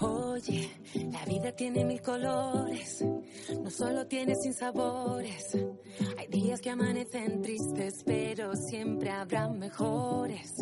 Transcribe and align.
Oye, 0.00 0.70
la 1.10 1.24
vida 1.24 1.50
tiene 1.52 1.84
mil 1.84 2.00
colores, 2.00 3.04
no 3.60 3.68
solo 3.68 4.06
tiene 4.06 4.36
sin 4.36 4.54
sabores. 4.54 5.56
Hay 6.16 6.28
días 6.28 6.60
que 6.60 6.70
amanecen 6.70 7.42
tristes, 7.42 8.04
pero 8.06 8.54
siempre 8.54 9.10
habrá 9.10 9.48
mejores. 9.48 10.54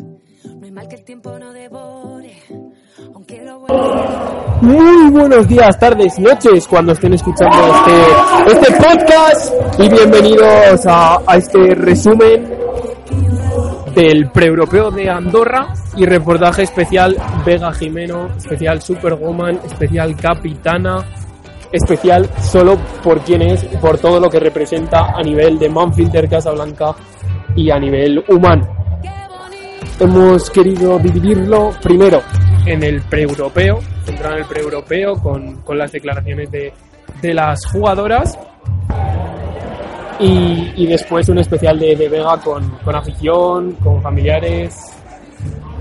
No 0.43 0.65
hay 0.65 0.71
mal 0.71 0.87
que 0.87 0.95
el 0.95 1.03
tiempo 1.03 1.37
no 1.37 1.53
devore, 1.53 2.41
aunque 3.13 3.43
lo 3.43 3.59
bueno 3.59 4.59
Muy 4.61 5.11
buenos 5.11 5.47
días, 5.47 5.77
tardes, 5.77 6.17
noches, 6.17 6.67
cuando 6.67 6.93
estén 6.93 7.13
escuchando 7.13 7.57
este, 7.75 8.53
este 8.53 8.83
podcast 8.83 9.53
y 9.79 9.89
bienvenidos 9.89 10.83
a, 10.87 11.21
a 11.27 11.37
este 11.37 11.75
resumen 11.75 12.66
del 13.97 14.29
pre-europeo 14.29 14.91
de 14.91 15.09
Andorra 15.09 15.73
y 15.95 16.05
reportaje 16.05 16.61
especial 16.61 17.17
Vega 17.43 17.73
Jimeno, 17.73 18.27
especial 18.37 18.79
Superwoman, 18.79 19.59
especial 19.65 20.15
Capitana, 20.15 21.03
especial 21.71 22.29
solo 22.39 22.77
por 23.03 23.21
quién 23.21 23.41
es, 23.41 23.63
por 23.81 23.97
todo 23.97 24.19
lo 24.19 24.29
que 24.29 24.39
representa 24.39 25.13
a 25.15 25.23
nivel 25.23 25.57
de 25.57 25.69
Manfilter 25.69 26.29
Casablanca 26.29 26.93
y 27.55 27.71
a 27.71 27.79
nivel 27.79 28.23
humano. 28.27 28.67
Hemos 29.99 30.51
querido 30.51 30.99
dividirlo 30.99 31.71
primero 31.81 32.21
en 32.67 32.83
el 32.83 33.01
pre-europeo, 33.01 33.79
centrar 34.05 34.33
en 34.33 34.39
el 34.41 34.45
pre-europeo 34.45 35.15
con, 35.15 35.63
con 35.63 35.75
las 35.75 35.91
declaraciones 35.91 36.51
de, 36.51 36.71
de 37.19 37.33
las 37.33 37.65
jugadoras 37.65 38.37
y, 40.19 40.73
y 40.75 40.87
después 40.87 41.29
un 41.29 41.39
especial 41.39 41.79
de, 41.79 41.95
Vega 41.95 42.39
con, 42.43 42.69
con 42.83 42.95
afición, 42.95 43.73
con 43.83 44.01
familiares, 44.01 44.75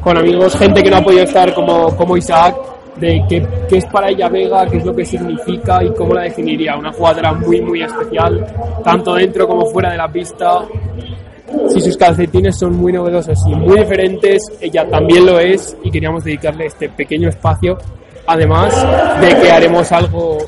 con 0.01 0.17
amigos, 0.17 0.57
gente 0.57 0.83
que 0.83 0.91
no 0.91 0.97
ha 0.97 1.03
podido 1.03 1.25
estar 1.25 1.53
como, 1.55 1.95
como 1.97 2.17
Isaac, 2.17 2.57
de 2.97 3.25
qué, 3.29 3.47
qué 3.69 3.79
es 3.79 3.87
para 3.87 4.09
ella 4.11 4.29
Vega, 4.29 4.67
qué 4.67 4.79
es 4.79 4.85
lo 4.85 4.95
que 4.95 5.05
significa 5.05 5.83
y 5.83 5.93
cómo 5.95 6.15
la 6.15 6.23
definiría. 6.23 6.77
Una 6.77 6.93
jugadora 6.93 7.33
muy, 7.33 7.61
muy 7.61 7.83
especial, 7.83 8.47
tanto 8.85 9.15
dentro 9.15 9.47
como 9.47 9.67
fuera 9.67 9.91
de 9.91 9.97
la 9.97 10.09
pista. 10.09 10.67
Si 11.69 11.81
sus 11.81 11.97
calcetines 11.97 12.59
son 12.59 12.77
muy 12.77 12.93
novedosos 12.93 13.39
y 13.47 13.55
muy 13.55 13.79
diferentes, 13.79 14.43
ella 14.61 14.89
también 14.89 15.27
lo 15.27 15.39
es 15.39 15.77
y 15.83 15.91
queríamos 15.91 16.25
dedicarle 16.25 16.67
este 16.67 16.89
pequeño 16.89 17.29
espacio. 17.29 17.79
Además 18.27 18.75
de 19.21 19.29
que 19.41 19.53
haremos 19.53 19.91
algo 19.93 20.39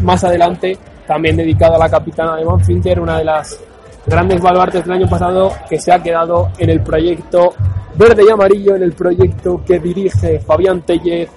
más 0.00 0.24
adelante 0.24 0.76
también 1.12 1.36
dedicado 1.36 1.74
a 1.74 1.78
la 1.78 1.90
capitana 1.90 2.36
de 2.36 2.44
Manfinter, 2.46 2.98
una 2.98 3.18
de 3.18 3.24
las 3.24 3.60
grandes 4.06 4.40
baluartes 4.40 4.82
del 4.82 4.92
año 4.94 5.06
pasado 5.06 5.52
que 5.68 5.78
se 5.78 5.92
ha 5.92 6.02
quedado 6.02 6.48
en 6.56 6.70
el 6.70 6.80
proyecto 6.80 7.52
verde 7.94 8.24
y 8.26 8.30
amarillo, 8.30 8.76
en 8.76 8.82
el 8.82 8.94
proyecto 8.94 9.62
que 9.62 9.78
dirige 9.78 10.40
Fabián 10.40 10.80
Tellez 10.80 11.28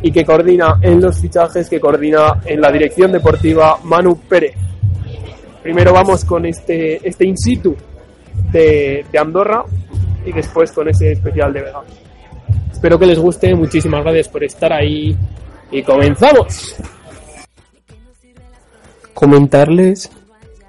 y 0.00 0.12
que 0.12 0.24
coordina 0.24 0.78
en 0.80 1.00
los 1.00 1.18
fichajes, 1.18 1.68
que 1.68 1.80
coordina 1.80 2.40
en 2.44 2.60
la 2.60 2.70
dirección 2.70 3.10
deportiva 3.10 3.78
Manu 3.82 4.16
Pérez. 4.28 4.54
Primero 5.60 5.92
vamos 5.92 6.24
con 6.24 6.46
este, 6.46 7.04
este 7.06 7.26
in 7.26 7.36
situ 7.36 7.74
de, 8.52 9.04
de 9.10 9.18
Andorra 9.18 9.64
y 10.24 10.30
después 10.30 10.70
con 10.70 10.88
ese 10.88 11.10
especial 11.10 11.52
de 11.52 11.62
Vega. 11.62 11.80
Espero 12.70 12.96
que 12.96 13.06
les 13.06 13.18
guste, 13.18 13.56
muchísimas 13.56 14.04
gracias 14.04 14.28
por 14.28 14.44
estar 14.44 14.72
ahí 14.72 15.16
y 15.72 15.82
comenzamos. 15.82 16.76
Comentarles 19.20 20.10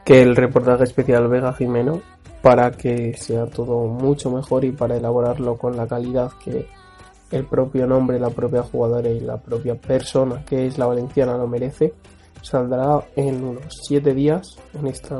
que 0.03 0.21
el 0.21 0.35
reportaje 0.35 0.83
especial 0.83 1.30
Vega 1.30 1.53
Jimeno, 1.53 2.02
para 2.41 2.71
que 2.71 3.13
sea 3.13 3.45
todo 3.45 3.85
mucho 3.85 4.30
mejor 4.30 4.66
y 4.66 4.73
para 4.73 4.97
elaborarlo 4.97 5.58
con 5.58 5.77
la 5.77 5.88
calidad 5.88 6.33
que 6.43 6.67
el 7.31 7.45
propio 7.45 7.88
nombre, 7.88 8.19
la 8.19 8.30
propia 8.30 8.61
jugadora 8.61 9.08
y 9.08 9.21
la 9.21 9.38
propia 9.38 9.75
persona 9.75 10.43
que 10.43 10.67
es 10.67 10.77
la 10.77 10.85
valenciana 10.85 11.37
lo 11.37 11.48
merece, 11.48 11.93
saldrá 12.42 12.99
en 13.15 13.42
unos 13.42 13.80
7 13.87 14.14
días 14.14 14.58
en 14.73 14.87
esta 14.87 15.17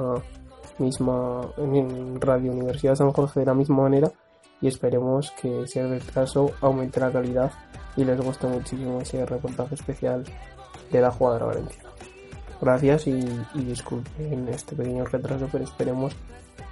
misma 0.78 1.54
en 1.56 2.20
Radio 2.20 2.52
Universidad 2.52 2.96
San 2.96 3.14
Jorge 3.14 3.40
de 3.40 3.46
la 3.46 3.54
misma 3.54 3.84
manera 3.84 4.12
y 4.60 4.68
esperemos 4.68 5.32
que 5.42 5.66
sea 5.68 5.86
el 5.86 6.04
caso 6.04 6.52
aumente 6.60 7.00
la 7.00 7.14
calidad 7.14 7.50
y 7.96 8.04
les 8.04 8.20
guste 8.20 8.48
muchísimo 8.48 9.00
ese 9.00 9.26
reportaje 9.26 9.76
especial 9.76 10.26
de 10.92 11.00
la 11.00 11.12
jugadora 11.12 11.46
valenciana. 11.46 11.91
Gracias 12.62 13.08
y, 13.08 13.20
y 13.56 13.64
disculpen 13.64 14.48
este 14.50 14.76
pequeño 14.76 15.04
retraso, 15.06 15.50
pero 15.52 15.64
esperemos 15.64 16.16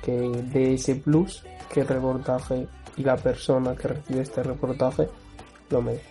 que 0.03 0.11
de 0.11 0.75
ese 0.75 0.95
plus 0.95 1.43
que 1.73 1.81
el 1.81 1.87
reportaje 1.87 2.67
y 2.95 3.03
la 3.03 3.15
persona 3.15 3.75
que 3.75 3.87
recibe 3.87 4.21
este 4.21 4.43
reportaje 4.43 5.07
lo 5.69 5.81
merece. 5.81 6.05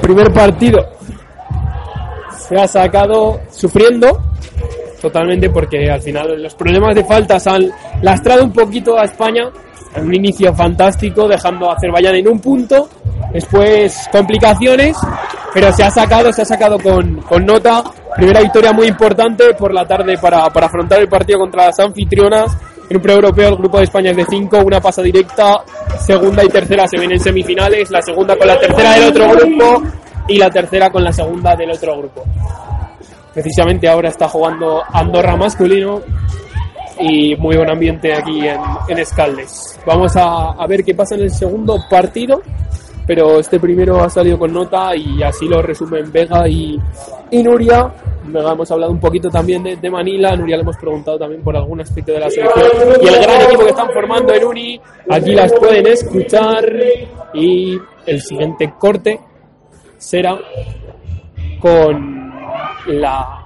Primer 0.00 0.32
partido 0.32 0.78
se 2.30 2.54
ha 2.56 2.68
sacado 2.68 3.40
sufriendo 3.50 4.20
totalmente 5.00 5.50
porque 5.50 5.90
al 5.90 6.00
final 6.00 6.42
los 6.42 6.54
problemas 6.54 6.94
de 6.94 7.04
faltas 7.04 7.46
han 7.46 7.70
lastrado 8.02 8.44
un 8.44 8.52
poquito 8.52 8.98
a 8.98 9.04
España. 9.04 9.50
Un 9.96 10.14
inicio 10.14 10.54
fantástico, 10.54 11.26
dejando 11.26 11.70
a 11.70 11.74
Azerbaiyán 11.74 12.16
en 12.16 12.28
un 12.28 12.38
punto. 12.38 12.88
Después 13.32 14.08
complicaciones, 14.12 14.96
pero 15.52 15.72
se 15.72 15.82
ha 15.82 15.90
sacado, 15.90 16.32
se 16.32 16.42
ha 16.42 16.44
sacado 16.44 16.78
con, 16.78 17.20
con 17.22 17.44
nota. 17.44 17.82
Primera 18.14 18.40
victoria 18.40 18.72
muy 18.72 18.86
importante 18.86 19.54
por 19.54 19.74
la 19.74 19.84
tarde 19.86 20.16
para, 20.18 20.48
para 20.50 20.66
afrontar 20.66 21.00
el 21.00 21.08
partido 21.08 21.40
contra 21.40 21.66
las 21.66 21.78
anfitrionas. 21.80 22.56
En 22.88 22.96
un 22.96 23.02
pre-europeo 23.02 23.48
el 23.48 23.56
grupo 23.56 23.78
de 23.78 23.84
España 23.84 24.12
es 24.12 24.16
de 24.16 24.24
5, 24.24 24.58
una 24.64 24.80
pasa 24.80 25.02
directa, 25.02 25.64
segunda 25.98 26.44
y 26.44 26.48
tercera 26.48 26.86
se 26.86 26.98
ven 26.98 27.12
en 27.12 27.20
semifinales, 27.20 27.90
la 27.90 28.00
segunda 28.00 28.36
con 28.36 28.46
la 28.46 28.56
tercera 28.58 28.92
del 28.92 29.04
otro 29.08 29.28
grupo 29.28 29.82
y 30.28 30.38
la 30.38 30.48
tercera 30.50 30.90
con 30.90 31.02
la 31.02 31.12
segunda 31.12 31.56
del 31.56 31.72
otro 31.72 31.98
grupo. 31.98 32.22
Precisamente 33.34 33.88
ahora 33.88 34.08
está 34.08 34.28
jugando 34.28 34.82
Andorra 34.92 35.36
masculino 35.36 36.00
y 37.00 37.34
muy 37.36 37.56
buen 37.56 37.70
ambiente 37.70 38.14
aquí 38.14 38.46
en, 38.46 38.60
en 38.88 38.98
Escaldes. 38.98 39.78
Vamos 39.84 40.16
a, 40.16 40.52
a 40.52 40.66
ver 40.66 40.84
qué 40.84 40.94
pasa 40.94 41.16
en 41.16 41.22
el 41.22 41.30
segundo 41.30 41.76
partido, 41.90 42.40
pero 43.06 43.38
este 43.38 43.60
primero 43.60 44.02
ha 44.02 44.10
salido 44.10 44.38
con 44.38 44.52
nota 44.52 44.94
y 44.96 45.22
así 45.22 45.46
lo 45.46 45.62
resumen 45.62 46.10
Vega 46.10 46.48
y, 46.48 46.78
y 47.30 47.42
Nuria. 47.42 47.90
Vega 48.24 48.52
hemos 48.52 48.70
hablado 48.70 48.90
un 48.90 48.98
poquito 48.98 49.30
también 49.30 49.62
de, 49.62 49.76
de 49.76 49.90
Manila, 49.90 50.34
Nuria 50.34 50.56
le 50.56 50.62
hemos 50.62 50.76
preguntado 50.76 51.18
también 51.18 51.42
por 51.42 51.56
algún 51.56 51.80
aspecto 51.80 52.12
de 52.12 52.20
la 52.20 52.30
selección. 52.30 52.66
Y 53.00 53.06
el 53.06 53.20
gran 53.20 53.42
equipo 53.42 53.62
que 53.62 53.70
están 53.70 53.90
formando 53.92 54.34
en 54.34 54.44
Uni, 54.44 54.80
aquí 55.08 55.32
las 55.32 55.52
pueden 55.52 55.86
escuchar. 55.86 56.64
Y 57.34 57.78
el 58.06 58.20
siguiente 58.20 58.72
corte 58.78 59.20
será 59.98 60.38
con 61.60 62.32
la 62.86 63.42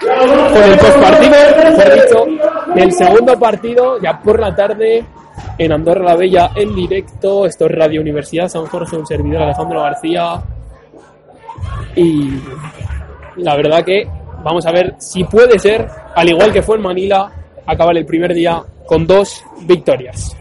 con 0.00 0.62
el 0.62 0.78
postpartido, 0.78 1.36
mejor 1.64 1.94
dicho, 1.94 2.26
del 2.74 2.92
segundo 2.92 3.38
partido, 3.38 4.00
ya 4.00 4.18
por 4.20 4.40
la 4.40 4.54
tarde, 4.54 5.04
en 5.58 5.72
Andorra 5.72 6.04
la 6.04 6.16
Bella, 6.16 6.50
en 6.54 6.74
directo. 6.74 7.46
Esto 7.46 7.66
es 7.66 7.72
Radio 7.72 8.00
Universidad 8.00 8.48
San 8.48 8.66
Jorge, 8.66 8.96
un 8.96 9.06
servidor 9.06 9.42
Alejandro 9.42 9.82
García. 9.82 10.42
Y 11.96 12.30
la 13.36 13.56
verdad 13.56 13.84
que 13.84 14.08
vamos 14.42 14.66
a 14.66 14.72
ver 14.72 14.94
si 14.98 15.24
puede 15.24 15.58
ser, 15.58 15.88
al 16.14 16.28
igual 16.28 16.52
que 16.52 16.62
fue 16.62 16.76
en 16.76 16.82
Manila, 16.82 17.30
acabar 17.66 17.96
el 17.96 18.06
primer 18.06 18.34
día 18.34 18.62
con 18.86 19.06
dos 19.06 19.44
victorias. 19.62 20.36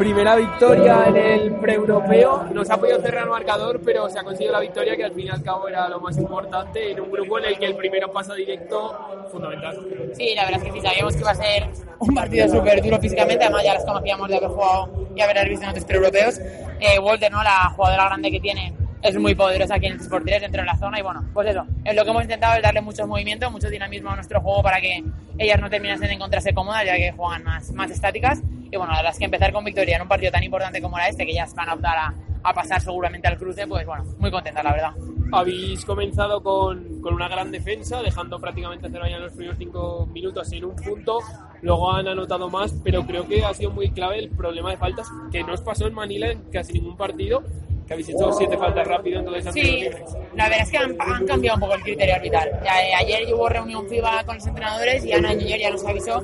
Primera 0.00 0.34
victoria 0.34 1.04
en 1.08 1.16
el 1.18 1.54
pre-europeo. 1.56 2.44
No 2.54 2.64
se 2.64 2.72
ha 2.72 2.78
podido 2.78 2.98
cerrar 3.02 3.24
el 3.24 3.28
marcador, 3.28 3.82
pero 3.84 4.08
se 4.08 4.18
ha 4.18 4.22
conseguido 4.22 4.50
la 4.50 4.60
victoria, 4.60 4.96
que 4.96 5.04
al 5.04 5.12
fin 5.12 5.26
y 5.26 5.28
al 5.28 5.42
cabo 5.42 5.68
era 5.68 5.90
lo 5.90 6.00
más 6.00 6.16
importante 6.16 6.92
en 6.92 7.02
un 7.02 7.12
grupo 7.12 7.38
en 7.38 7.44
el 7.44 7.58
que 7.58 7.66
el 7.66 7.76
primero 7.76 8.10
pasa 8.10 8.32
directo, 8.32 8.98
fundamental. 9.30 9.76
Sí, 10.14 10.34
la 10.34 10.46
verdad 10.46 10.62
es 10.62 10.64
que 10.64 10.72
sí, 10.72 10.80
sabíamos 10.80 11.14
que 11.14 11.20
iba 11.20 11.30
a 11.32 11.34
ser 11.34 11.68
un 11.98 12.14
partido 12.14 12.48
súper 12.48 12.82
duro 12.82 12.98
físicamente, 12.98 13.44
además 13.44 13.62
ya 13.62 13.74
las 13.74 13.84
conocíamos 13.84 14.26
de 14.28 14.36
haber 14.38 14.48
jugado 14.48 15.06
y 15.14 15.20
haber 15.20 15.48
visto 15.50 15.64
en 15.64 15.70
otros 15.70 15.84
pre-europeos. 15.84 16.40
Eh, 16.80 16.98
Walter, 16.98 17.30
¿no? 17.30 17.42
la 17.42 17.70
jugadora 17.76 18.06
grande 18.06 18.30
que 18.30 18.40
tiene, 18.40 18.72
es 19.02 19.18
muy 19.18 19.34
poderosa 19.34 19.76
aquí 19.76 19.86
en 19.86 20.00
Sport 20.00 20.24
3 20.26 20.42
dentro 20.42 20.62
de 20.62 20.66
la 20.66 20.76
zona 20.76 20.98
y 20.98 21.02
bueno, 21.02 21.24
pues 21.32 21.48
eso, 21.48 21.64
es 21.84 21.94
lo 21.94 22.04
que 22.04 22.10
hemos 22.10 22.22
intentado 22.22 22.56
es 22.56 22.62
darle 22.62 22.80
mucho 22.80 23.06
movimiento, 23.06 23.50
mucho 23.50 23.68
dinamismo 23.68 24.10
a 24.10 24.16
nuestro 24.16 24.40
juego 24.40 24.62
para 24.62 24.80
que 24.80 25.02
ellas 25.38 25.60
no 25.60 25.70
terminasen 25.70 26.08
de 26.08 26.14
encontrarse 26.14 26.52
cómodas 26.52 26.84
ya 26.84 26.96
que 26.96 27.12
juegan 27.12 27.44
más, 27.44 27.72
más 27.72 27.90
estáticas 27.90 28.42
y 28.70 28.76
bueno, 28.76 28.92
la 28.92 28.98
verdad 28.98 29.12
es 29.12 29.18
que 29.18 29.24
empezar 29.24 29.52
con 29.52 29.64
victoria 29.64 29.96
en 29.96 30.02
un 30.02 30.08
partido 30.08 30.30
tan 30.30 30.42
importante 30.42 30.80
como 30.80 30.96
era 30.98 31.08
este, 31.08 31.26
que 31.26 31.34
ya 31.34 31.46
se 31.46 31.56
van 31.56 31.68
a 31.70 31.74
optar 31.74 31.96
a, 31.96 32.14
a 32.42 32.54
pasar 32.54 32.80
seguramente 32.80 33.28
al 33.28 33.36
cruce, 33.36 33.66
pues 33.66 33.86
bueno, 33.86 34.04
muy 34.18 34.30
contenta 34.30 34.62
la 34.62 34.72
verdad. 34.72 34.92
Habéis 35.32 35.84
comenzado 35.84 36.42
con, 36.42 37.00
con 37.00 37.14
una 37.14 37.28
gran 37.28 37.50
defensa, 37.52 38.02
dejando 38.02 38.40
prácticamente 38.40 38.86
a 38.86 38.88
Azerbaiyán 38.88 39.22
los 39.22 39.32
primeros 39.32 39.58
cinco 39.58 40.08
minutos 40.12 40.52
en 40.52 40.64
un 40.64 40.76
punto. 40.76 41.20
Luego 41.62 41.92
han 41.92 42.08
anotado 42.08 42.50
más, 42.50 42.74
pero 42.82 43.06
creo 43.06 43.28
que 43.28 43.44
ha 43.44 43.54
sido 43.54 43.70
muy 43.70 43.90
clave 43.90 44.18
el 44.18 44.30
problema 44.30 44.70
de 44.70 44.76
faltas 44.76 45.08
que 45.30 45.44
no 45.44 45.52
os 45.52 45.60
pasó 45.60 45.86
en 45.86 45.94
Manila 45.94 46.30
en 46.30 46.42
casi 46.50 46.72
ningún 46.72 46.96
partido, 46.96 47.44
que 47.90 47.94
habéis 47.94 48.08
hecho 48.08 48.32
siete 48.32 48.56
faltas 48.56 48.86
rápido, 48.86 49.18
entonces 49.18 49.46
han 49.48 49.52
Sí, 49.52 49.88
la 50.36 50.44
verdad 50.44 50.62
es 50.62 50.70
que 50.70 50.78
han, 50.78 50.96
han 51.00 51.26
cambiado 51.26 51.56
un 51.56 51.60
poco 51.60 51.74
el 51.74 51.82
criterio 51.82 52.14
arbitral. 52.14 52.48
Ya, 52.62 52.84
eh, 52.84 52.94
ayer 52.94 53.34
hubo 53.34 53.48
reunión 53.48 53.88
FIBA 53.88 54.22
con 54.22 54.36
los 54.36 54.46
entrenadores 54.46 55.04
y 55.04 55.12
Ana 55.12 55.30
ayer 55.30 55.58
ya 55.58 55.70
nos 55.70 55.84
avisó 55.84 56.22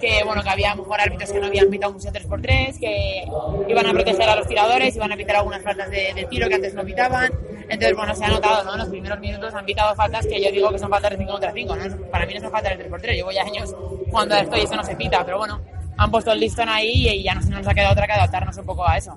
que 0.00 0.24
bueno 0.24 0.42
que 0.42 0.50
había 0.50 0.74
mejor 0.74 1.00
árbitros 1.00 1.30
que 1.30 1.38
no 1.38 1.46
habían 1.46 1.70
pitado 1.70 1.92
mucho 1.92 2.08
3x3, 2.08 2.80
que 2.80 3.24
iban 3.68 3.86
a 3.86 3.92
proteger 3.92 4.28
a 4.28 4.34
los 4.34 4.48
tiradores, 4.48 4.96
iban 4.96 5.12
a 5.12 5.16
pitar 5.16 5.36
algunas 5.36 5.62
faltas 5.62 5.88
de, 5.88 6.26
tiro 6.28 6.48
que 6.48 6.54
antes 6.56 6.74
no 6.74 6.84
pitaban. 6.84 7.32
Entonces, 7.68 7.96
bueno, 7.96 8.14
se 8.16 8.24
ha 8.24 8.28
notado, 8.28 8.64
¿no? 8.64 8.72
En 8.72 8.78
los 8.80 8.88
primeros 8.88 9.20
minutos 9.20 9.54
han 9.54 9.64
pitado 9.64 9.94
faltas 9.94 10.26
que 10.26 10.42
yo 10.42 10.50
digo 10.50 10.70
que 10.72 10.80
son 10.80 10.90
faltas 10.90 11.12
de 11.12 11.18
5 11.18 11.30
contra 11.30 11.52
5, 11.52 11.76
¿no? 11.76 11.96
Para 12.10 12.26
mí 12.26 12.34
no 12.34 12.40
son 12.40 12.50
faltas 12.50 12.76
de 12.76 12.90
3x3, 12.90 13.14
llevo 13.14 13.30
ya 13.30 13.42
años 13.44 13.72
cuando 14.10 14.34
esto 14.34 14.56
y 14.56 14.62
eso 14.62 14.74
no 14.74 14.82
se 14.82 14.96
pita, 14.96 15.24
pero 15.24 15.38
bueno, 15.38 15.60
han 15.96 16.10
puesto 16.10 16.32
el 16.32 16.40
listón 16.40 16.68
ahí 16.68 17.08
y 17.08 17.22
ya 17.22 17.36
no, 17.36 17.40
nos 17.40 17.68
ha 17.68 17.72
quedado 17.72 17.92
otra 17.92 18.06
que 18.06 18.12
adaptarnos 18.14 18.56
un 18.56 18.66
poco 18.66 18.84
a 18.86 18.98
eso. 18.98 19.16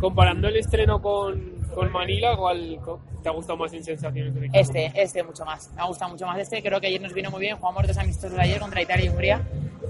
Comparando 0.00 0.48
el 0.48 0.56
estreno 0.56 1.00
con, 1.02 1.40
con 1.74 1.92
Manila, 1.92 2.36
¿cuál 2.36 2.78
te 3.22 3.28
ha 3.28 3.32
gustado 3.32 3.58
más 3.58 3.72
en 3.74 3.84
sensaciones 3.84 4.34
del 4.34 4.44
equipo? 4.44 4.58
Este, 4.58 4.90
este 4.94 5.22
mucho 5.22 5.44
más. 5.44 5.70
Me 5.74 5.82
ha 5.82 5.84
gustado 5.84 6.10
mucho 6.12 6.26
más 6.26 6.38
este. 6.38 6.62
Creo 6.62 6.80
que 6.80 6.86
ayer 6.86 7.00
nos 7.00 7.12
vino 7.12 7.30
muy 7.30 7.40
bien. 7.40 7.56
Jugamos 7.56 7.86
dos 7.86 7.98
amistosos 7.98 8.38
ayer 8.38 8.58
contra 8.58 8.80
Italia 8.80 9.04
y 9.04 9.08
Hungría 9.10 9.42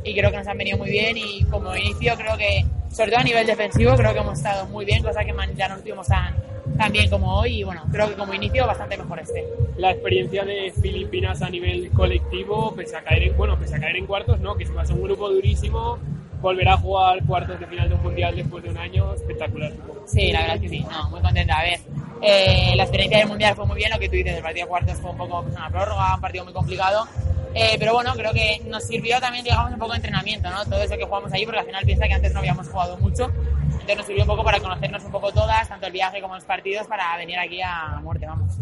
y 0.05 0.15
creo 0.15 0.31
que 0.31 0.37
nos 0.39 0.47
han 0.47 0.59
venido 0.59 0.79
muy 0.79 0.91
bien 0.91 1.17
y 1.17 1.45
como 1.45 1.75
inicio 1.77 2.15
creo 2.17 2.37
que, 2.37 2.65
sobre 2.91 3.11
todo 3.11 3.21
a 3.21 3.25
nivel 3.25 3.47
defensivo, 3.47 3.95
creo 3.97 4.13
que 4.13 4.19
hemos 4.19 4.39
estado 4.39 4.67
muy 4.67 4.85
bien, 4.85 5.03
cosa 5.03 5.25
que 5.25 5.35
ya 5.57 5.69
no 5.69 5.77
estuvimos 5.77 6.07
tan, 6.07 6.35
tan 6.77 6.93
bien 6.93 7.11
como 7.11 7.39
hoy 7.39 7.61
y 7.61 7.65
bueno, 7.65 7.83
creo 7.93 8.09
que 8.09 8.15
como 8.15 8.33
inicio 8.33 8.67
bastante 8.67 8.97
mejor 8.97 9.21
este. 9.21 9.47
La 9.77 9.93
experiencia 9.93 10.45
de 10.45 10.73
Filipinas 10.73 11.43
a 11.43 11.51
nivel 11.51 11.91
colectivo, 11.91 12.75
pese 12.75 12.97
a 12.97 13.03
caer 13.03 13.25
en, 13.25 13.37
bueno, 13.37 13.59
pese 13.59 13.77
a 13.77 13.81
caer 13.81 13.97
en 13.97 14.07
cuartos, 14.07 14.41
¿no? 14.41 14.57
Que 14.57 14.67
se 14.67 14.73
pasa 14.73 14.95
un 14.95 15.03
grupo 15.03 15.29
durísimo, 15.29 15.99
volverá 16.41 16.75
a 16.75 16.77
jugar 16.77 17.25
cuartos 17.25 17.61
de 17.61 17.67
final 17.67 17.89
de 17.89 17.95
un 17.95 18.03
mundial 18.03 18.37
después 18.37 18.63
de 18.63 18.71
un 18.71 18.79
año, 18.79 19.15
espectacular. 19.15 19.73
Sí, 20.07 20.33
la 20.33 20.41
verdad 20.41 20.57
es 20.57 20.63
que 20.63 20.69
sí, 20.69 20.87
no, 20.91 21.11
muy 21.11 21.21
contenta. 21.21 21.59
A 21.59 21.63
ver, 21.63 21.81
eh, 22.23 22.73
la 22.77 22.83
experiencia 22.83 23.19
del 23.19 23.29
mundial 23.29 23.55
fue 23.55 23.67
muy 23.67 23.77
bien, 23.77 23.91
lo 23.91 23.99
que 23.99 24.09
tú 24.09 24.17
dices, 24.17 24.35
el 24.35 24.43
partido 24.43 24.67
de 24.67 24.69
cuartos 24.69 24.99
fue 24.99 25.11
un 25.11 25.17
poco 25.17 25.43
pues, 25.43 25.55
una 25.55 25.71
prórroga, 25.71 26.15
un 26.15 26.21
partido 26.21 26.45
muy 26.45 26.53
complicado 26.53 27.07
eh, 27.55 27.77
pero 27.79 27.95
bueno, 27.95 28.13
creo 28.15 28.33
que 28.33 28.63
nos 28.67 28.85
sirvió 28.85 29.19
también, 29.21 29.45
digamos, 29.45 29.73
un 29.73 29.79
poco 29.79 29.93
de 29.93 29.97
entrenamiento, 29.97 30.49
¿no? 30.51 30.65
Todo 30.65 30.83
eso 30.83 30.97
que 30.97 31.05
jugamos 31.05 31.33
ahí, 31.33 31.45
porque 31.45 31.61
al 31.61 31.67
final 31.67 31.85
piensa 31.85 32.07
que 32.07 32.15
antes 32.15 32.33
no 32.33 32.39
habíamos 32.39 32.69
jugado 32.69 32.97
mucho. 32.99 33.25
Entonces 33.25 33.97
nos 33.97 34.07
sirvió 34.07 34.23
un 34.23 34.29
poco 34.29 34.45
para 34.45 34.61
conocernos 34.61 35.05
un 35.05 35.11
poco 35.11 35.33
todas, 35.33 35.69
tanto 35.69 35.87
el 35.87 35.93
viaje 35.93 36.21
como 36.21 36.35
los 36.35 36.45
partidos, 36.45 36.87
para 36.87 37.17
venir 37.17 37.39
aquí 37.39 37.61
a 37.61 37.99
muerte, 38.03 38.27
vamos. 38.27 38.53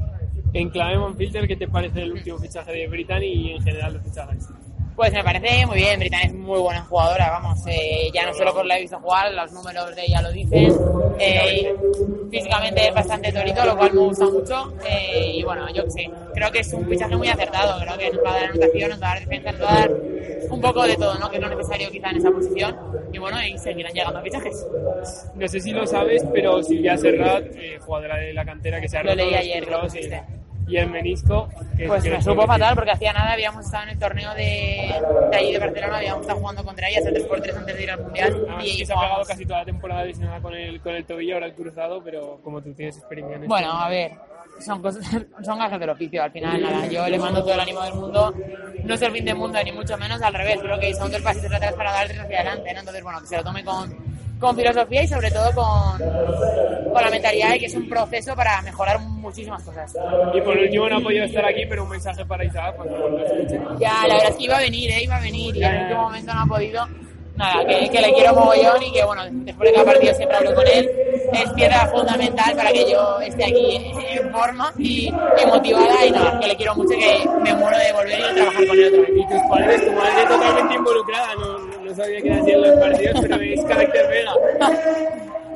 En 0.54 0.70
clave 0.70 0.96
Monfilter, 0.96 1.46
¿qué 1.46 1.56
te 1.56 1.68
parece 1.68 2.02
el 2.02 2.12
último 2.12 2.38
fichaje 2.38 2.72
de 2.72 2.88
Brittany 2.88 3.26
y 3.26 3.50
en 3.52 3.62
general 3.62 3.92
los 3.92 4.02
fichajes? 4.02 4.48
Pues 4.98 5.12
me 5.12 5.22
parece 5.22 5.64
muy 5.64 5.76
bien, 5.76 6.00
Britannia 6.00 6.26
es 6.26 6.34
muy 6.34 6.58
buena 6.58 6.80
jugadora, 6.80 7.30
vamos, 7.30 7.60
eh, 7.68 8.10
ya 8.12 8.26
no 8.26 8.34
solo 8.34 8.52
por 8.52 8.66
la 8.66 8.76
he 8.76 8.80
visto 8.80 8.98
jugar, 8.98 9.32
los 9.32 9.52
números 9.52 9.94
de 9.94 10.02
ella 10.04 10.20
lo 10.20 10.32
dicen, 10.32 10.74
eh, 11.20 11.72
físicamente 12.28 12.88
es 12.88 12.92
bastante 12.92 13.30
torito, 13.30 13.64
lo 13.64 13.76
cual 13.76 13.92
me 13.92 14.00
gusta 14.00 14.24
mucho, 14.24 14.74
eh, 14.84 15.34
y 15.34 15.44
bueno, 15.44 15.72
yo 15.72 15.88
sé, 15.88 16.10
creo 16.34 16.50
que 16.50 16.58
es 16.58 16.72
un 16.72 16.84
fichaje 16.88 17.16
muy 17.16 17.28
acertado, 17.28 17.80
creo 17.80 17.96
que 17.96 18.10
nos 18.10 18.24
va 18.24 18.30
a 18.30 18.40
dar 18.40 18.44
anotación, 18.50 18.90
nos 18.90 19.00
va 19.00 19.06
a 19.06 19.14
dar 19.14 19.20
defensa, 19.20 19.52
nos 19.52 19.62
va 19.62 19.70
a 19.70 19.78
dar 19.78 19.92
un 20.50 20.60
poco 20.60 20.82
de 20.82 20.96
todo, 20.96 21.14
¿no? 21.20 21.30
que 21.30 21.36
es 21.36 21.42
lo 21.42 21.48
necesario 21.48 21.90
quizá 21.92 22.10
en 22.10 22.16
esa 22.16 22.30
posición, 22.32 22.76
y 23.12 23.18
bueno, 23.18 23.36
y 23.40 23.56
seguirán 23.56 23.92
llegando 23.92 24.20
fichajes. 24.20 24.66
No 25.36 25.46
sé 25.46 25.60
si 25.60 25.70
lo 25.70 25.86
sabes, 25.86 26.24
pero 26.34 26.60
Silvia 26.64 26.98
Serrat, 26.98 27.44
jugadora 27.86 28.16
de 28.16 28.32
la 28.32 28.44
cantera 28.44 28.80
que 28.80 28.88
se 28.88 28.98
ha 28.98 29.04
Lo 29.04 29.14
leí 29.14 29.32
ayer, 29.32 29.64
y 30.68 30.76
el 30.76 30.90
menisco. 30.90 31.48
pues 31.86 32.04
me 32.04 32.22
supo 32.22 32.46
fatal 32.46 32.74
porque 32.74 32.90
hacía 32.90 33.12
nada 33.12 33.32
habíamos 33.32 33.64
estado 33.64 33.84
en 33.84 33.90
el 33.90 33.98
torneo 33.98 34.34
de, 34.34 34.94
de 35.30 35.36
allí 35.36 35.52
de 35.52 35.58
Barcelona, 35.58 35.96
habíamos 35.96 36.20
estado 36.22 36.38
jugando 36.38 36.64
contra 36.64 36.88
ellas 36.88 37.06
el 37.06 37.14
3x3 37.14 37.56
antes 37.56 37.76
de 37.76 37.82
ir 37.82 37.90
al 37.90 38.02
mundial. 38.02 38.46
Ah, 38.48 38.64
y 38.64 38.84
se 38.84 38.92
ha 38.92 38.96
pagado 38.96 39.24
casi 39.24 39.44
toda 39.44 39.60
la 39.60 39.64
temporada 39.64 40.04
lesionada 40.04 40.40
con 40.40 40.54
el, 40.54 40.80
con 40.80 40.94
el 40.94 41.04
tobillo, 41.04 41.34
ahora 41.34 41.46
el 41.46 41.54
cruzado, 41.54 42.02
pero 42.02 42.40
como 42.42 42.60
tú 42.62 42.74
tienes 42.74 42.98
experiencia 42.98 43.36
en 43.36 43.46
Bueno, 43.46 43.72
a 43.72 43.88
ver, 43.88 44.12
son 44.60 44.82
cosas, 44.82 45.04
son 45.42 45.58
gajes 45.58 45.80
del 45.80 45.90
oficio, 45.90 46.22
al 46.22 46.30
final 46.30 46.62
nada, 46.62 46.86
yo 46.86 47.08
le 47.08 47.18
mando 47.18 47.40
todo 47.40 47.54
el 47.54 47.60
ánimo 47.60 47.82
del 47.82 47.94
mundo, 47.94 48.34
no 48.84 48.94
es 48.94 49.02
el 49.02 49.12
fin 49.12 49.24
del 49.24 49.36
mundo 49.36 49.58
ni 49.64 49.72
mucho 49.72 49.96
menos, 49.96 50.20
al 50.20 50.34
revés, 50.34 50.58
creo 50.60 50.78
que 50.78 50.94
son 50.94 51.10
dos 51.10 51.22
pasitos 51.22 51.52
atrás 51.52 51.72
para 51.74 51.92
dar 51.92 52.08
tres 52.08 52.20
hacia 52.20 52.40
adelante, 52.40 52.72
¿no? 52.74 52.80
entonces 52.80 53.02
bueno, 53.02 53.20
que 53.20 53.26
se 53.26 53.36
lo 53.36 53.44
tome 53.44 53.64
con 53.64 54.07
con 54.38 54.56
filosofía 54.56 55.02
y 55.02 55.08
sobre 55.08 55.30
todo 55.30 55.50
con, 55.52 55.98
con 56.92 57.02
la 57.02 57.10
mentalidad 57.10 57.52
de 57.52 57.58
que 57.58 57.66
es 57.66 57.74
un 57.74 57.88
proceso 57.88 58.34
para 58.34 58.62
mejorar 58.62 59.00
muchísimas 59.00 59.62
cosas. 59.62 59.96
Y 60.34 60.40
por 60.40 60.56
último 60.56 60.88
no 60.88 60.96
ha 60.98 61.00
podido 61.00 61.24
estar 61.24 61.44
aquí, 61.44 61.64
pero 61.68 61.84
un 61.84 61.90
mensaje 61.90 62.24
para 62.24 62.44
Isaac 62.44 62.76
cuando 62.76 62.96
lo 63.08 63.24
escuche. 63.24 63.60
Ya, 63.78 64.06
la 64.06 64.14
verdad 64.14 64.30
es 64.30 64.36
que 64.36 64.44
iba 64.44 64.56
a 64.56 64.60
venir, 64.60 64.90
¿eh? 64.90 65.02
iba 65.02 65.16
a 65.16 65.20
venir 65.20 65.56
y 65.56 65.62
en 65.62 65.74
el 65.74 65.82
último 65.82 66.02
momento 66.02 66.34
no 66.34 66.40
ha 66.40 66.46
podido 66.46 66.88
nada, 67.36 67.64
que, 67.66 67.88
que, 67.88 68.00
le 68.00 68.12
quiero 68.12 68.34
mogollón 68.34 68.82
y 68.82 68.92
que 68.92 69.04
bueno, 69.04 69.22
después 69.30 69.70
de 69.70 69.74
cada 69.74 69.92
partido 69.92 70.14
siempre 70.14 70.36
hablo 70.36 70.54
con 70.54 70.66
él. 70.66 70.90
Es 71.32 71.52
piedra 71.52 71.86
fundamental 71.88 72.56
para 72.56 72.72
que 72.72 72.90
yo 72.90 73.20
esté 73.20 73.44
aquí 73.44 73.92
en 74.10 74.32
forma 74.32 74.72
y, 74.78 75.12
motivada 75.46 76.06
y 76.06 76.10
nada, 76.10 76.40
que 76.40 76.48
le 76.48 76.56
quiero 76.56 76.74
mucho 76.74 76.94
y 76.94 76.98
que 76.98 77.28
me 77.42 77.54
muero 77.54 77.78
de 77.78 77.92
volver 77.92 78.18
y 78.18 78.34
trabajar 78.34 78.66
con 78.66 78.78
él 78.78 78.86
otra 78.86 79.00
vez. 79.00 79.10
Y 79.14 79.28
tus 79.28 79.42
padres, 79.48 79.84
tu 79.84 79.92
madre 79.92 80.26
totalmente 80.26 80.74
involucrada, 80.74 81.34
no 81.34 81.67
sabía 81.98 82.40
así 82.40 82.50
en 82.50 82.62
los 82.62 82.78
partidos, 82.78 83.20
pero 83.20 83.36
es 83.36 83.64
carácter 83.64 84.08
vega. 84.08 84.32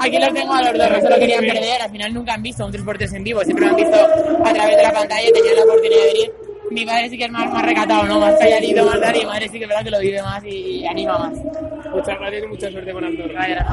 Aquí 0.01 0.19
los 0.19 0.35
tengo 0.35 0.53
a 0.53 0.63
los 0.63 0.79
dos, 0.79 0.91
no 0.91 1.01
se 1.01 1.11
lo 1.11 1.17
querían 1.17 1.41
perder, 1.41 1.83
al 1.83 1.91
final 1.91 2.15
nunca 2.15 2.35
han 2.35 2.43
visto 2.43 2.67
un 2.67 2.73
3x3 2.73 3.17
en 3.17 3.25
vivo, 3.25 3.41
siempre 3.43 3.67
lo 3.67 3.71
han 3.71 3.77
visto 3.77 3.97
a 3.97 4.53
través 4.53 4.77
de 4.77 4.83
la 4.83 4.93
pantalla 4.93 5.29
y 5.29 5.33
tenían 5.33 5.57
la 5.57 5.63
oportunidad 5.63 6.01
de 6.01 6.07
venir 6.07 6.33
mi 6.73 6.87
padre 6.87 7.09
sí 7.11 7.19
que 7.19 7.25
es 7.25 7.31
más, 7.31 7.53
más 7.53 7.65
recatado, 7.65 8.05
¿no? 8.05 8.21
Más 8.21 8.39
calladito, 8.39 8.85
más 8.85 9.01
tal, 9.01 9.17
y 9.17 9.19
mi 9.21 9.27
madre 9.27 9.49
sí 9.49 9.59
que 9.59 9.65
es 9.65 9.69
verdad 9.69 9.85
que 9.85 9.91
lo 9.91 10.01
vive 10.01 10.23
más 10.23 10.45
y, 10.45 10.87
anima 10.87 11.19
más. 11.19 11.39
Muchas 11.93 12.19
gracias 12.19 12.45
y 12.45 12.47
mucha 12.47 12.71
suerte 12.71 12.93
con 12.93 13.05
Andorra. 13.05 13.47
Gracias, 13.47 13.67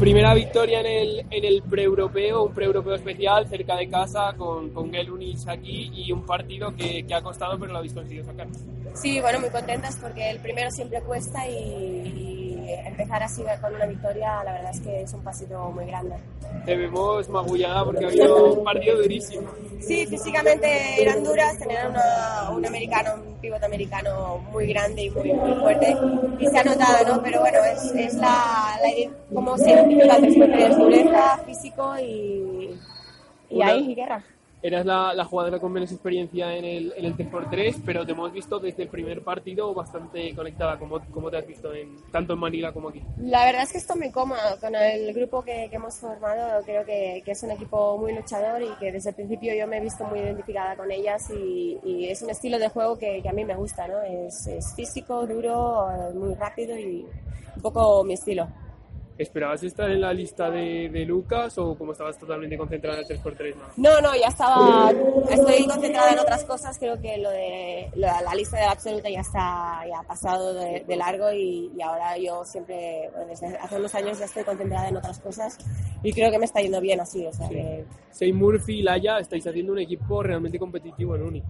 Primera 0.00 0.34
victoria 0.34 0.80
en 0.80 0.86
el, 0.86 1.26
en 1.30 1.44
el 1.44 1.62
pre-europeo, 1.62 2.44
un 2.44 2.54
pre-europeo 2.54 2.94
especial 2.94 3.48
cerca 3.48 3.76
de 3.76 3.88
casa 3.88 4.34
con, 4.36 4.70
con 4.70 4.92
Gelunis 4.92 5.48
aquí 5.48 5.90
y 5.94 6.12
un 6.12 6.26
partido 6.26 6.74
que, 6.76 7.06
que, 7.06 7.14
ha 7.14 7.22
costado 7.22 7.58
pero 7.58 7.72
lo 7.72 7.78
habéis 7.78 7.94
conseguido 7.94 8.26
sacar. 8.26 8.46
Sí, 9.00 9.20
bueno, 9.20 9.40
muy 9.40 9.50
contentas 9.50 9.96
porque 10.00 10.30
el 10.30 10.38
primero 10.40 10.70
siempre 10.70 11.00
cuesta 11.02 11.46
y 11.46 12.36
empezar 12.86 13.22
así 13.22 13.42
con 13.60 13.74
una 13.74 13.86
victoria, 13.86 14.42
la 14.42 14.52
verdad 14.52 14.70
es 14.72 14.80
que 14.80 15.02
es 15.02 15.12
un 15.12 15.22
pasito 15.22 15.70
muy 15.70 15.86
grande. 15.86 16.16
Te 16.64 16.76
vemos 16.76 17.28
magullada 17.28 17.84
porque 17.84 18.04
ha 18.04 18.08
habido 18.08 18.54
un 18.54 18.64
partido 18.64 18.96
durísimo. 18.96 19.48
Sí, 19.80 20.06
físicamente 20.06 21.02
eran 21.02 21.22
duras, 21.22 21.58
tenían 21.58 21.94
un 22.52 22.66
americano, 22.66 23.22
un 23.26 23.34
pivote 23.40 23.66
americano 23.66 24.38
muy 24.50 24.66
grande 24.66 25.02
y 25.04 25.10
muy, 25.10 25.32
fuerte 25.60 25.96
y 26.38 26.46
se 26.46 26.58
ha 26.58 26.64
notado, 26.64 27.16
¿no? 27.16 27.22
Pero 27.22 27.40
bueno, 27.40 27.58
es, 27.64 27.92
es 27.94 28.14
la, 28.14 28.78
la 28.82 29.10
cómo 29.32 29.56
se 29.58 29.70
identifica 29.70 30.16
tres 30.16 30.78
dureza, 30.78 31.38
físico 31.44 31.94
y, 32.00 32.78
y 33.50 33.62
ahí, 33.62 33.92
y 33.92 33.94
guerra 33.94 34.24
eras 34.62 34.86
la, 34.86 35.24
jugadora 35.24 35.58
con 35.58 35.72
menos 35.72 35.92
experiencia 35.92 36.56
en 36.56 36.64
el, 36.64 36.92
en 36.96 37.04
el 37.04 37.16
3x3, 37.16 37.82
pero 37.84 38.06
te 38.06 38.12
hemos 38.12 38.32
visto 38.32 38.58
desde 38.58 38.84
el 38.84 38.88
primer 38.88 39.22
partido 39.22 39.72
bastante 39.74 40.34
conectada. 40.34 40.78
¿Cómo, 40.78 41.30
te 41.30 41.36
has 41.36 41.46
visto 41.46 41.72
en, 41.72 41.96
tanto 42.10 42.32
en 42.32 42.38
Manila 42.38 42.72
como 42.72 42.88
aquí? 42.88 43.02
La 43.18 43.44
verdad 43.44 43.62
es 43.62 43.72
que 43.72 43.78
estoy 43.78 43.98
muy 43.98 44.10
cómoda 44.10 44.58
con 44.60 44.74
el 44.74 45.12
grupo 45.12 45.42
que, 45.42 45.68
hemos 45.70 45.98
formado. 45.98 46.62
Creo 46.64 46.84
que, 46.84 47.22
es 47.26 47.42
un 47.42 47.50
equipo 47.50 47.98
muy 47.98 48.14
luchador 48.14 48.62
y 48.62 48.70
que 48.80 48.92
desde 48.92 49.10
el 49.10 49.16
principio 49.16 49.54
yo 49.54 49.66
me 49.66 49.78
he 49.78 49.80
visto 49.80 50.04
muy 50.04 50.20
identificada 50.20 50.74
con 50.76 50.90
ellas 50.90 51.30
y, 51.30 51.78
y 51.84 52.08
es 52.08 52.22
un 52.22 52.30
estilo 52.30 52.58
de 52.58 52.68
juego 52.68 52.98
que, 52.98 53.20
que, 53.22 53.28
a 53.28 53.32
mí 53.32 53.44
me 53.44 53.54
gusta. 53.54 53.86
¿no? 53.86 54.02
Es, 54.02 54.46
es 54.46 54.74
físico, 54.74 55.26
duro, 55.26 55.86
muy 56.14 56.34
rápido 56.34 56.78
y 56.78 57.06
un 57.56 57.62
poco 57.62 58.02
mi 58.04 58.14
estilo. 58.14 58.48
¿Esperabas 59.18 59.62
estar 59.62 59.90
en 59.90 60.02
la 60.02 60.12
lista 60.12 60.50
de, 60.50 60.90
de, 60.90 61.04
Lucas 61.06 61.56
o 61.56 61.74
como 61.76 61.92
estabas 61.92 62.18
totalmente 62.18 62.58
concentrada 62.58 63.00
en 63.00 63.06
el 63.08 63.22
3x3? 63.22 63.54
No, 63.78 64.00
no, 64.02 64.14
ya 64.14 64.28
estaba, 64.28 64.90
estoy 65.30 65.66
concentrada 65.66 66.12
en 66.12 66.18
otras 66.18 66.44
cosas, 66.44 66.78
creo 66.78 67.00
que 67.00 67.16
lo 67.16 67.30
de 67.30 67.90
la, 67.94 68.34
lista 68.34 68.58
de 68.58 68.64
la 68.64 68.72
absoluta 68.72 69.08
ya 69.08 69.20
está 69.20 69.80
ya 69.88 70.06
pasado 70.06 70.52
de, 70.52 70.96
largo 70.96 71.32
y, 71.32 71.72
y, 71.74 71.80
ahora 71.80 72.18
yo 72.18 72.44
siempre, 72.44 73.08
bueno, 73.12 73.28
desde 73.28 73.56
hace 73.56 73.76
unos 73.76 73.94
años 73.94 74.18
ya 74.18 74.26
estoy 74.26 74.44
concentrada 74.44 74.88
en 74.88 74.96
otras 74.98 75.18
cosas 75.20 75.56
y 76.02 76.12
creo 76.12 76.30
que 76.30 76.38
me 76.38 76.44
está 76.44 76.60
yendo 76.60 76.80
bien 76.80 77.00
así, 77.00 77.24
o 77.26 77.32
sea 77.32 77.48
sí. 78.10 78.32
Murphy 78.32 78.80
y 78.80 78.82
Laia 78.82 79.18
estáis 79.18 79.46
haciendo 79.46 79.72
un 79.72 79.78
equipo 79.78 80.22
realmente 80.22 80.58
competitivo 80.58 81.16
en 81.16 81.22
Uni. 81.22 81.42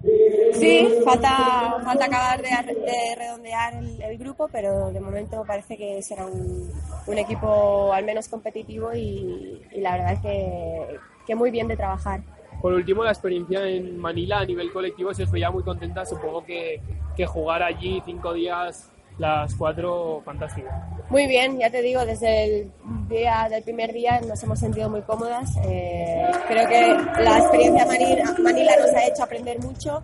Sí, 0.53 0.87
falta, 1.03 1.79
falta 1.83 2.05
acabar 2.05 2.41
de, 2.41 3.15
redondear 3.15 3.75
el, 3.75 4.01
el, 4.01 4.17
grupo, 4.17 4.47
pero 4.51 4.91
de 4.91 4.99
momento 4.99 5.43
parece 5.45 5.77
que 5.77 6.01
será 6.01 6.25
un, 6.25 6.71
un 7.07 7.17
equipo 7.17 7.91
al 7.93 8.05
menos 8.05 8.27
competitivo 8.27 8.93
y, 8.93 9.61
la 9.75 9.93
verdad 9.93 10.13
es 10.13 10.19
que, 10.19 10.99
que, 11.25 11.35
muy 11.35 11.51
bien 11.51 11.67
de 11.67 11.77
trabajar. 11.77 12.21
Por 12.61 12.73
último, 12.73 13.03
la 13.03 13.11
experiencia 13.11 13.67
en 13.67 13.97
Manila 13.97 14.39
a 14.39 14.45
nivel 14.45 14.71
colectivo 14.71 15.13
se 15.13 15.23
os 15.23 15.31
veía 15.31 15.51
muy 15.51 15.63
contenta. 15.63 16.05
Supongo 16.05 16.43
que, 16.43 16.81
que 17.15 17.25
jugar 17.25 17.63
allí 17.63 18.01
cinco 18.05 18.33
días 18.33 18.91
las 19.17 19.55
cuatro, 19.55 20.21
fantástico. 20.23 20.67
Muy 21.09 21.27
bien, 21.27 21.57
ya 21.57 21.69
te 21.71 21.81
digo, 21.81 22.05
desde 22.05 22.43
el 22.43 22.71
día 23.09 23.47
del 23.49 23.63
primer 23.63 23.91
día 23.91 24.21
nos 24.21 24.41
hemos 24.43 24.59
sentido 24.59 24.89
muy 24.89 25.01
cómodas. 25.01 25.55
Eh, 25.65 26.29
creo 26.47 26.67
que 26.67 27.23
la 27.23 27.39
experiencia 27.39 27.85
Manila, 27.85 28.35
Manila 28.43 28.71
nos 28.79 28.93
ha 28.93 29.07
hecho 29.07 29.23
aprender 29.23 29.59
mucho 29.59 30.03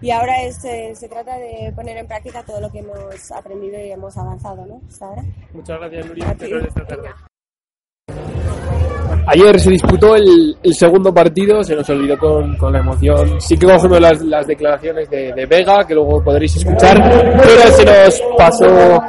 y 0.00 0.10
ahora 0.10 0.42
es, 0.42 0.64
eh, 0.64 0.92
se 0.94 1.08
trata 1.08 1.36
de 1.38 1.72
poner 1.74 1.96
en 1.96 2.06
práctica 2.06 2.42
todo 2.42 2.60
lo 2.60 2.70
que 2.70 2.80
hemos 2.80 3.32
aprendido 3.32 3.78
y 3.78 3.90
hemos 3.90 4.16
avanzado, 4.16 4.66
¿no? 4.66 4.80
Hasta 4.88 5.06
ahora. 5.06 5.22
Muchas 5.52 5.78
gracias, 5.78 6.06
Nuria. 6.06 6.36
Ayer 9.26 9.58
se 9.58 9.70
disputó 9.70 10.16
el, 10.16 10.56
el, 10.62 10.74
segundo 10.74 11.12
partido, 11.14 11.62
se 11.64 11.74
nos 11.74 11.88
olvidó 11.88 12.18
con, 12.18 12.56
con 12.56 12.72
la 12.72 12.80
emoción. 12.80 13.40
Sí 13.40 13.56
que 13.56 13.66
cogemos 13.66 13.98
las, 13.98 14.20
las 14.22 14.46
declaraciones 14.46 15.08
de, 15.08 15.32
de, 15.32 15.46
Vega, 15.46 15.86
que 15.86 15.94
luego 15.94 16.22
podréis 16.22 16.56
escuchar, 16.56 17.02
pero 17.02 17.70
se 17.74 17.84
nos 17.84 18.22
pasó 18.36 19.00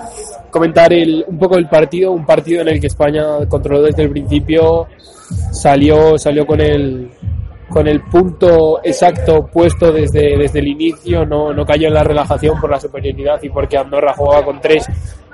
comentar 0.50 0.94
el, 0.94 1.26
un 1.28 1.38
poco 1.38 1.58
el 1.58 1.68
partido, 1.68 2.14
un 2.14 2.26
partido 2.26 2.62
en 2.62 2.70
el 2.70 2.80
que 2.80 2.88
España 2.88 3.24
controló 3.50 3.82
desde 3.82 4.04
el 4.04 4.10
principio, 4.10 4.88
salió, 5.52 6.18
salió 6.18 6.46
con 6.46 6.62
el, 6.62 7.12
con 7.70 7.88
el 7.88 8.02
punto 8.02 8.80
exacto 8.84 9.48
puesto 9.48 9.92
desde, 9.92 10.38
desde 10.38 10.60
el 10.60 10.68
inicio, 10.68 11.26
no, 11.26 11.54
no 11.54 11.66
cayó 11.66 11.88
en 11.88 11.94
la 11.94 12.04
relajación 12.04 12.60
por 12.60 12.70
la 12.70 12.80
superioridad 12.80 13.42
y 13.42 13.50
porque 13.50 13.78
Andorra 13.78 14.14
jugaba 14.14 14.46
con 14.46 14.62
tres 14.62 14.88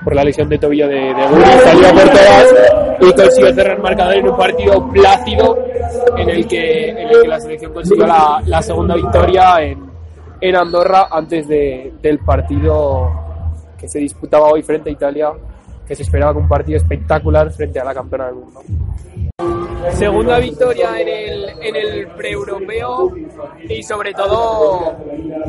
por 0.04 0.16
la 0.16 0.24
lesión 0.24 0.50
de 0.50 0.58
tobillo 0.58 0.88
de, 0.88 0.96
de 0.96 1.28
salió 1.64 1.90
por 1.94 2.10
todas 2.10 2.56
y 3.00 3.14
consiguió 3.14 3.54
cerrar 3.54 3.76
el 3.78 3.84
marcador 3.84 4.16
en 4.16 4.30
un 4.30 4.38
partido 4.38 4.90
plácido 4.90 5.58
en 6.18 6.30
el 6.30 6.48
que, 6.48 6.90
en 6.90 6.98
el 6.98 7.22
que 7.22 7.28
la 7.28 7.40
selección 7.40 7.74
consiguió 7.74 8.08
la, 8.08 8.42
la 8.46 8.62
segunda 8.62 8.96
victoria 8.96 9.62
en, 9.62 9.92
en 10.40 10.56
Andorra 10.56 11.08
antes 11.12 11.48
de, 11.48 11.94
del 12.02 12.20
partido 12.20 13.12
que 13.78 13.88
se 13.88 14.00
disputaba 14.00 14.48
hoy 14.48 14.62
frente 14.62 14.90
a 14.90 14.94
Italia, 14.94 15.32
que 15.88 15.96
se 15.96 16.04
esperaba 16.04 16.34
con 16.34 16.44
un 16.44 16.50
partido 16.50 16.78
espectacular 16.78 17.52
frente 17.52 17.80
a 17.80 17.84
la 17.84 17.94
campeona 17.94 18.26
del 18.28 18.36
mundo. 18.36 18.62
Segunda 19.90 20.40
victoria 20.40 21.00
en 21.00 21.08
el, 21.08 21.50
en 21.62 21.76
el 21.76 22.08
pre-europeo 22.10 23.14
y 23.68 23.84
sobre 23.84 24.14
todo 24.14 24.96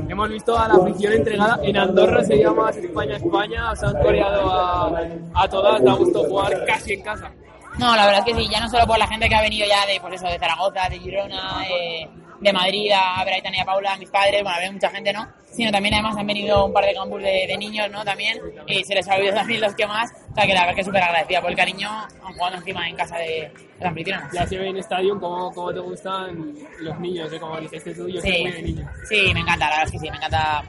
hemos 0.09 0.29
visto 0.31 0.59
a 0.59 0.69
la 0.69 0.75
afición 0.75 1.13
entregada. 1.13 1.61
En 1.63 1.77
Andorra 1.77 2.25
se 2.25 2.39
llama 2.39 2.71
España-España, 2.71 3.77
se 3.77 3.87
han 3.87 4.03
coreado 4.03 4.51
a, 4.51 5.03
a 5.35 5.49
todas, 5.49 5.83
da 5.85 5.95
gusto 5.95 6.25
jugar 6.25 6.65
casi 6.67 6.95
en 6.95 7.03
casa. 7.03 7.31
No, 7.79 7.97
la 7.97 8.07
verdad 8.07 8.23
es 8.27 8.35
que 8.35 8.43
sí, 8.43 8.49
ya 8.51 8.61
no 8.61 8.69
solo 8.69 8.87
por 8.87 8.99
la 8.99 9.07
gente 9.07 9.29
que 9.29 9.35
ha 9.35 9.41
venido 9.41 9.67
ya 9.67 9.87
de, 9.87 9.99
pues 10.01 10.15
eso, 10.15 10.27
de 10.27 10.39
Zaragoza, 10.39 10.89
de 10.89 10.99
Girona, 10.99 11.65
eh, 11.69 12.09
de 12.41 12.53
Madrid 12.53 12.91
a 12.93 13.25
ver 13.25 13.35
a 13.35 13.39
Itania 13.39 13.65
Paula, 13.65 13.95
a 13.95 13.97
mis 13.97 14.11
padres, 14.11 14.43
bueno, 14.43 14.57
a 14.57 14.61
ver 14.61 14.73
mucha 14.73 14.91
gente, 14.91 15.13
¿no? 15.13 15.27
Sino 15.51 15.71
también 15.71 15.95
además 15.95 16.17
han 16.17 16.27
venido 16.27 16.67
un 16.67 16.73
par 16.73 16.85
de 16.85 16.95
campus 16.95 17.23
de, 17.23 17.47
de 17.47 17.57
niños, 17.57 17.91
¿no? 17.91 18.05
También, 18.05 18.39
y 18.67 18.85
se 18.85 18.95
les 18.95 19.09
ha 19.09 19.15
olvidado 19.15 19.39
también 19.39 19.61
los 19.61 19.75
que 19.75 19.87
más, 19.87 20.11
o 20.31 20.35
sea 20.35 20.47
que 20.47 20.55
la 20.55 20.61
verdad 20.61 20.71
es 20.71 20.77
que 20.77 20.85
súper 20.85 21.03
agradecida 21.03 21.41
por 21.41 21.51
el 21.51 21.57
cariño, 21.57 21.91
han 21.91 22.33
jugado 22.35 22.57
encima 22.57 22.89
en 22.89 22.97
casa 22.97 23.17
de, 23.19 23.53
de 23.79 23.87
anfitriona. 23.87 24.29
Ya 24.33 24.47
se 24.47 24.59
ve 24.59 24.69
en 24.69 24.77
estadio 24.77 25.19
cómo, 25.21 25.53
cómo 25.53 25.73
te 25.73 25.81
gustan 25.81 26.55
los 26.81 26.99
niños, 27.01 27.33
¿eh? 27.33 27.39
como 27.39 27.59
dijiste 27.61 27.95
tú, 27.95 28.09
yo 28.09 28.21
sí, 28.21 28.29
soy 28.29 28.43
muy 28.43 28.53
de 28.53 28.63
niños. 28.63 28.91
Sí, 29.09 29.31
me 29.33 29.41
encanta, 29.41 29.67
la 29.67 29.71
verdad 29.71 29.85
es 29.87 29.93
que 29.93 29.99
sí, 29.99 30.11
me 30.11 30.17
encanta, 30.17 30.63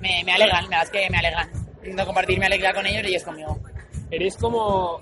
me, 0.00 0.24
me 0.24 0.32
alegran, 0.32 0.64
la 0.64 0.78
verdad 0.78 0.84
es 0.84 0.90
que 0.90 1.10
me 1.10 1.18
alegran. 1.18 1.50
Intento 1.78 2.06
compartir 2.06 2.38
mi 2.38 2.46
alegría 2.46 2.72
con 2.74 2.86
ellos 2.86 3.02
y 3.04 3.08
ellos 3.08 3.22
conmigo 3.24 3.58
eres 4.10 4.36
como 4.36 5.00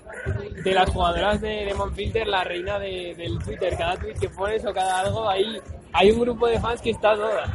de 0.63 0.71
las 0.73 0.89
jugadoras 0.89 1.41
de, 1.41 1.65
de 1.65 1.73
Monfilter, 1.73 2.27
la 2.27 2.43
reina 2.43 2.79
de, 2.79 3.13
del 3.15 3.39
Twitter. 3.39 3.75
Cada 3.77 3.97
tweet 3.97 4.15
que 4.15 4.29
pones 4.29 4.65
o 4.65 4.73
cada 4.73 5.01
algo, 5.01 5.29
ahí 5.29 5.59
hay 5.93 6.11
un 6.11 6.19
grupo 6.19 6.47
de 6.47 6.59
fans 6.59 6.81
que 6.81 6.91
está 6.91 7.15
todas. 7.15 7.49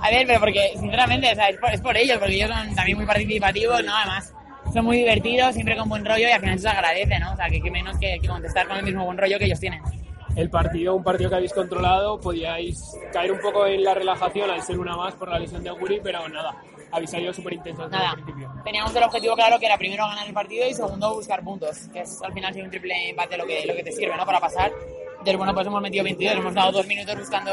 A 0.00 0.10
ver, 0.10 0.26
pero 0.26 0.40
porque, 0.40 0.72
sinceramente, 0.78 1.32
o 1.32 1.34
sea, 1.34 1.48
es, 1.48 1.58
por, 1.58 1.72
es 1.72 1.80
por 1.80 1.96
ellos, 1.96 2.18
porque 2.18 2.36
ellos 2.36 2.50
son 2.50 2.74
también 2.74 2.96
muy 2.96 3.06
participativos, 3.06 3.84
¿no? 3.84 3.96
Además, 3.96 4.32
son 4.72 4.84
muy 4.84 4.98
divertidos, 4.98 5.54
siempre 5.54 5.76
con 5.76 5.88
buen 5.88 6.04
rollo 6.04 6.28
y 6.28 6.32
al 6.32 6.40
final 6.40 6.58
se 6.58 6.68
agradece, 6.68 7.18
¿no? 7.18 7.32
O 7.32 7.36
sea, 7.36 7.48
que, 7.48 7.60
que 7.60 7.70
menos 7.70 7.98
que, 7.98 8.18
que 8.20 8.28
contestar 8.28 8.68
con 8.68 8.76
el 8.76 8.84
mismo 8.84 9.04
buen 9.04 9.18
rollo 9.18 9.38
que 9.38 9.46
ellos 9.46 9.60
tienen 9.60 9.82
el 10.38 10.50
partido, 10.50 10.94
un 10.94 11.02
partido 11.02 11.30
que 11.30 11.36
habéis 11.36 11.52
controlado, 11.52 12.20
podíais 12.20 12.96
caer 13.12 13.32
un 13.32 13.40
poco 13.40 13.66
en 13.66 13.82
la 13.82 13.92
relajación 13.92 14.48
al 14.48 14.62
ser 14.62 14.78
una 14.78 14.96
más 14.96 15.14
por 15.14 15.28
la 15.28 15.38
lesión 15.40 15.64
de 15.64 15.70
Auguri, 15.70 16.00
pero 16.00 16.28
nada, 16.28 16.62
habéis 16.90 17.10
salido 17.10 17.32
súper 17.32 17.54
intensos 17.54 17.90
Nada, 17.90 18.12
principio. 18.14 18.50
teníamos 18.64 18.94
el 18.94 19.02
objetivo 19.02 19.34
claro 19.34 19.58
que 19.58 19.66
era 19.66 19.76
primero 19.78 20.06
ganar 20.06 20.26
el 20.26 20.32
partido 20.34 20.66
y 20.68 20.74
segundo 20.74 21.14
buscar 21.14 21.42
puntos, 21.42 21.88
que 21.92 22.00
es 22.00 22.22
al 22.22 22.32
final 22.32 22.52
si 22.54 22.60
un 22.60 22.70
triple 22.70 23.10
empate 23.10 23.36
lo 23.36 23.46
que, 23.46 23.66
lo 23.66 23.74
que 23.74 23.82
te 23.84 23.92
sirve, 23.92 24.16
¿no? 24.16 24.24
Para 24.26 24.40
pasar. 24.40 24.72
Entonces, 25.10 25.36
bueno, 25.36 25.52
pues 25.52 25.66
hemos 25.66 25.82
metido 25.82 26.04
22, 26.04 26.36
hemos 26.36 26.54
dado 26.54 26.70
dos 26.70 26.86
minutos 26.86 27.18
buscando 27.18 27.50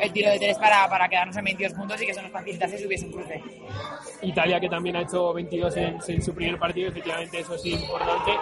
el 0.00 0.12
tiro 0.12 0.30
de 0.30 0.38
tres 0.38 0.58
para, 0.58 0.88
para 0.88 1.08
quedarnos 1.08 1.36
en 1.36 1.44
22 1.44 1.72
puntos 1.74 2.02
y 2.02 2.06
que 2.06 2.10
eso 2.10 2.20
nos 2.20 2.32
facilitase 2.32 2.76
si 2.76 2.86
hubiese 2.86 3.06
un 3.06 3.12
cruce. 3.12 3.40
Italia, 4.22 4.58
que 4.58 4.68
también 4.68 4.96
ha 4.96 5.02
hecho 5.02 5.32
22 5.32 5.76
en, 5.76 5.98
en 6.08 6.22
su 6.22 6.34
primer 6.34 6.58
partido, 6.58 6.88
efectivamente, 6.88 7.38
eso 7.38 7.56
sí, 7.56 7.72
importante. 7.74 8.32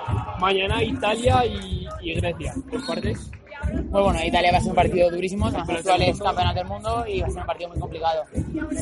Mañana 0.41 0.83
Italia 0.83 1.45
y, 1.45 1.87
y 2.01 2.15
Grecia, 2.15 2.55
¿dos 2.73 2.83
partes? 2.87 3.31
Pues 3.63 4.05
bueno, 4.05 4.25
Italia 4.25 4.53
va 4.53 4.59
a 4.59 4.61
ser 4.61 4.71
un 4.71 4.77
partido 4.77 5.11
durísimo, 5.11 5.51
son 5.51 5.61
las 5.61 5.69
actuales 5.69 6.19
campeonas 6.19 6.55
del 6.55 6.67
mundo 6.67 7.05
y 7.07 7.21
va 7.21 7.27
a 7.27 7.31
ser 7.31 7.41
un 7.41 7.47
partido 7.47 7.69
muy 7.71 7.79
complicado. 7.79 8.25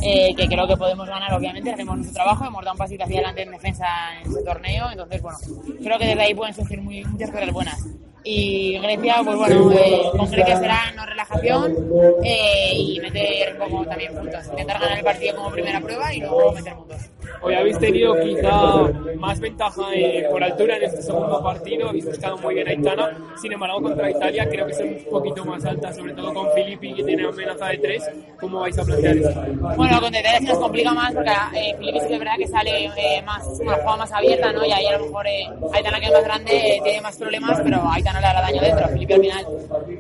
Eh, 0.03 0.35
que 0.35 0.47
creo 0.47 0.67
que 0.67 0.77
podemos 0.77 1.07
ganar, 1.09 1.33
obviamente, 1.35 1.71
hacemos 1.71 1.97
nuestro 1.97 2.15
trabajo, 2.15 2.45
hemos 2.47 2.65
dado 2.65 2.73
un 2.73 2.79
pasito 2.79 3.05
hacia 3.05 3.17
adelante 3.17 3.43
en 3.43 3.51
defensa 3.51 3.87
en 4.21 4.31
ese 4.31 4.43
torneo, 4.43 4.91
entonces, 4.91 5.23
bueno, 5.23 5.39
creo 5.83 5.99
que 5.99 6.07
desde 6.07 6.23
ahí 6.23 6.35
pueden 6.35 6.55
surgir 6.55 6.81
muy, 6.81 7.05
muchas 7.05 7.31
cosas 7.31 7.53
buenas. 7.53 7.87
Y 8.23 8.79
Grecia, 8.79 9.23
pues 9.25 9.37
bueno, 9.37 9.73
eh, 9.73 10.03
con 10.17 10.31
Grecia 10.31 10.59
será 10.59 10.93
no 10.95 11.07
relajación 11.07 11.75
eh, 12.23 12.73
y 12.75 13.01
meter 13.01 13.57
poco 13.57 13.85
también 13.87 14.15
puntos. 14.15 14.47
Intentar 14.47 14.79
ganar 14.79 14.99
el 14.99 15.05
partido 15.05 15.37
como 15.37 15.51
primera 15.51 15.81
prueba 15.81 16.15
y 16.15 16.21
luego 16.21 16.53
meter 16.53 16.75
puntos. 16.75 17.01
Hoy 17.43 17.55
habéis 17.55 17.79
tenido 17.79 18.15
quizá 18.21 18.89
más 19.19 19.41
ventaja 19.41 19.83
eh, 19.95 20.27
por 20.31 20.43
altura 20.43 20.77
en 20.77 20.83
este 20.85 21.03
segundo 21.03 21.43
partido, 21.43 21.89
habéis 21.89 22.07
buscado 22.07 22.37
muy 22.39 22.55
bien 22.55 22.69
a 22.69 23.11
sin 23.41 23.53
embargo 23.53 23.83
contra 23.83 24.11
Italia 24.11 24.49
creo 24.49 24.67
que 24.67 24.73
es 24.73 24.81
un 24.81 25.11
poquito 25.11 25.45
más 25.45 25.65
alta, 25.65 25.93
sobre 25.93 26.13
todo 26.13 26.35
con 26.35 26.47
Filippi 26.55 26.95
que 26.95 27.05
tiene 27.05 27.27
amenaza 27.27 27.67
de 27.69 27.79
tres. 27.79 28.11
¿Cómo 28.39 28.61
vais 28.61 28.79
a 28.79 28.85
plantear 28.85 29.17
eso? 29.17 29.43
Bueno, 29.77 30.01
con 30.01 30.15
Italia 30.15 30.39
se 30.39 30.45
nos 30.45 30.59
complica 30.59 30.93
más 30.93 31.15
porque 31.15 31.31
eh, 31.31 31.75
Filippi 31.79 32.01
sí 32.01 32.09
que 32.09 32.15
es 32.15 32.19
verdad 32.19 32.37
que 32.39 32.49
sale 32.49 32.85
eh, 32.97 33.23
más, 33.23 33.47
una 33.61 33.75
jugada 33.75 33.97
más 33.97 34.13
abierta, 34.13 34.53
¿no? 34.53 34.65
Y 34.65 34.73
ahí 34.73 34.87
a 34.87 34.99
lo 34.99 35.07
mejor 35.07 35.27
eh, 35.27 35.49
Aitana 35.73 36.01
que 36.01 36.07
es 36.07 36.13
más 36.13 36.25
grande 36.25 36.81
tiene 36.85 37.01
más 37.01 37.17
problemas, 37.17 37.61
pero 37.63 37.91
Aitana 37.91 38.21
le 38.21 38.27
hará 38.27 38.41
daño 38.43 38.61
dentro. 38.61 38.89
Filippi 38.89 39.13
al 39.13 39.21
final 39.21 39.47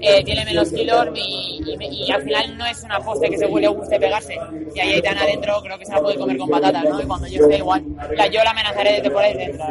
eh, 0.00 0.24
tiene 0.24 0.44
menos 0.44 0.70
kilos 0.72 1.06
y, 1.14 1.59
y, 1.64 2.06
y, 2.06 2.12
al 2.12 2.22
final 2.22 2.58
no 2.58 2.66
es 2.66 2.82
una 2.82 3.00
poste 3.00 3.30
que 3.30 3.38
se 3.38 3.46
huele 3.46 3.68
o 3.68 3.74
guste 3.74 3.98
pegarse. 3.98 4.36
Y 4.74 4.80
ahí 4.80 4.92
Aitana 4.94 5.22
adentro 5.22 5.60
creo 5.62 5.78
que 5.78 5.86
se 5.86 5.92
la 5.92 6.00
puede 6.00 6.16
comer 6.16 6.38
con 6.38 6.48
patatas, 6.48 6.84
¿no? 6.84 7.00
Y 7.00 7.04
cuando 7.04 7.26
yo 7.26 7.42
esté 7.42 7.58
igual, 7.58 7.84
la, 8.16 8.26
yo 8.26 8.42
la 8.42 8.50
amenazaré 8.50 8.92
desde 8.94 9.10
por 9.10 9.22
ahí 9.22 9.36
dentro. 9.36 9.64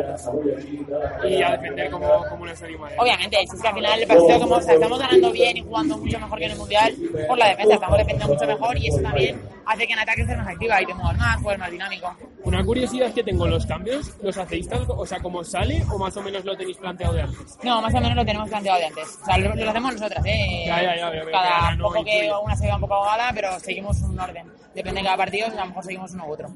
Y 1.27 1.41
a 1.41 1.51
defender 1.51 1.89
como, 1.91 2.25
como 2.29 2.55
serie 2.55 2.77
Obviamente, 2.97 3.37
si 3.47 3.55
es 3.55 3.61
que 3.61 3.67
al 3.67 3.75
final 3.75 4.01
el 4.01 4.07
partido 4.07 4.39
como 4.39 4.55
o 4.55 4.61
sea, 4.61 4.73
estamos 4.73 4.99
ganando 4.99 5.31
bien 5.31 5.57
y 5.57 5.61
jugando 5.61 5.97
mucho 5.97 6.19
mejor 6.19 6.39
que 6.39 6.45
en 6.45 6.51
el 6.51 6.57
Mundial 6.57 6.95
por 7.27 7.37
la 7.37 7.49
defensa, 7.49 7.73
estamos 7.75 7.97
defendiendo 7.97 8.33
mucho 8.33 8.47
mejor 8.47 8.77
y 8.77 8.87
eso 8.87 9.01
también 9.01 9.39
hace 9.69 9.85
que 9.85 9.93
en 9.93 9.99
ataque 9.99 10.25
sea 10.25 10.37
más 10.37 10.47
activa 10.47 10.81
y 10.81 10.85
te 10.85 10.93
muevas 10.93 11.17
más, 11.17 11.41
juegues 11.41 11.59
más 11.59 11.71
dinámico. 11.71 12.15
Una 12.43 12.63
curiosidad 12.63 13.13
que 13.13 13.23
tengo, 13.23 13.47
¿los 13.47 13.65
cambios 13.65 14.11
los 14.21 14.37
hacéis 14.37 14.67
tanto, 14.67 14.97
o 14.97 15.05
sea, 15.05 15.19
como 15.19 15.43
sale 15.43 15.83
o 15.91 15.97
más 15.97 16.15
o 16.17 16.21
menos 16.21 16.43
lo 16.43 16.57
tenéis 16.57 16.77
planteado 16.77 17.13
de 17.13 17.21
antes? 17.21 17.57
No, 17.63 17.81
más 17.81 17.93
o 17.93 18.01
menos 18.01 18.15
lo 18.15 18.25
tenemos 18.25 18.49
planteado 18.49 18.79
de 18.79 18.85
antes. 18.85 19.19
O 19.21 19.25
sea, 19.25 19.37
lo, 19.37 19.55
lo 19.55 19.69
hacemos 19.69 19.93
nosotras, 19.93 20.25
¿eh? 20.25 20.63
Ya, 20.65 20.81
ya, 20.81 20.95
ya, 20.95 21.13
ya, 21.13 21.31
cada 21.31 21.75
no 21.75 21.83
poco 21.85 22.03
que 22.03 22.31
una 22.43 22.55
se 22.55 22.65
vea 22.65 22.75
un 22.75 22.81
poco 22.81 22.95
ahogada, 22.95 23.31
pero 23.33 23.59
seguimos 23.59 24.01
un 24.01 24.19
orden. 24.19 24.47
Depende 24.73 25.01
de 25.01 25.05
cada 25.05 25.17
partido, 25.17 25.47
a 25.47 25.49
lo 25.49 25.65
mejor 25.67 25.83
seguimos 25.83 26.11
uno 26.13 26.25
u 26.25 26.31
otro. 26.33 26.49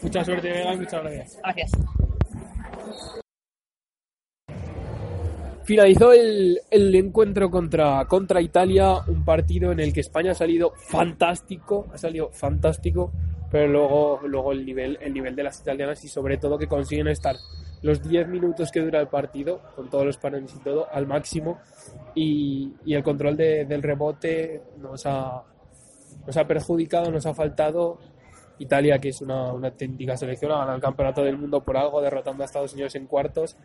Mucha 0.00 0.24
suerte, 0.24 0.50
Vega, 0.50 0.72
y 0.72 0.76
muchas 0.78 1.02
gracias. 1.02 1.38
Gracias. 1.42 3.23
Finalizó 5.64 6.12
el, 6.12 6.60
el 6.70 6.94
encuentro 6.94 7.50
contra, 7.50 8.04
contra 8.04 8.42
Italia, 8.42 8.98
un 9.06 9.24
partido 9.24 9.72
en 9.72 9.80
el 9.80 9.94
que 9.94 10.00
España 10.00 10.32
ha 10.32 10.34
salido 10.34 10.74
fantástico, 10.76 11.86
ha 11.90 11.96
salido 11.96 12.30
fantástico, 12.32 13.10
pero 13.50 13.68
luego, 13.68 14.20
luego 14.26 14.52
el, 14.52 14.66
nivel, 14.66 14.98
el 15.00 15.14
nivel 15.14 15.34
de 15.34 15.42
las 15.42 15.58
italianas 15.60 16.04
y 16.04 16.08
sobre 16.08 16.36
todo 16.36 16.58
que 16.58 16.66
consiguen 16.66 17.08
estar 17.08 17.36
los 17.80 18.02
10 18.06 18.28
minutos 18.28 18.70
que 18.70 18.80
dura 18.80 19.00
el 19.00 19.08
partido, 19.08 19.62
con 19.74 19.88
todos 19.88 20.04
los 20.04 20.18
parones 20.18 20.54
y 20.54 20.58
todo, 20.58 20.86
al 20.92 21.06
máximo, 21.06 21.58
y, 22.14 22.74
y 22.84 22.94
el 22.94 23.02
control 23.02 23.34
de, 23.34 23.64
del 23.64 23.82
rebote 23.82 24.62
nos 24.78 25.06
ha, 25.06 25.44
nos 26.26 26.36
ha 26.36 26.46
perjudicado, 26.46 27.10
nos 27.10 27.24
ha 27.24 27.32
faltado. 27.32 27.98
Italia, 28.58 29.00
que 29.00 29.08
es 29.08 29.20
una, 29.20 29.52
una 29.52 29.68
auténtica 29.68 30.16
selección, 30.16 30.52
ha 30.52 30.58
ganado 30.58 30.76
el 30.76 30.82
campeonato 30.82 31.24
del 31.24 31.36
mundo 31.36 31.64
por 31.64 31.76
algo, 31.76 32.00
derrotando 32.00 32.42
a 32.42 32.46
Estados 32.46 32.72
Unidos 32.74 32.94
en 32.94 33.06
cuartos 33.06 33.56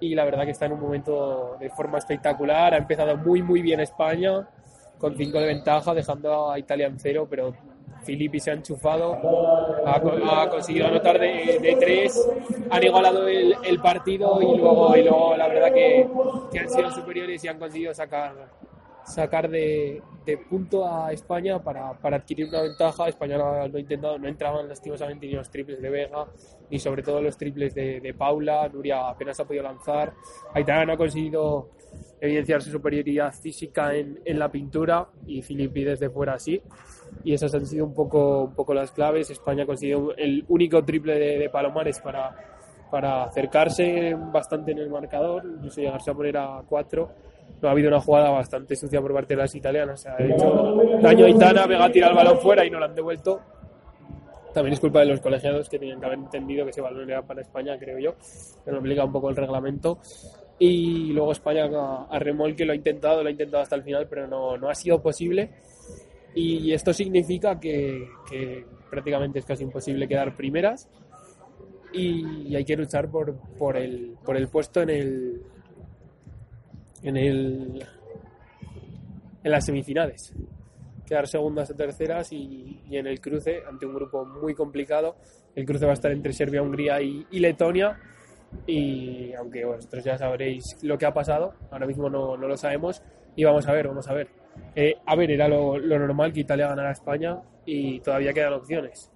y 0.00 0.14
la 0.14 0.24
verdad 0.24 0.44
que 0.44 0.50
está 0.50 0.66
en 0.66 0.72
un 0.72 0.80
momento 0.80 1.56
de 1.58 1.70
forma 1.70 1.98
espectacular. 1.98 2.74
Ha 2.74 2.78
empezado 2.78 3.16
muy 3.16 3.42
muy 3.42 3.62
bien 3.62 3.80
España 3.80 4.48
con 4.98 5.16
5 5.16 5.38
de 5.38 5.46
ventaja, 5.46 5.94
dejando 5.94 6.50
a 6.50 6.58
Italia 6.58 6.86
en 6.86 6.98
cero, 6.98 7.26
pero 7.28 7.54
Filippi 8.02 8.38
se 8.40 8.50
ha 8.50 8.54
enchufado, 8.54 9.18
ha, 9.84 10.42
ha 10.42 10.48
conseguido 10.48 10.86
anotar 10.86 11.18
de, 11.18 11.58
de, 11.60 11.76
tres, 11.78 12.28
han 12.70 12.82
igualado 12.84 13.26
el, 13.26 13.56
el, 13.64 13.80
partido 13.80 14.40
y 14.40 14.56
luego, 14.56 14.96
y 14.96 15.02
luego 15.02 15.36
la 15.36 15.48
verdad 15.48 15.72
que, 15.72 16.08
que, 16.52 16.58
han 16.60 16.68
sido 16.68 16.90
superiores 16.92 17.42
y 17.44 17.48
han 17.48 17.58
conseguido 17.58 17.92
sacar 17.92 18.32
sacar 19.06 19.48
de, 19.48 20.02
punto 20.50 20.86
a 20.86 21.12
España 21.12 21.62
para, 21.62 21.92
para, 21.94 22.16
adquirir 22.16 22.48
una 22.48 22.62
ventaja. 22.62 23.08
España 23.08 23.38
lo 23.38 23.62
ha, 23.62 23.66
intentado, 23.66 24.18
no 24.18 24.28
entraban 24.28 24.68
lastimosamente 24.68 25.26
ni 25.26 25.32
los 25.32 25.50
triples 25.50 25.80
de 25.80 25.88
Vega, 25.88 26.26
ni 26.70 26.78
sobre 26.78 27.02
todo 27.02 27.22
los 27.22 27.36
triples 27.36 27.74
de, 27.74 28.00
de 28.00 28.14
Paula. 28.14 28.68
Nuria 28.68 29.08
apenas 29.08 29.38
ha 29.40 29.44
podido 29.44 29.62
lanzar. 29.62 30.12
Aitana 30.52 30.84
no 30.84 30.92
ha 30.94 30.96
conseguido 30.96 31.70
evidenciar 32.20 32.62
su 32.62 32.70
superioridad 32.70 33.32
física 33.32 33.94
en, 33.94 34.20
en 34.24 34.38
la 34.38 34.50
pintura 34.50 35.08
y 35.26 35.42
Filippi 35.42 35.84
desde 35.84 36.10
fuera 36.10 36.38
sí. 36.38 36.60
Y 37.22 37.32
esas 37.32 37.54
han 37.54 37.66
sido 37.66 37.86
un 37.86 37.94
poco, 37.94 38.44
un 38.44 38.54
poco 38.54 38.74
las 38.74 38.90
claves. 38.90 39.30
España 39.30 39.62
ha 39.62 39.66
conseguido 39.66 40.14
el 40.16 40.44
único 40.48 40.84
triple 40.84 41.18
de, 41.18 41.38
de 41.38 41.48
Palomares 41.50 42.00
para, 42.00 42.34
para 42.90 43.24
acercarse 43.24 44.14
bastante 44.32 44.72
en 44.72 44.78
el 44.78 44.90
marcador, 44.90 45.44
incluso 45.44 45.80
llegarse 45.80 46.10
a 46.10 46.14
poner 46.14 46.36
a 46.36 46.62
cuatro 46.68 47.10
no 47.60 47.68
ha 47.68 47.72
habido 47.72 47.88
una 47.88 48.00
jugada 48.00 48.30
bastante 48.30 48.76
sucia 48.76 49.00
por 49.00 49.12
parte 49.12 49.34
de 49.34 49.42
las 49.42 49.54
italianas. 49.54 50.00
Se 50.00 50.08
ha 50.08 50.16
hecho 50.18 50.76
daño 51.00 51.24
a 51.24 51.28
Aitana, 51.28 51.66
Vega 51.66 51.90
tira 51.90 52.08
el 52.08 52.14
balón 52.14 52.38
fuera 52.38 52.64
y 52.64 52.70
no 52.70 52.78
lo 52.78 52.84
han 52.84 52.94
devuelto. 52.94 53.40
También 54.52 54.74
es 54.74 54.80
culpa 54.80 55.00
de 55.00 55.06
los 55.06 55.20
colegiados 55.20 55.68
que 55.68 55.78
tenían 55.78 56.00
que 56.00 56.06
haber 56.06 56.18
entendido 56.18 56.64
que 56.64 56.70
ese 56.70 56.80
balón 56.80 57.08
era 57.10 57.22
para 57.22 57.42
España, 57.42 57.76
creo 57.78 57.98
yo. 57.98 58.14
Pero 58.64 58.78
obliga 58.78 59.04
un 59.04 59.12
poco 59.12 59.28
el 59.28 59.36
reglamento. 59.36 59.98
Y 60.58 61.12
luego 61.12 61.32
España 61.32 61.66
a, 61.66 62.06
a 62.10 62.18
remolque 62.18 62.64
lo 62.64 62.72
ha 62.72 62.76
intentado, 62.76 63.22
lo 63.22 63.28
ha 63.28 63.32
intentado 63.32 63.62
hasta 63.62 63.76
el 63.76 63.82
final, 63.82 64.06
pero 64.08 64.26
no, 64.26 64.56
no 64.56 64.70
ha 64.70 64.74
sido 64.74 65.02
posible. 65.02 65.50
Y 66.34 66.72
esto 66.72 66.92
significa 66.92 67.60
que, 67.60 68.08
que 68.30 68.64
prácticamente 68.90 69.38
es 69.38 69.44
casi 69.44 69.64
imposible 69.64 70.08
quedar 70.08 70.34
primeras 70.36 70.88
y 71.92 72.54
hay 72.54 72.64
que 72.64 72.76
luchar 72.76 73.10
por, 73.10 73.34
por, 73.58 73.76
el, 73.76 74.16
por 74.24 74.36
el 74.36 74.48
puesto 74.48 74.82
en 74.82 74.90
el 74.90 75.42
en 77.02 77.16
el 77.16 77.86
en 79.42 79.50
las 79.50 79.64
semifinales. 79.64 80.34
Quedar 81.06 81.28
segundas 81.28 81.70
o 81.70 81.74
terceras 81.74 82.32
y, 82.32 82.82
y 82.88 82.96
en 82.96 83.06
el 83.06 83.20
cruce 83.20 83.62
ante 83.68 83.86
un 83.86 83.94
grupo 83.94 84.24
muy 84.24 84.54
complicado. 84.54 85.16
El 85.54 85.64
cruce 85.64 85.84
va 85.84 85.92
a 85.92 85.94
estar 85.94 86.10
entre 86.10 86.32
Serbia, 86.32 86.62
Hungría 86.62 87.00
y, 87.00 87.24
Letonia. 87.38 87.96
Y 88.66 89.32
aunque 89.34 89.64
vosotros 89.64 90.04
ya 90.04 90.18
sabréis 90.18 90.64
lo 90.82 90.98
que 90.98 91.06
ha 91.06 91.12
pasado 91.12 91.54
ahora 91.70 91.86
mismo 91.86 92.10
no, 92.10 92.36
no 92.36 92.48
lo 92.48 92.56
sabemos. 92.56 93.02
Y 93.36 93.44
vamos 93.44 93.68
a 93.68 93.72
ver, 93.72 93.86
vamos 93.86 94.08
a 94.08 94.14
ver. 94.14 94.28
Eh, 94.74 94.94
a 95.04 95.14
ver, 95.14 95.30
era 95.30 95.46
lo, 95.46 95.78
lo 95.78 95.98
normal 95.98 96.32
que 96.32 96.40
Italia 96.40 96.68
ganara 96.68 96.90
España 96.90 97.40
y 97.64 98.00
todavía 98.00 98.32
quedan 98.32 98.54
opciones. 98.54 99.10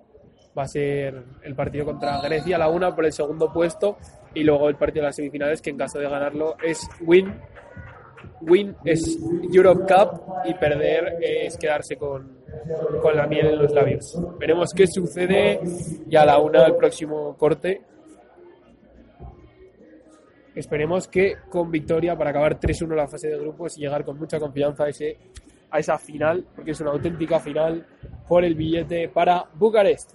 Va 0.57 0.65
a 0.65 0.69
ser 0.69 1.23
el 1.43 1.55
partido 1.55 1.85
contra 1.85 2.21
Grecia, 2.21 2.59
la 2.59 2.69
una 2.69 2.95
por 2.95 3.05
el 3.05 3.13
segundo 3.13 3.53
puesto 3.53 3.97
y 4.35 4.43
luego 4.43 4.69
el 4.69 4.77
partido 4.77 5.03
de 5.03 5.09
las 5.09 5.17
semifinales 5.17 5.63
que 5.63 5.71
en 5.71 5.79
caso 5.79 5.99
de 5.99 6.09
ganarlo 6.09 6.57
es 6.63 6.89
win. 7.01 7.35
Win 8.42 8.75
es 8.85 9.18
Europe 9.52 9.82
Cup 9.82 10.23
y 10.44 10.54
perder 10.54 11.18
es 11.20 11.56
quedarse 11.56 11.97
con, 11.97 12.38
con 13.02 13.16
la 13.16 13.26
miel 13.26 13.47
en 13.49 13.59
los 13.59 13.73
labios. 13.73 14.16
Veremos 14.38 14.73
qué 14.75 14.87
sucede 14.87 15.61
y 16.09 16.16
a 16.16 16.25
la 16.25 16.38
una 16.38 16.66
el 16.66 16.76
próximo 16.76 17.37
corte. 17.37 17.82
Esperemos 20.54 21.06
que 21.09 21.37
con 21.49 21.70
victoria 21.70 22.16
para 22.16 22.30
acabar 22.30 22.59
3-1 22.59 22.94
la 22.94 23.09
fase 23.09 23.28
de 23.28 23.38
grupos 23.38 23.78
y 23.78 23.82
llegar 23.82 24.04
con 24.04 24.18
mucha 24.18 24.38
confianza 24.38 24.85
a, 24.85 24.88
ese, 24.88 25.16
a 25.70 25.78
esa 25.78 25.97
final, 25.99 26.44
porque 26.54 26.73
es 26.73 26.80
una 26.80 26.90
auténtica 26.90 27.38
final 27.38 27.87
por 28.26 28.44
el 28.44 28.54
billete 28.54 29.09
para 29.09 29.44
Bucarest. 29.54 30.14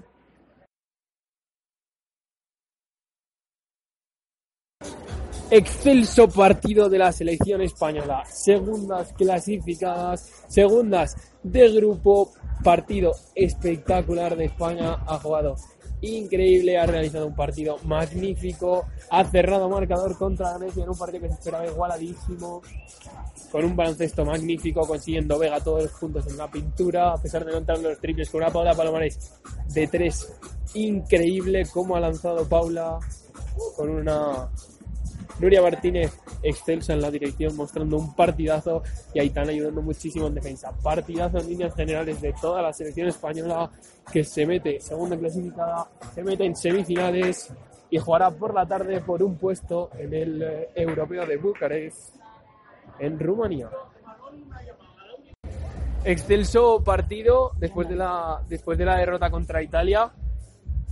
Excelso 5.50 6.28
partido 6.28 6.90
de 6.90 6.98
la 6.98 7.12
selección 7.12 7.62
española. 7.62 8.24
Segundas 8.25 9.14
clasificadas, 9.14 10.30
segundas 10.48 11.16
de 11.44 11.70
grupo, 11.72 12.32
partido 12.64 13.12
espectacular 13.34 14.36
de 14.36 14.46
España. 14.46 14.98
Ha 15.06 15.18
jugado 15.20 15.56
increíble, 16.02 16.78
ha 16.78 16.86
realizado 16.86 17.28
un 17.28 17.36
partido 17.36 17.78
magnífico, 17.84 18.86
ha 19.10 19.24
cerrado 19.25 19.70
marcador 19.70 20.18
contra 20.18 20.58
Grecia 20.58 20.84
en 20.84 20.90
un 20.90 20.98
partido 20.98 21.22
que 21.22 21.30
se 21.30 21.36
esperaba 21.36 21.66
igualadísimo, 21.66 22.62
con 23.52 23.66
un 23.66 23.75
baloncesto 23.75 24.25
magnífico, 24.25 24.86
consiguiendo 24.86 25.40
Vega 25.40 25.60
todos 25.62 25.84
los 25.84 25.92
puntos 25.94 26.28
en 26.28 26.38
la 26.38 26.50
pintura, 26.50 27.14
a 27.14 27.22
pesar 27.22 27.46
de 27.46 27.52
no 27.52 27.60
entrar 27.60 27.78
en 27.78 27.86
los 27.86 28.00
triples 28.00 28.30
con 28.30 28.42
una 28.42 28.52
Paula 28.52 28.74
Palomares 28.74 29.34
de 29.74 29.88
tres 29.88 30.34
increíble, 30.74 31.66
como 31.72 31.96
ha 31.96 32.00
lanzado 32.00 32.48
Paula 32.48 33.00
con 33.78 33.90
una 33.90 34.50
Nuria 35.39 35.62
Martínez 35.62 36.17
excelsa 36.41 36.94
en 36.94 37.01
la 37.01 37.12
dirección, 37.12 37.55
mostrando 37.55 37.98
un 37.98 38.15
partidazo 38.15 38.84
y 39.13 39.20
Aitana 39.20 39.51
ayudando 39.51 39.82
muchísimo 39.82 40.27
en 40.27 40.36
defensa. 40.36 40.72
Partidazo 40.84 41.39
en 41.39 41.50
líneas 41.50 41.75
generales 41.75 42.22
de 42.22 42.34
toda 42.34 42.62
la 42.62 42.74
selección 42.74 43.08
española 43.08 43.70
que 44.12 44.24
se 44.24 44.46
mete 44.46 44.79
segunda 44.79 45.17
clasificada, 45.17 45.88
se 46.13 46.24
mete 46.24 46.46
en 46.46 46.55
semifinales 46.55 47.51
y 47.89 47.98
jugará 47.98 48.31
por 48.31 48.53
la 48.53 48.66
tarde 48.66 49.01
por 49.01 49.22
un 49.22 49.38
puesto 49.38 49.90
en 49.98 50.14
el 50.14 50.42
eh, 50.42 50.70
europeo 50.75 51.25
de 51.25 51.38
Bucarest 51.38 52.16
en 53.00 53.20
Rumanía. 53.20 53.70
Excelso 56.03 56.83
partido 56.83 57.51
después 57.57 57.90
de 57.90 57.96
la, 57.96 58.42
después 58.48 58.77
de 58.77 58.85
la 58.85 58.98
derrota 58.98 59.29
contra 59.29 59.64
Italia. 59.64 60.11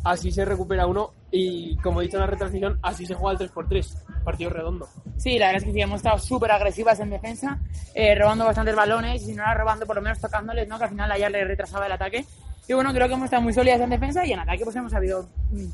Así 0.03 0.31
se 0.31 0.43
recupera 0.43 0.87
uno 0.87 1.11
y 1.31 1.77
como 1.77 2.01
he 2.01 2.05
dicho 2.05 2.17
en 2.17 2.21
la 2.21 2.27
retransmisión, 2.27 2.79
así 2.81 3.05
se 3.05 3.15
juega 3.15 3.43
el 3.43 3.51
3x3, 3.51 4.03
partido 4.23 4.49
redondo. 4.49 4.87
Sí, 5.17 5.37
la 5.37 5.47
verdad 5.47 5.61
es 5.61 5.65
que 5.65 5.73
sí, 5.73 5.81
hemos 5.81 5.97
estado 5.97 6.17
súper 6.19 6.51
agresivas 6.51 6.99
en 6.99 7.09
defensa, 7.09 7.59
eh, 7.93 8.15
robando 8.15 8.45
bastantes 8.45 8.75
balones, 8.75 9.21
y 9.21 9.25
si 9.27 9.33
no 9.33 9.43
era 9.43 9.53
robando, 9.53 9.85
por 9.85 9.95
lo 9.95 10.01
menos 10.01 10.19
tocándoles, 10.19 10.67
¿no? 10.67 10.77
que 10.77 10.85
al 10.85 10.89
final 10.89 11.11
ayer 11.11 11.31
le 11.31 11.45
retrasaba 11.45 11.85
el 11.85 11.91
ataque. 11.91 12.25
Y 12.67 12.73
bueno, 12.73 12.93
creo 12.93 13.07
que 13.07 13.13
hemos 13.13 13.25
estado 13.25 13.41
muy 13.41 13.53
sólidas 13.53 13.81
en 13.81 13.89
defensa 13.89 14.25
y 14.25 14.31
en 14.31 14.39
ataque 14.39 14.63
pues 14.63 14.75
hemos 14.75 14.91
sabido 14.91 15.27
mm, 15.51 15.65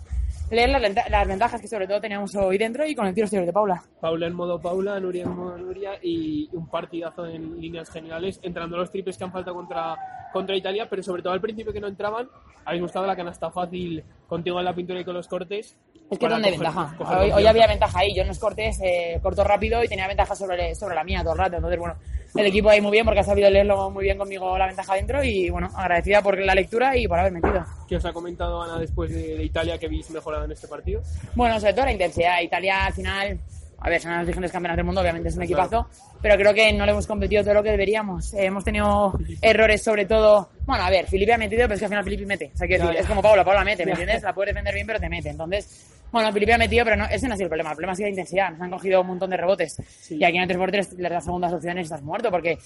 leer 0.52 0.70
las, 0.70 0.82
las 1.10 1.28
ventajas 1.28 1.62
que 1.62 1.68
sobre 1.68 1.88
todo 1.88 2.02
teníamos 2.02 2.36
hoy 2.36 2.58
dentro 2.58 2.86
y 2.86 2.96
con 2.96 3.08
el 3.08 3.14
tiro 3.14 3.26
exterior 3.26 3.46
de 3.46 3.54
Paula. 3.54 3.84
Paula 4.00 4.28
en 4.28 4.34
modo 4.34 4.60
Paula, 4.60 5.00
Nuria 5.00 5.24
en 5.24 5.36
modo 5.36 5.58
Nuria 5.58 5.92
y 6.02 6.50
un 6.54 6.68
partidazo 6.68 7.26
en 7.26 7.60
líneas 7.60 7.90
generales, 7.90 8.40
entrando 8.44 8.78
los 8.78 8.92
triples 8.92 9.18
que 9.18 9.24
han 9.24 9.32
faltado 9.32 9.56
contra, 9.56 9.96
contra 10.34 10.56
Italia, 10.56 10.88
pero 10.90 11.04
sobre 11.04 11.22
todo 11.22 11.34
al 11.34 11.42
principio 11.42 11.74
que 11.74 11.80
no 11.80 11.88
entraban, 11.88 12.28
habéis 12.66 12.82
mostrado 12.82 13.08
la 13.08 13.16
canasta 13.16 13.52
fácil 13.52 14.04
contigo 14.28 14.60
en 14.60 14.66
la 14.66 14.76
pintura 14.76 15.00
y 15.00 15.06
con 15.06 15.14
los 15.14 15.28
cortes. 15.28 15.78
Es 16.10 16.18
que 16.18 16.28
donde 16.28 16.50
ventaja. 16.50 16.96
Hoy, 17.00 17.32
hoy 17.32 17.46
había 17.46 17.68
ventaja 17.68 18.00
ahí. 18.00 18.16
Yo 18.16 18.24
en 18.24 18.30
los 18.30 18.40
cortes 18.40 18.80
eh, 18.82 19.20
corto 19.22 19.44
rápido 19.44 19.84
y 19.84 19.88
tenía 19.88 20.08
ventaja 20.08 20.36
sobre, 20.36 20.74
sobre 20.74 20.96
la 20.96 21.04
mía 21.04 21.22
todo 21.22 21.34
el 21.34 21.40
rato. 21.40 21.58
Entonces, 21.58 21.80
bueno, 21.80 21.96
el 22.36 22.46
equipo 22.46 22.70
ahí 22.70 22.82
muy 22.82 22.92
bien 22.92 23.06
porque 23.06 23.22
ha 23.22 23.24
sabido 23.24 23.50
leerlo 23.50 23.90
muy 23.90 24.04
bien 24.04 24.18
conmigo 24.18 24.58
la 24.58 24.68
ventaja 24.68 24.96
dentro 24.96 25.24
y, 25.24 25.50
bueno, 25.50 25.70
agradecida 25.76 26.22
por 26.22 26.38
la 26.40 26.56
lectura 26.56 26.96
y 26.98 27.08
por 27.08 27.20
haber 27.20 27.32
metido. 27.32 27.66
¿Qué 27.88 27.96
os 27.96 28.06
ha 28.06 28.14
comentado 28.14 28.62
Ana 28.62 28.80
después 28.80 29.12
de, 29.12 29.38
de 29.38 29.44
Italia 29.44 29.78
que 29.78 29.88
habéis 29.88 30.10
mejorado 30.12 30.46
en 30.46 30.52
este 30.52 30.68
partido? 30.68 31.02
Bueno, 31.36 31.60
sobre 31.60 31.74
todo 31.74 31.86
la 31.86 31.92
intensidad. 31.92 32.42
Italia 32.42 32.86
al 32.86 32.94
final, 32.94 33.40
a 33.82 33.90
ver, 33.90 34.02
son 34.02 34.12
las 34.12 34.28
vigentes 34.28 34.52
campeonas 34.52 34.78
del 34.78 34.86
mundo, 34.86 35.02
obviamente 35.02 35.30
es 35.30 35.36
un 35.38 35.44
equipazo, 35.44 35.88
pero 36.22 36.36
creo 36.36 36.54
que 36.54 36.74
no 36.74 36.86
le 36.86 36.92
hemos 36.92 37.08
competido 37.08 37.44
todo 37.44 37.54
lo 37.54 37.64
que 37.64 37.72
deberíamos. 37.72 38.34
Eh, 38.34 38.46
hemos 38.46 38.64
tenido 38.64 39.14
errores 39.42 39.82
sobre 39.82 40.06
todo. 40.06 40.50
Bueno, 40.66 40.84
a 40.84 40.90
ver, 40.90 41.08
Filipe 41.08 41.34
ha 41.34 41.38
metido, 41.38 41.64
pero 41.64 41.76
es 41.76 41.80
que 41.80 41.86
al 41.86 41.90
final 41.90 42.04
Filipe 42.04 42.26
mete. 42.26 42.52
O 42.54 42.58
sea, 42.58 42.68
decir, 42.68 42.86
ya. 42.94 43.00
es 43.00 43.06
como 43.06 43.22
Paula, 43.22 43.46
Paula 43.46 43.64
mete, 43.64 43.86
¿me 43.86 43.92
entiendes? 43.92 44.22
La 44.22 44.34
puedes 44.34 44.54
defender 44.54 44.74
bien, 44.74 44.86
pero 44.86 45.00
te 45.00 45.10
mete. 45.10 45.30
Entonces, 45.30 45.88
bueno, 46.12 46.32
Filipe 46.34 46.54
ha 46.54 46.58
metido, 46.58 46.84
pero 46.86 46.96
no, 46.98 47.06
ese 47.06 47.28
no 47.28 47.34
ha 47.34 47.38
sido 47.38 47.46
el 47.46 47.50
problema. 47.50 47.70
El 47.72 47.76
problema 47.76 47.94
ha 47.94 47.96
sido 47.96 48.06
la 48.08 48.12
intensidad. 48.12 48.52
Nos 48.52 48.62
han 48.62 48.72
cogido 48.72 49.02
un 49.02 49.08
montón 49.08 49.30
de 49.30 49.38
rebotes. 49.38 50.10
Y 50.12 50.24
aquí 50.24 50.38
en 50.38 50.50
el 50.50 50.58
3x3 50.58 50.98
le 50.98 51.10
das 51.10 51.24
segundas 51.26 51.54
opciones 51.54 51.84
estás 51.86 52.02
muerto, 52.02 52.32
porque 52.32 52.58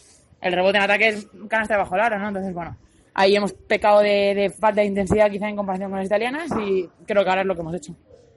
el 0.42 0.54
rebote 0.54 0.78
en 0.78 0.84
ataque 0.84 1.08
es 1.10 1.28
canasta 1.48 1.78
bajo 1.78 1.96
el 1.96 2.02
aro, 2.02 2.20
¿no? 2.20 2.28
Entonces, 2.30 2.54
bueno, 2.54 2.76
ahí 3.14 3.36
hemos 3.36 3.54
pecado 3.54 4.00
de, 4.02 4.34
de 4.36 4.50
falta 4.50 4.82
de 4.82 4.88
intensidad 4.88 5.30
quizá 5.30 5.48
en 5.50 5.56
comparación 5.56 5.90
con 5.90 6.00
las 6.00 6.08
italianas 6.08 6.50
y 6.66 6.90
creo 7.06 7.24
que 7.24 7.30
ahora 7.30 7.42
es 7.42 7.48
lo 7.48 7.56
que 7.56 7.62
hemos 7.62 7.76
hecho. 7.76 7.96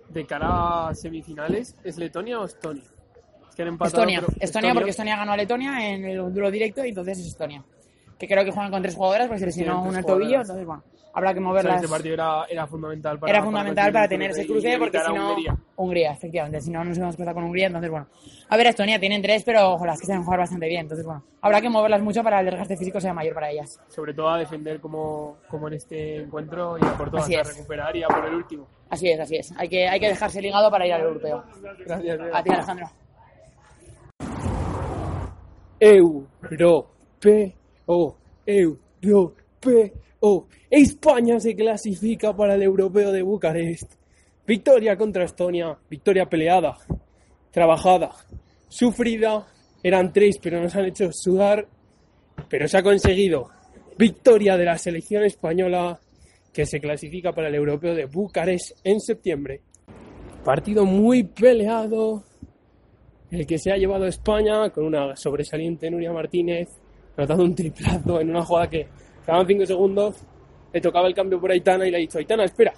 De 0.09 0.25
cara 0.27 0.89
a 0.89 0.95
semifinales, 0.95 1.75
¿es 1.83 1.97
Letonia 1.99 2.39
o 2.41 2.45
Estonia? 2.45 2.83
Es 3.51 3.55
que 3.57 3.63
han 3.63 3.69
empatado, 3.69 4.03
Estonia, 4.03 4.21
pero- 4.21 4.33
Estonia, 4.41 4.75
porque 4.75 4.91
Estonia 4.91 5.17
ganó 5.17 5.33
a 5.33 5.37
Letonia 5.37 5.89
en 5.95 6.05
el 6.05 6.33
duro 6.33 6.51
directo 6.51 6.85
y 6.85 6.91
entonces 6.91 7.19
es 7.19 7.27
Estonia. 7.29 7.65
Que 8.19 8.27
creo 8.29 8.45
que 8.45 8.51
juegan 8.53 8.71
con 8.71 8.83
tres 8.83 8.95
jugadoras 8.95 9.27
porque 9.27 9.41
se 9.41 9.47
lesionó 9.47 9.83
una 9.83 10.03
tobillo, 10.03 10.41
entonces 10.41 10.65
bueno, 10.65 10.85
habrá 11.17 11.33
que 11.33 11.41
O 11.41 11.43
sea, 11.43 11.49
moverlas. 11.49 11.77
este 11.77 11.89
partido 11.89 12.15
era, 12.15 12.45
era 12.49 12.67
fundamental 12.67 13.19
para 13.19 13.33
Era 13.33 13.43
fundamental 13.43 13.93
para 13.93 14.07
tener 14.09 14.31
ese 14.31 14.47
cruce 14.47 14.77
porque 14.79 14.99
si 14.99 15.05
a 15.11 15.15
no. 15.15 15.31
Hungría. 15.31 15.57
Hungría, 15.77 16.13
efectivamente. 16.13 16.61
Si 16.61 16.71
no 16.71 16.85
nos 16.85 16.99
hemos 16.99 17.17
cruzado 17.17 17.35
con 17.35 17.45
Hungría, 17.45 17.67
entonces 17.69 17.91
bueno. 17.91 18.07
A 18.49 18.57
ver, 18.57 18.67
Estonia 18.67 19.01
tienen 19.01 19.23
tres, 19.23 19.43
pero 19.45 19.73
ojo, 19.73 19.87
las 19.87 19.99
que 19.99 20.07
saben 20.07 20.23
jugar 20.23 20.41
bastante 20.41 20.69
bien. 20.69 20.83
Entonces 20.83 21.07
bueno, 21.07 21.23
habrá 21.41 21.61
que 21.61 21.69
moverlas 21.71 22.03
mucho 22.03 22.23
para 22.23 22.41
el 22.41 22.47
desgaste 22.47 22.77
físico 22.77 23.01
sea 23.01 23.15
mayor 23.15 23.35
para 23.35 23.51
ellas. 23.51 23.81
Sobre 23.89 24.13
todo 24.15 24.29
a 24.29 24.39
defender 24.39 24.79
como, 24.81 25.39
como 25.49 25.69
en 25.69 25.75
este 25.75 26.17
encuentro 26.19 26.77
y 26.79 26.85
a 26.85 26.97
por 26.97 27.11
todas, 27.11 27.25
Así 27.25 27.35
a 27.35 27.41
es. 27.41 27.49
recuperar 27.57 27.97
y 27.97 28.03
a 28.05 28.09
por 28.09 28.27
el 28.27 28.35
último. 28.35 28.67
Así 28.91 29.09
es, 29.09 29.19
así 29.19 29.37
es. 29.37 29.53
Hay 29.59 29.69
que, 29.69 29.89
hay 29.89 29.99
que 29.99 30.09
dejarse 30.09 30.41
ligado 30.41 30.71
para 30.71 30.87
ir 30.87 30.93
al 30.93 31.01
europeo. 31.01 31.43
Gracias. 31.85 32.19
Bea. 32.19 32.37
A 32.39 32.43
ti, 32.43 32.51
Alejandro. 32.51 32.87
Europeo, 35.81 36.87
europeo. 38.47 40.06
España 40.71 41.39
se 41.41 41.55
clasifica 41.55 42.35
para 42.35 42.55
el 42.55 42.63
europeo 42.63 43.13
de 43.13 43.23
Bucarest. 43.23 43.95
Victoria 44.47 44.97
contra 44.97 45.25
Estonia, 45.25 45.77
victoria 45.89 46.27
peleada, 46.27 46.77
trabajada, 47.51 48.13
sufrida. 48.69 49.47
Eran 49.83 50.13
tres, 50.13 50.39
pero 50.43 50.61
nos 50.61 50.75
han 50.75 50.87
hecho 50.87 51.11
sudar. 51.13 51.67
Pero 52.49 52.69
se 52.69 52.79
ha 52.79 52.83
conseguido. 52.83 53.51
Victoria 53.99 54.57
de 54.57 54.65
la 54.65 54.79
selección 54.79 55.25
española 55.25 55.99
que 56.53 56.67
se 56.67 56.81
clasifica 56.81 57.33
para 57.33 57.49
el 57.49 57.55
europeo 57.55 57.95
de 57.95 58.07
Bucarest 58.07 58.79
en 58.85 59.01
septiembre. 59.01 59.61
Partido 60.45 60.85
muy 60.85 61.25
peleado, 61.25 62.25
el 63.31 63.47
que 63.47 63.59
se 63.59 63.73
ha 63.73 63.77
llevado 63.77 64.05
a 64.05 64.09
España 64.09 64.71
con 64.71 64.85
una 64.85 65.17
sobresaliente 65.17 65.91
Nuria 65.91 66.13
Martínez, 66.13 66.69
anotando 67.17 67.45
un 67.45 67.55
triplazo 67.55 68.21
en 68.21 68.31
una 68.31 68.45
jugada 68.45 68.71
que 68.71 68.87
quedaban 69.27 69.47
5 69.47 69.67
segundos, 69.67 70.17
le 70.73 70.81
tocaba 70.81 71.09
el 71.09 71.15
cambio 71.15 71.41
por 71.41 71.51
Aitana 71.51 71.87
y 71.87 71.91
le 71.91 71.97
ha 71.97 72.01
dicho, 72.01 72.19
Aitana, 72.19 72.45
espera, 72.45 72.73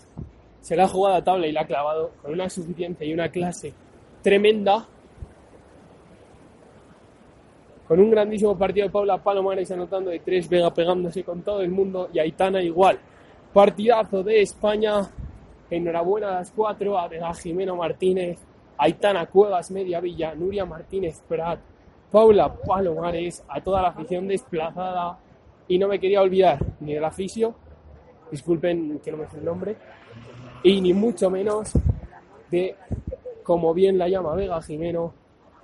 se 0.60 0.74
la 0.74 0.84
ha 0.84 0.88
jugado 0.88 1.16
a 1.16 1.22
tabla 1.22 1.46
y 1.46 1.52
la 1.52 1.60
ha 1.60 1.66
clavado 1.66 2.12
con 2.22 2.32
una 2.32 2.48
suficiencia 2.48 3.06
y 3.06 3.12
una 3.12 3.28
clase 3.28 3.72
tremenda. 4.22 4.86
con 7.86 8.00
un 8.00 8.10
grandísimo 8.10 8.56
partido 8.58 8.86
de 8.86 8.92
Paula 8.92 9.16
Palomares 9.16 9.70
anotando 9.70 10.10
de 10.10 10.18
tres, 10.18 10.46
Vega 10.46 10.74
pegándose 10.74 11.24
con 11.24 11.40
todo 11.40 11.62
el 11.62 11.70
mundo 11.70 12.10
y 12.12 12.18
Aitana 12.18 12.62
igual. 12.62 12.98
Partidazo 13.54 14.22
de 14.22 14.42
España, 14.42 15.08
enhorabuena 15.70 16.28
a 16.28 16.34
las 16.40 16.50
cuatro, 16.50 16.98
a 16.98 17.08
Vega 17.08 17.32
Jimeno 17.32 17.76
Martínez, 17.76 18.38
Aitana 18.76 19.24
Cuevas 19.24 19.70
Media 19.70 20.00
Villa, 20.00 20.34
Nuria 20.34 20.66
Martínez 20.66 21.22
Prat, 21.26 21.60
Paula 22.10 22.54
Palomares, 22.54 23.42
a 23.48 23.58
toda 23.62 23.80
la 23.80 23.88
afición 23.88 24.28
desplazada 24.28 25.18
y 25.68 25.78
no 25.78 25.88
me 25.88 26.00
quería 26.00 26.22
olvidar 26.22 26.58
ni 26.80 26.94
del 26.94 27.04
aficio, 27.04 27.54
disculpen 28.30 29.00
que 29.04 29.10
no 29.10 29.18
me 29.18 29.28
sé 29.28 29.38
el 29.38 29.44
nombre, 29.44 29.76
y 30.62 30.80
ni 30.80 30.92
mucho 30.92 31.30
menos 31.30 31.72
de, 32.50 32.74
como 33.42 33.72
bien 33.74 33.98
la 33.98 34.08
llama 34.08 34.34
Vega 34.34 34.60
Jimeno, 34.62 35.14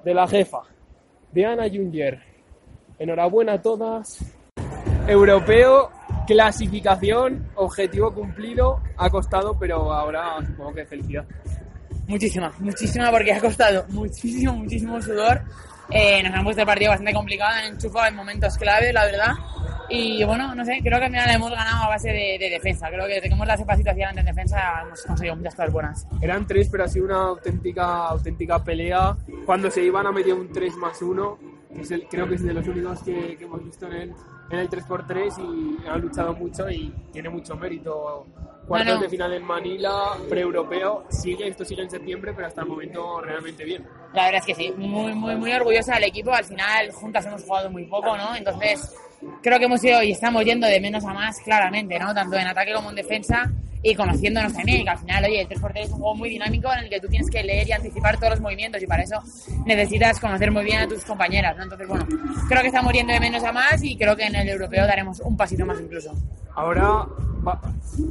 de 0.05 0.15
la 0.15 0.29
jefa, 0.29 0.61
de 1.33 1.47
Ana 1.47 1.69
Junger. 1.69 2.21
Enhorabuena 2.99 3.55
a 3.55 3.63
todas. 3.63 4.19
Europeo, 5.09 5.91
clasificación, 6.27 7.51
objetivo 7.57 8.13
cumplido, 8.15 8.81
ha 8.97 9.11
costado, 9.11 9.57
pero 9.59 9.93
ahora 9.93 10.39
supongo 10.47 10.75
que 10.75 10.87
felicidad. 10.87 11.27
Muchísima, 12.07 12.53
muchísima 12.59 13.11
porque 13.11 13.33
ha 13.33 13.41
costado 13.41 13.85
muchísimo, 13.89 14.53
muchísimo 14.55 15.01
sudor. 15.01 15.43
Eh, 15.91 16.23
nos 16.23 16.35
han 16.35 16.45
puesto 16.45 16.63
el 16.63 16.67
partido 16.67 16.91
bastante 16.91 17.13
complicado, 17.13 17.53
han 17.55 17.75
enchufado 17.75 18.07
en 18.07 18.17
momentos 18.17 18.57
clave, 18.57 18.93
la 18.93 19.05
verdad. 19.05 19.33
Y 19.89 20.25
bueno, 20.25 20.55
no 20.55 20.65
sé, 20.65 20.81
creo 20.83 20.99
que 20.99 21.05
al 21.05 21.11
final 21.11 21.31
hemos 21.31 21.51
ganado 21.51 21.85
a 21.85 21.89
base 21.89 22.09
de, 22.09 22.39
de 22.39 22.51
defensa. 22.51 22.89
Creo 22.89 23.07
que 23.07 23.19
hemos 23.19 23.47
la 23.47 23.57
cepa 23.57 23.77
situación 23.77 24.19
en 24.19 24.25
defensa 24.25 24.83
hemos 24.83 25.03
conseguido 25.03 25.37
muchas 25.37 25.55
cosas 25.55 25.73
buenas. 25.73 26.07
Eran 26.21 26.47
tres, 26.47 26.69
pero 26.71 26.85
ha 26.85 26.89
sido 26.89 27.05
una 27.05 27.23
auténtica, 27.23 28.07
auténtica 28.09 28.65
pelea. 28.65 29.17
Cuando 29.45 29.71
se 29.71 29.83
iban 29.83 30.07
a 30.07 30.13
meter 30.13 30.35
un 30.35 30.51
3 30.51 30.77
más 30.77 31.01
1, 31.03 31.39
que 31.75 31.83
es 31.83 31.91
el, 31.91 32.07
creo 32.09 32.29
que 32.29 32.37
es 32.37 32.43
de 32.43 32.55
los 32.55 32.67
únicos 32.67 33.03
que, 33.03 33.37
que 33.37 33.45
hemos 33.45 33.63
visto 33.63 33.87
en 33.87 33.93
el, 33.93 34.15
en 34.51 34.59
el 34.59 34.71
3x3 34.71 35.39
y 35.39 35.87
han 35.87 36.01
luchado 36.01 36.35
mucho 36.35 36.71
y 36.71 36.93
tiene 37.13 37.29
mucho 37.29 37.57
mérito. 37.57 38.27
Cuartos 38.67 38.87
Bueno. 38.95 39.01
de 39.03 39.09
final 39.11 39.33
en 39.35 39.45
Manila, 39.45 40.17
pre-europeo, 40.29 41.05
sigue, 41.11 41.49
esto 41.49 41.65
sigue 41.65 41.83
en 41.83 41.91
septiembre, 41.91 42.33
pero 42.35 42.47
hasta 42.47 42.63
el 42.63 42.69
momento 42.69 43.21
realmente 43.21 43.63
bien. 43.65 43.87
La 44.15 44.25
verdad 44.25 44.41
es 44.41 44.47
que 44.47 44.55
sí, 44.55 44.73
muy, 44.77 45.13
muy, 45.15 45.37
muy 45.37 45.53
orgullosa 45.53 45.95
del 45.95 46.05
equipo. 46.05 46.33
Al 46.33 46.45
final, 46.45 46.91
juntas 46.93 47.27
hemos 47.27 47.43
jugado 47.45 47.71
muy 47.71 47.85
poco, 47.85 48.17
¿no? 48.17 48.35
Entonces, 48.35 48.95
creo 49.43 49.59
que 49.59 49.67
hemos 49.67 49.85
ido 49.85 50.03
y 50.03 50.13
estamos 50.13 50.45
yendo 50.45 50.67
de 50.67 50.81
menos 50.81 51.05
a 51.05 51.13
más, 51.13 51.39
claramente, 51.41 51.99
¿no? 51.99 52.15
Tanto 52.15 52.37
en 52.37 52.47
ataque 52.47 52.73
como 52.73 52.89
en 52.91 52.97
defensa 52.97 53.51
y 53.85 53.95
conociéndonos 53.95 54.53
también. 54.53 54.83
Que 54.85 54.91
al 54.91 54.99
final, 54.99 55.25
oye, 55.25 55.41
el 55.43 55.49
3x3 55.49 55.77
es 55.85 55.91
un 55.91 55.99
juego 55.99 56.15
muy 56.17 56.31
dinámico 56.31 56.73
en 56.73 56.81
el 56.81 56.91
que 56.91 56.99
tú 57.01 57.07
tienes 57.09 57.31
que 57.31 57.43
leer 57.45 57.69
y 57.69 57.73
anticipar 57.73 58.17
todos 58.17 58.31
los 58.31 58.41
movimientos 58.41 58.83
y 58.83 58.87
para 58.87 59.03
eso 59.05 59.23
necesitas 59.67 60.19
conocer 60.19 60.51
muy 60.51 60.65
bien 60.65 60.81
a 60.81 60.89
tus 60.89 61.05
compañeras, 61.05 61.57
¿no? 61.57 61.63
Entonces, 61.65 61.87
bueno, 61.87 62.07
creo 62.49 62.61
que 62.63 62.69
estamos 62.69 62.93
yendo 62.93 63.13
de 63.13 63.21
menos 63.21 63.45
a 63.45 63.53
más 63.53 63.83
y 63.85 63.97
creo 63.97 64.17
que 64.17 64.25
en 64.25 64.35
el 64.35 64.49
europeo 64.49 64.87
daremos 64.87 65.21
un 65.21 65.37
pasito 65.37 65.65
más 65.67 65.79
incluso. 65.81 66.13
Ahora, 66.57 67.07
va- 67.47 67.61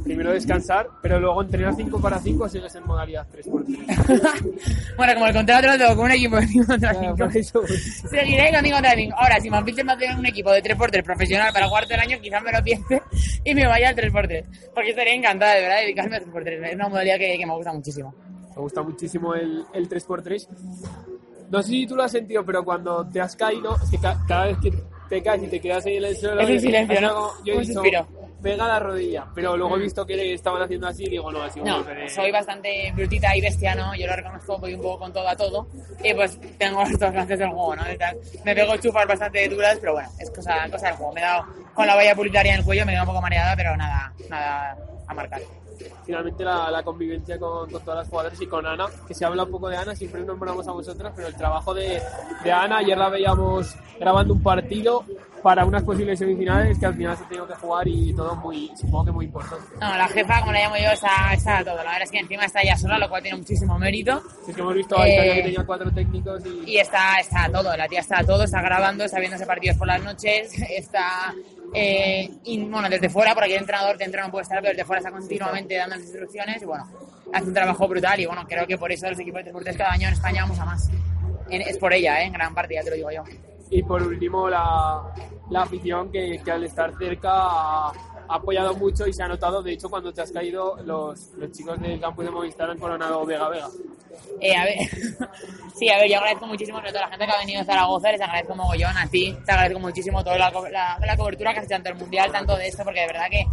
primero 0.04 0.30
descansar, 0.32 0.86
pero 1.02 1.18
luego 1.18 1.40
entrenar 1.42 1.74
5 1.74 1.98
para 2.00 2.18
5 2.18 2.46
sigues 2.48 2.74
en 2.74 2.84
modalidad 2.86 3.26
3x3. 3.34 4.94
bueno, 4.98 5.14
como 5.14 5.26
el 5.26 5.32
contrato 5.34 5.66
lo 5.68 5.78
tengo 5.78 5.96
con 5.96 6.04
un 6.06 6.10
equipo 6.12 6.36
de 6.36 6.46
5 6.46 6.66
contra 6.66 6.90
Claro, 6.90 7.14
5. 7.16 7.28
por 7.28 7.36
eso, 7.36 7.60
pues, 7.66 8.02
Seguiré 8.10 8.52
con 8.52 8.62
Nico 8.62 8.78
Driving. 8.82 9.12
Ahora, 9.16 9.40
si 9.40 9.48
me 9.50 9.62
fichen 9.64 9.86
más 9.86 10.00
en 10.02 10.18
un 10.18 10.26
equipo 10.26 10.52
de 10.52 10.62
3x3 10.62 11.02
profesional 11.02 11.52
para 11.54 11.68
cuarto 11.70 11.88
del 11.88 12.00
año, 12.00 12.18
quizás 12.20 12.42
me 12.42 12.52
lo 12.52 12.62
piense 12.62 13.02
y 13.44 13.54
me 13.54 13.66
vaya 13.66 13.88
al 13.88 13.96
3x3. 13.96 14.44
Porque 14.74 14.90
estaría 14.90 15.14
encantada 15.14 15.54
de 15.54 15.63
de 15.68 15.80
dedicarme 15.82 16.16
al 16.16 16.24
3x3. 16.26 16.66
Es 16.68 16.74
una 16.74 16.88
modalidad 16.88 17.18
que, 17.18 17.38
que 17.38 17.46
me 17.46 17.54
gusta 17.54 17.72
muchísimo. 17.72 18.14
Me 18.54 18.62
gusta 18.62 18.82
muchísimo 18.82 19.34
el, 19.34 19.64
el 19.72 19.88
3x3. 19.88 20.48
No 21.50 21.62
sé 21.62 21.68
si 21.68 21.86
tú 21.86 21.96
lo 21.96 22.02
has 22.04 22.12
sentido, 22.12 22.44
pero 22.44 22.64
cuando 22.64 23.06
te 23.08 23.20
has 23.20 23.36
caído, 23.36 23.76
es 23.82 23.90
que 23.90 23.98
ca- 23.98 24.18
cada 24.26 24.46
vez 24.46 24.58
que 24.62 24.72
te 25.08 25.22
caes 25.22 25.42
y 25.42 25.46
te 25.48 25.60
quedas 25.60 25.84
ahí 25.86 25.96
en 25.98 26.04
el 26.04 26.16
suelo, 26.16 26.40
Es 26.40 26.50
un 26.50 26.60
silencio, 26.60 27.00
¿no? 27.00 27.14
como- 27.14 27.30
Yo 27.44 27.52
he 27.52 27.56
Un 27.56 27.62
dicho, 27.62 27.74
suspiro. 27.74 28.06
pega 28.42 28.66
la 28.66 28.78
rodilla, 28.78 29.26
pero 29.34 29.56
luego 29.56 29.76
he 29.76 29.80
visto 29.80 30.04
que 30.06 30.16
le 30.16 30.32
estaban 30.32 30.62
haciendo 30.62 30.86
así 30.88 31.04
y 31.04 31.10
digo, 31.10 31.30
no, 31.30 31.42
así 31.42 31.60
No, 31.60 31.84
soy 32.08 32.30
bastante 32.32 32.90
brutita 32.94 33.36
y 33.36 33.40
bestia, 33.42 33.74
¿no? 33.74 33.94
Yo 33.94 34.06
lo 34.06 34.16
reconozco, 34.16 34.58
voy 34.58 34.74
un 34.74 34.80
poco 34.82 35.00
con 35.00 35.12
todo 35.12 35.28
a 35.28 35.36
todo. 35.36 35.68
Y 36.02 36.12
pues 36.14 36.38
tengo 36.58 36.82
estos 36.82 37.14
lances 37.14 37.38
del 37.38 37.48
juego, 37.50 37.76
¿no? 37.76 37.82
Me 38.44 38.54
pego 38.54 38.76
chufas 38.78 39.06
bastante 39.06 39.48
duras, 39.48 39.76
pero 39.80 39.92
bueno, 39.92 40.08
es 40.18 40.30
cosa, 40.30 40.68
cosa 40.70 40.86
del 40.88 40.96
juego. 40.96 41.12
Me 41.12 41.20
he 41.20 41.24
dado 41.24 41.44
con 41.74 41.86
la 41.86 41.94
valla 41.94 42.14
publicitaria 42.16 42.52
en 42.54 42.58
el 42.60 42.64
cuello, 42.64 42.86
me 42.86 42.92
he 42.92 42.94
quedado 42.94 43.04
un 43.10 43.14
poco 43.14 43.22
mareada, 43.22 43.54
pero 43.56 43.76
nada, 43.76 44.12
nada 44.30 44.76
a 45.06 45.14
marcar. 45.14 45.42
Finalmente 46.06 46.44
la, 46.44 46.70
la 46.70 46.82
convivencia 46.82 47.38
con, 47.38 47.70
con 47.70 47.82
todas 47.82 48.00
las 48.00 48.08
jugadoras 48.08 48.40
y 48.40 48.46
con 48.46 48.64
Ana, 48.66 48.86
que 49.08 49.14
se 49.14 49.24
habla 49.24 49.44
un 49.44 49.50
poco 49.50 49.68
de 49.68 49.76
Ana, 49.76 49.94
siempre 49.94 50.22
nombramos 50.22 50.68
a 50.68 50.72
vosotras, 50.72 51.12
pero 51.16 51.28
el 51.28 51.34
trabajo 51.34 51.74
de, 51.74 52.00
de 52.44 52.52
Ana, 52.52 52.78
ayer 52.78 52.96
la 52.96 53.08
veíamos 53.08 53.74
grabando 53.98 54.34
un 54.34 54.42
partido 54.42 55.04
para 55.42 55.66
unas 55.66 55.82
posibles 55.82 56.18
semifinales 56.18 56.78
que 56.78 56.86
al 56.86 56.94
final 56.94 57.14
se 57.18 57.24
tenido 57.24 57.46
que 57.46 57.54
jugar 57.56 57.86
y 57.86 58.14
todo 58.14 58.34
muy, 58.36 58.70
supongo 58.76 59.04
que 59.04 59.12
muy 59.12 59.24
importante. 59.26 59.66
No, 59.78 59.94
la 59.94 60.08
jefa, 60.08 60.40
como 60.40 60.52
la 60.52 60.60
llamo 60.60 60.76
yo, 60.76 60.90
está, 60.90 61.34
está 61.34 61.58
a 61.58 61.64
todo. 61.64 61.76
La 61.76 61.82
verdad 61.82 62.02
es 62.02 62.10
que 62.10 62.18
encima 62.18 62.44
está 62.46 62.62
ella 62.62 62.76
sola, 62.78 62.98
lo 62.98 63.08
cual 63.10 63.22
tiene 63.22 63.36
muchísimo 63.36 63.78
mérito. 63.78 64.22
Es 64.48 64.54
que 64.54 64.60
hemos 64.62 64.74
visto 64.74 64.98
a 64.98 65.06
Italia 65.06 65.32
Eh, 65.32 65.36
que 65.36 65.42
tenía 65.42 65.66
cuatro 65.66 65.90
técnicos 65.92 66.42
y... 66.46 66.70
Y 66.70 66.78
está, 66.78 67.18
está 67.20 67.44
a 67.44 67.52
todo, 67.52 67.76
la 67.76 67.86
tía 67.88 68.00
está 68.00 68.20
a 68.20 68.24
todo, 68.24 68.44
está 68.44 68.62
grabando, 68.62 69.04
está 69.04 69.18
viéndose 69.20 69.44
partidos 69.44 69.76
por 69.76 69.86
las 69.86 70.02
noches, 70.02 70.54
está, 70.70 71.34
eh, 71.74 72.30
y, 72.44 72.64
bueno, 72.64 72.88
desde 72.88 73.08
fuera, 73.08 73.34
porque 73.34 73.52
el 73.54 73.60
entrenador 73.60 73.98
dentro 73.98 74.22
no 74.22 74.30
puede 74.30 74.42
estar, 74.42 74.60
pero 74.60 74.70
desde 74.72 74.84
fuera 74.84 75.00
está 75.00 75.10
continuamente 75.10 75.74
dando 75.76 75.96
instrucciones 75.96 76.62
y 76.62 76.64
bueno, 76.64 76.86
hace 77.32 77.46
un 77.46 77.54
trabajo 77.54 77.88
brutal 77.88 78.20
y 78.20 78.26
bueno, 78.26 78.44
creo 78.46 78.66
que 78.66 78.78
por 78.78 78.90
eso 78.92 79.08
los 79.10 79.18
equipos 79.18 79.44
de 79.44 79.52
3x3 79.52 79.76
cada 79.76 79.92
año 79.92 80.08
en 80.08 80.14
España 80.14 80.42
vamos 80.42 80.58
a 80.60 80.64
más. 80.64 80.88
En- 81.50 81.62
es 81.62 81.76
por 81.78 81.92
ella, 81.92 82.22
¿eh? 82.22 82.26
en 82.26 82.32
gran 82.32 82.54
parte, 82.54 82.74
ya 82.74 82.82
te 82.82 82.90
lo 82.90 82.96
digo 82.96 83.10
yo. 83.10 83.22
Y 83.70 83.82
por 83.82 84.02
último, 84.02 84.48
la, 84.48 85.02
la 85.50 85.62
afición 85.62 86.10
que, 86.12 86.40
que 86.44 86.50
al 86.50 86.62
estar 86.64 86.96
cerca 86.96 87.30
ha, 87.32 87.88
ha 87.88 88.34
apoyado 88.36 88.74
mucho 88.74 89.06
y 89.06 89.12
se 89.12 89.22
ha 89.22 89.28
notado. 89.28 89.62
De 89.62 89.72
hecho, 89.72 89.88
cuando 89.90 90.12
te 90.12 90.20
has 90.22 90.30
caído, 90.30 90.76
los, 90.84 91.32
los 91.36 91.50
chicos 91.50 91.80
del 91.80 91.98
campus 92.00 92.24
de 92.26 92.30
Movistar 92.30 92.70
han 92.70 92.78
coronado 92.78 93.24
Vega 93.26 93.48
Vega. 93.48 93.68
Eh, 94.40 94.56
a 94.56 94.64
ver, 94.64 94.78
sí, 95.78 95.88
a 95.90 95.98
ver, 95.98 96.10
yo 96.10 96.18
agradezco 96.18 96.46
muchísimo 96.46 96.78
sobre 96.78 96.92
todo 96.92 97.02
la 97.02 97.08
gente 97.08 97.26
que 97.26 97.32
ha 97.32 97.38
venido 97.38 97.60
a 97.60 97.64
Zaragoza, 97.64 98.12
les 98.12 98.20
agradezco 98.20 98.54
mogollón 98.54 98.96
a 98.96 99.06
ti, 99.06 99.36
te 99.44 99.52
agradezco 99.52 99.80
muchísimo 99.80 100.22
toda 100.22 100.38
la, 100.38 100.98
la, 101.00 101.16
cobertura 101.16 101.52
que 101.52 101.60
has 101.60 101.64
hecho 101.66 101.74
tanto 101.74 101.90
el 101.90 101.96
mundial, 101.96 102.32
tanto 102.32 102.56
de 102.56 102.68
esto, 102.68 102.84
porque 102.84 103.00
de 103.00 103.06
verdad 103.06 103.26
que, 103.30 103.46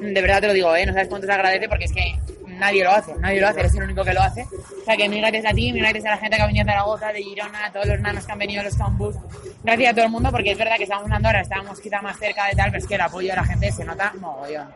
de 0.00 0.20
verdad 0.20 0.40
te 0.40 0.46
lo 0.48 0.52
digo, 0.52 0.74
¿eh? 0.76 0.86
no 0.86 0.92
sabes 0.92 1.08
cuánto 1.08 1.26
se 1.26 1.32
agradece 1.32 1.68
porque 1.68 1.84
es 1.84 1.92
que 1.92 2.18
nadie 2.58 2.84
lo 2.84 2.90
hace, 2.90 3.14
nadie 3.16 3.40
lo 3.40 3.48
hace, 3.48 3.60
eres 3.60 3.74
el 3.74 3.84
único 3.84 4.04
que 4.04 4.12
lo 4.12 4.20
hace. 4.20 4.42
O 4.42 4.84
sea 4.84 4.96
que 4.96 5.08
mil 5.08 5.20
gracias 5.20 5.44
a 5.46 5.54
ti, 5.54 5.72
mil 5.72 5.82
gracias 5.82 6.04
a 6.06 6.10
la 6.10 6.18
gente 6.18 6.36
que 6.36 6.42
ha 6.42 6.46
venido 6.46 6.62
a 6.62 6.66
Zaragoza, 6.66 7.12
de 7.12 7.22
Girona, 7.22 7.66
a 7.66 7.72
todos 7.72 7.86
los 7.86 8.00
nanos 8.00 8.26
que 8.26 8.32
han 8.32 8.38
venido 8.38 8.60
a 8.60 8.64
los 8.64 8.76
campus, 8.76 9.16
gracias 9.62 9.92
a 9.92 9.94
todo 9.94 10.04
el 10.04 10.10
mundo, 10.10 10.30
porque 10.30 10.52
es 10.52 10.58
verdad 10.58 10.76
que 10.76 10.84
estamos 10.84 11.04
hablando 11.04 11.28
ahora, 11.28 11.40
estábamos 11.40 11.80
quizá 11.80 12.02
más 12.02 12.18
cerca 12.18 12.46
de 12.46 12.54
tal, 12.54 12.70
pero 12.70 12.82
es 12.82 12.88
que 12.88 12.94
el 12.94 13.00
apoyo 13.00 13.28
de 13.30 13.36
la 13.36 13.44
gente 13.44 13.72
se 13.72 13.84
nota 13.84 14.12
mogollón. 14.18 14.68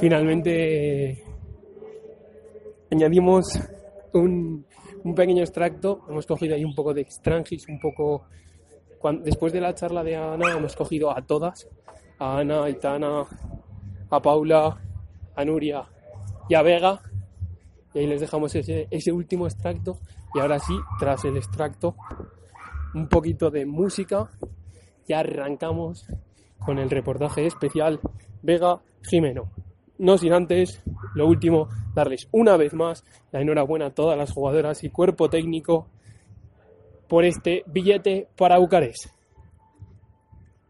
Finalmente, 0.00 1.24
añadimos 2.90 3.60
un, 4.12 4.66
pequeño 5.14 5.42
extracto. 5.42 6.04
Hemos 6.08 6.26
cogido 6.26 6.54
ahí 6.54 6.64
un 6.64 6.74
poco 6.74 6.92
de 6.92 7.02
extranjis, 7.02 7.68
un 7.68 7.78
poco. 7.80 8.26
después 9.22 9.52
de 9.52 9.60
la 9.60 9.74
charla 9.74 10.02
de 10.02 10.16
Ana, 10.16 10.56
hemos 10.56 10.76
cogido 10.76 11.16
a 11.16 11.22
todas: 11.22 11.68
a 12.18 12.38
Ana, 12.38 12.60
a 12.60 12.64
Aitana, 12.64 13.24
a 14.10 14.22
Paula, 14.22 14.80
a 15.34 15.44
Nuria 15.44 15.84
y 16.48 16.54
a 16.54 16.62
Vega. 16.62 17.00
Y 17.94 18.00
ahí 18.00 18.06
les 18.06 18.20
dejamos 18.20 18.54
ese, 18.54 18.86
ese 18.90 19.12
último 19.12 19.46
extracto. 19.46 19.98
Y 20.34 20.38
ahora 20.38 20.58
sí, 20.58 20.74
tras 20.98 21.24
el 21.24 21.36
extracto, 21.36 21.96
un 22.94 23.08
poquito 23.08 23.50
de 23.50 23.66
música. 23.66 24.30
Y 25.06 25.12
arrancamos 25.12 26.06
con 26.64 26.78
el 26.78 26.88
reportaje 26.88 27.46
especial 27.46 28.00
Vega 28.42 28.80
Jimeno. 29.02 29.50
No 30.00 30.16
sin 30.16 30.32
antes, 30.32 30.82
lo 31.14 31.26
último, 31.26 31.68
darles 31.94 32.26
una 32.32 32.56
vez 32.56 32.72
más 32.72 33.04
la 33.32 33.42
enhorabuena 33.42 33.88
a 33.88 33.94
todas 33.94 34.16
las 34.16 34.32
jugadoras 34.32 34.82
y 34.82 34.88
cuerpo 34.88 35.28
técnico 35.28 35.88
por 37.06 37.26
este 37.26 37.64
billete 37.66 38.26
para 38.34 38.56
Bucarest. 38.56 39.08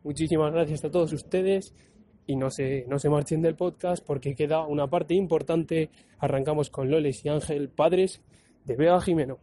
Muchísimas 0.03 0.53
gracias 0.53 0.85
a 0.85 0.91
todos 0.91 1.13
ustedes 1.13 1.73
y 2.27 2.35
no 2.35 2.51
se, 2.51 2.85
no 2.89 2.99
se 2.99 3.09
marchen 3.09 3.41
del 3.41 3.55
podcast 3.55 4.05
porque 4.05 4.35
queda 4.35 4.67
una 4.67 4.89
parte 4.89 5.15
importante. 5.15 5.91
Arrancamos 6.19 6.69
con 6.69 6.91
Loles 6.91 7.25
y 7.25 7.29
Ángel, 7.29 7.69
padres 7.69 8.21
de 8.65 8.75
Vega 8.75 9.01
Jimeno. 9.01 9.39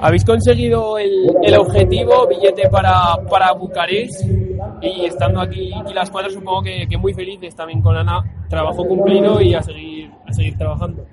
Habéis 0.00 0.24
conseguido 0.24 0.98
el, 0.98 1.30
el 1.44 1.54
objetivo, 1.54 2.26
billete 2.26 2.68
para, 2.68 3.16
para 3.30 3.52
Bucarest 3.52 4.43
y 4.80 5.06
estando 5.06 5.40
aquí, 5.40 5.72
aquí 5.74 5.94
las 5.94 6.10
cuatro 6.10 6.30
supongo 6.30 6.62
que, 6.62 6.86
que 6.88 6.96
muy 6.96 7.14
felices 7.14 7.54
también 7.54 7.80
con 7.80 7.96
Ana, 7.96 8.22
trabajo 8.48 8.86
cumplido 8.86 9.40
y 9.40 9.54
a 9.54 9.62
seguir, 9.62 10.10
a 10.26 10.32
seguir 10.32 10.56
trabajando. 10.56 11.06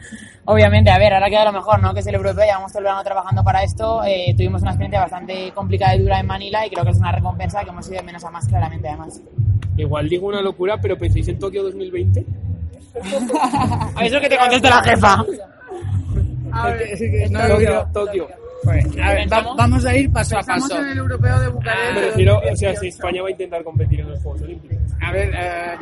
Obviamente, 0.46 0.90
a 0.90 0.98
ver, 0.98 1.14
ahora 1.14 1.30
queda 1.30 1.46
lo 1.46 1.54
mejor, 1.54 1.82
¿no? 1.82 1.94
Que 1.94 2.00
es 2.00 2.08
el 2.08 2.16
europeo, 2.16 2.44
llevamos 2.44 2.72
todo 2.72 2.80
el 2.80 2.86
verano 2.86 3.04
trabajando 3.04 3.44
para 3.44 3.64
esto, 3.64 4.04
eh, 4.04 4.34
tuvimos 4.36 4.62
una 4.62 4.72
experiencia 4.72 5.00
bastante 5.00 5.52
complicada 5.52 5.96
y 5.96 6.00
dura 6.00 6.20
en 6.20 6.28
Manila 6.28 6.66
y 6.66 6.70
creo 6.70 6.84
que 6.84 6.92
es 6.92 6.98
una 6.98 7.12
recompensa 7.12 7.64
que 7.64 7.70
hemos 7.70 7.88
ido 7.88 7.98
de 7.98 8.04
menos 8.04 8.24
a 8.24 8.32
más 8.32 8.48
claramente 8.48 8.88
además. 8.88 9.22
Igual 9.78 10.10
digo 10.10 10.28
una 10.28 10.42
locura, 10.42 10.78
pero 10.82 10.98
penséis 10.98 11.28
en 11.28 11.40
Tokio 11.40 11.64
2020. 11.64 12.26
A 13.96 14.06
eso 14.06 14.20
que 14.20 14.28
te 14.28 14.38
conteste 14.38 14.70
la 14.70 14.84
jefa. 14.84 15.26
Tokio, 17.48 17.88
Tokio. 17.94 18.41
Pues, 18.64 18.86
a 19.02 19.14
ver, 19.14 19.32
va- 19.34 19.54
vamos 19.58 19.86
a 19.86 19.96
ir 19.98 20.12
paso 20.12 20.38
a 20.38 20.42
Estamos 20.42 20.70
paso. 20.70 20.82
en 20.82 20.90
el 20.90 20.98
europeo 21.00 21.40
de 21.40 21.48
Bucarest. 21.50 21.94
Me 21.96 22.02
de 22.02 22.08
refiero, 22.08 22.38
o 22.38 22.42
sea, 22.42 22.50
2018. 22.72 22.80
si 22.82 22.88
España 22.88 23.22
va 23.24 23.28
a 23.28 23.32
intentar 23.32 23.64
competir 23.64 24.00
en 24.02 24.10
los 24.10 24.22
Juegos 24.22 24.42
Olímpicos. 24.44 24.78
A 25.02 25.12
ver, 25.12 25.32
eh, 25.34 25.78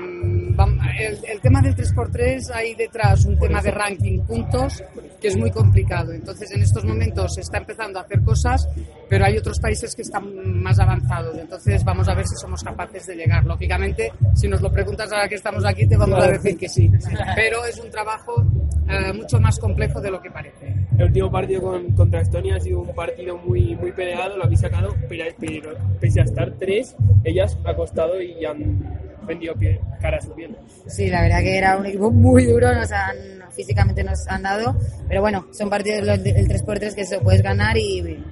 vam- 0.55 0.79
el, 0.97 1.17
el 1.25 1.41
tema 1.41 1.61
del 1.61 1.75
3x3 1.75 2.51
hay 2.53 2.75
detrás 2.75 3.25
un 3.25 3.37
tema 3.37 3.61
de 3.61 3.71
ranking 3.71 4.21
puntos 4.21 4.81
que 5.19 5.27
es 5.27 5.35
muy 5.35 5.51
complicado. 5.51 6.13
Entonces, 6.13 6.49
en 6.51 6.61
estos 6.61 6.85
momentos 6.85 7.33
se 7.35 7.41
está 7.41 7.57
empezando 7.57 7.99
a 7.99 8.03
hacer 8.03 8.21
cosas, 8.21 8.65
pero 9.09 9.25
hay 9.25 9.37
otros 9.37 9.59
países 9.59 9.93
que 9.93 10.03
están 10.03 10.61
más 10.61 10.79
avanzados. 10.79 11.37
Entonces, 11.37 11.83
vamos 11.83 12.07
a 12.07 12.13
ver 12.13 12.25
si 12.25 12.35
somos 12.37 12.63
capaces 12.63 13.05
de 13.07 13.15
llegar. 13.17 13.43
Lógicamente, 13.43 14.13
si 14.35 14.47
nos 14.47 14.61
lo 14.61 14.71
preguntas 14.71 15.11
ahora 15.11 15.27
que 15.27 15.35
estamos 15.35 15.65
aquí, 15.65 15.85
te 15.85 15.97
vamos 15.97 16.23
a 16.23 16.27
decir 16.31 16.57
que 16.57 16.69
sí. 16.69 16.89
Pero 17.35 17.65
es 17.65 17.77
un 17.79 17.91
trabajo 17.91 18.41
eh, 18.87 19.11
mucho 19.13 19.39
más 19.39 19.59
complejo 19.59 19.99
de 19.99 20.09
lo 20.11 20.21
que 20.21 20.31
parece. 20.31 20.73
El 20.97 21.05
último 21.05 21.29
partido 21.31 21.61
con- 21.61 21.91
contra 21.93 22.21
Estonia 22.21 22.55
ha 22.55 22.59
sido 22.59 22.68
un 22.73 22.93
partido 22.93 23.37
muy, 23.37 23.75
muy 23.75 23.91
peleado, 23.91 24.37
lo 24.37 24.43
habéis 24.43 24.61
sacado, 24.61 24.95
pero, 25.07 25.25
pero 25.39 25.77
pese 25.99 26.21
a 26.21 26.23
estar 26.23 26.51
tres, 26.57 26.95
ellas 27.23 27.57
ha 27.65 27.75
costado 27.75 28.21
y 28.21 28.43
han 28.45 28.79
vendido 29.25 29.53
pie, 29.55 29.79
cara 30.01 30.17
a 30.17 30.21
su 30.21 30.33
piel. 30.33 30.55
Sí, 30.87 31.09
la 31.09 31.21
verdad 31.21 31.39
que 31.39 31.57
era 31.57 31.77
un 31.77 31.85
equipo 31.85 32.11
muy 32.11 32.45
duro, 32.45 32.73
nos 32.73 32.91
han, 32.91 33.15
físicamente 33.51 34.03
nos 34.03 34.27
han 34.27 34.43
dado, 34.43 34.75
pero 35.07 35.21
bueno, 35.21 35.47
son 35.51 35.69
partidos 35.69 36.05
los 36.05 36.19
el 36.19 36.47
3x3 36.47 36.95
que 36.95 37.05
se 37.05 37.19
puedes 37.19 37.41
ganar 37.41 37.77
y 37.77 38.23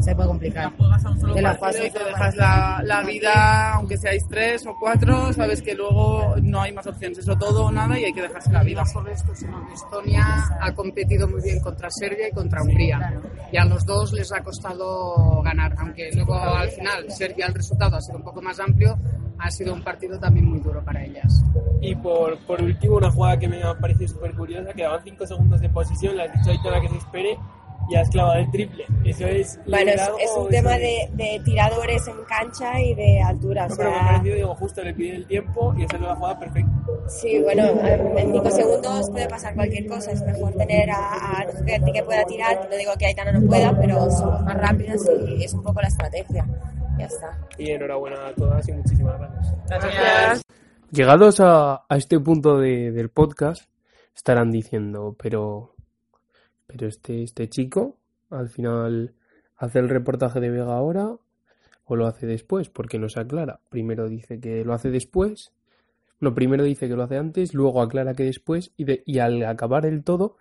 se 0.00 0.14
puede 0.14 0.28
complicar. 0.28 0.72
Juegas 0.76 1.04
a 1.04 1.10
un 1.10 1.20
solo 1.20 1.34
Te 1.34 1.42
la 1.42 1.58
partido 1.58 1.82
juegas 1.82 1.94
y 1.94 1.98
te 1.98 2.04
dejas 2.10 2.36
la, 2.36 2.82
la 2.84 3.02
vida, 3.02 3.74
aunque 3.74 3.96
seáis 3.96 4.26
tres 4.28 4.66
o 4.66 4.74
cuatro, 4.78 5.32
sabes 5.32 5.62
que 5.62 5.74
luego 5.74 6.34
no 6.42 6.60
hay 6.60 6.72
más 6.72 6.86
opciones, 6.86 7.18
eso 7.18 7.36
todo 7.36 7.66
o 7.66 7.72
nada 7.72 7.98
y 7.98 8.04
hay 8.04 8.12
que 8.12 8.22
dejarse 8.22 8.50
la 8.52 8.62
vida. 8.62 8.80
no 8.80 8.86
solo 8.86 9.10
esto, 9.10 9.34
sino 9.34 9.66
que 9.66 9.74
Estonia 9.74 10.24
ha 10.60 10.72
competido 10.74 11.28
muy 11.28 11.42
bien 11.42 11.60
contra 11.60 11.90
Serbia 11.90 12.28
y 12.28 12.32
contra 12.32 12.62
Hungría. 12.62 13.20
Y 13.52 13.56
a 13.56 13.64
los 13.64 13.84
dos 13.84 14.12
les 14.12 14.32
ha 14.32 14.42
costado 14.42 15.42
ganar, 15.42 15.74
aunque 15.78 16.10
luego 16.14 16.34
al 16.34 16.70
final 16.70 17.10
Serbia 17.10 17.46
el 17.46 17.54
resultado 17.54 17.96
ha 17.96 18.00
sido 18.00 18.18
un 18.18 18.24
poco 18.24 18.42
más 18.42 18.58
amplio, 18.60 18.98
ha 19.38 19.50
sido 19.50 19.74
un 19.74 19.82
partido 19.82 20.18
también 20.18 20.46
muy 20.46 20.60
duro 20.60 20.84
para 20.84 21.04
ellas. 21.04 21.44
Y 21.80 21.94
por, 21.96 22.38
por 22.46 22.62
último, 22.62 22.96
una 22.96 23.10
jugada 23.10 23.38
que 23.38 23.48
me 23.48 23.62
ha 23.62 23.74
parecido 23.74 24.08
súper 24.08 24.34
curiosa, 24.34 24.72
quedaban 24.72 25.00
5 25.02 25.26
segundos 25.26 25.60
de 25.60 25.68
posición, 25.68 26.16
le 26.16 26.24
has 26.24 26.32
dicho 26.32 26.50
a 26.50 26.52
Aitana 26.52 26.80
que 26.80 26.88
se 26.88 26.96
espere 26.98 27.38
y 27.92 27.96
has 27.96 28.08
clavado 28.10 28.40
el 28.40 28.50
triple. 28.50 28.84
Eso 29.04 29.26
es... 29.26 29.60
Bueno, 29.66 29.90
es, 29.92 30.30
un 30.36 30.48
tema 30.48 30.72
de, 30.78 31.08
de 31.12 31.40
tiradores 31.44 32.06
en 32.08 32.14
cancha 32.28 32.80
y 32.80 32.94
de 32.94 33.20
altura. 33.20 33.68
No, 33.68 33.74
o 33.74 33.76
pero 33.76 33.90
me 33.90 33.96
sea, 33.96 34.06
parecido, 34.06 34.36
digo, 34.36 34.54
justo 34.54 34.82
le 34.82 34.94
pide 34.94 35.16
el 35.16 35.26
tiempo 35.26 35.74
y 35.76 35.84
esa 35.84 35.96
es 35.96 36.02
la 36.02 36.16
jugada 36.16 36.38
perfecta. 36.38 36.70
sí, 37.08 37.40
bueno, 37.40 37.64
en 38.16 38.32
5 38.32 38.50
segundos 38.50 39.10
puede 39.10 39.28
pasar 39.28 39.54
cualquier 39.54 39.86
cosa. 39.86 40.10
Es 40.12 40.22
mejor 40.22 40.52
tener 40.54 40.90
a, 40.90 40.96
a 41.40 41.46
gente 41.66 41.92
que 41.92 42.02
pueda 42.02 42.24
tirar. 42.24 42.68
No 42.70 42.76
digo 42.76 42.92
que 42.98 43.06
Aitana 43.06 43.32
no 43.32 43.46
pueda, 43.46 43.78
pero 43.78 44.10
somos 44.10 44.42
más 44.42 44.56
rápidas 44.56 45.02
y 45.26 45.44
es 45.44 45.52
un 45.54 45.62
poco 45.62 45.80
la 45.80 45.88
estrategia. 45.88 46.46
Ya 46.98 47.06
está. 47.06 47.38
Y 47.58 47.70
enhorabuena 47.70 48.28
a 48.28 48.34
todas 48.34 48.68
y 48.68 48.72
muchísimas 48.72 49.18
gracias. 49.18 49.54
Gracias. 49.68 50.42
Llegados 50.90 51.40
a, 51.40 51.84
a 51.88 51.96
este 51.96 52.20
punto 52.20 52.58
de- 52.58 52.90
del 52.92 53.08
podcast, 53.08 53.64
estarán 54.14 54.50
diciendo, 54.50 55.16
pero, 55.20 55.74
pero 56.72 56.88
este, 56.88 57.22
este 57.22 57.48
chico 57.48 57.98
al 58.30 58.48
final 58.48 59.14
hace 59.56 59.78
el 59.78 59.88
reportaje 59.88 60.40
de 60.40 60.50
Vega 60.50 60.74
ahora 60.74 61.16
o 61.84 61.96
lo 61.96 62.06
hace 62.06 62.26
después, 62.26 62.70
porque 62.70 62.98
no 62.98 63.08
se 63.08 63.20
aclara. 63.20 63.60
Primero 63.68 64.08
dice 64.08 64.40
que 64.40 64.64
lo 64.64 64.72
hace 64.72 64.90
después, 64.90 65.52
no, 66.20 66.34
primero 66.34 66.64
dice 66.64 66.88
que 66.88 66.96
lo 66.96 67.02
hace 67.02 67.18
antes, 67.18 67.52
luego 67.54 67.82
aclara 67.82 68.14
que 68.14 68.24
después 68.24 68.72
y, 68.76 68.84
de- 68.84 69.02
y 69.04 69.18
al 69.18 69.42
acabar 69.44 69.84
el 69.86 70.02
todo, 70.04 70.36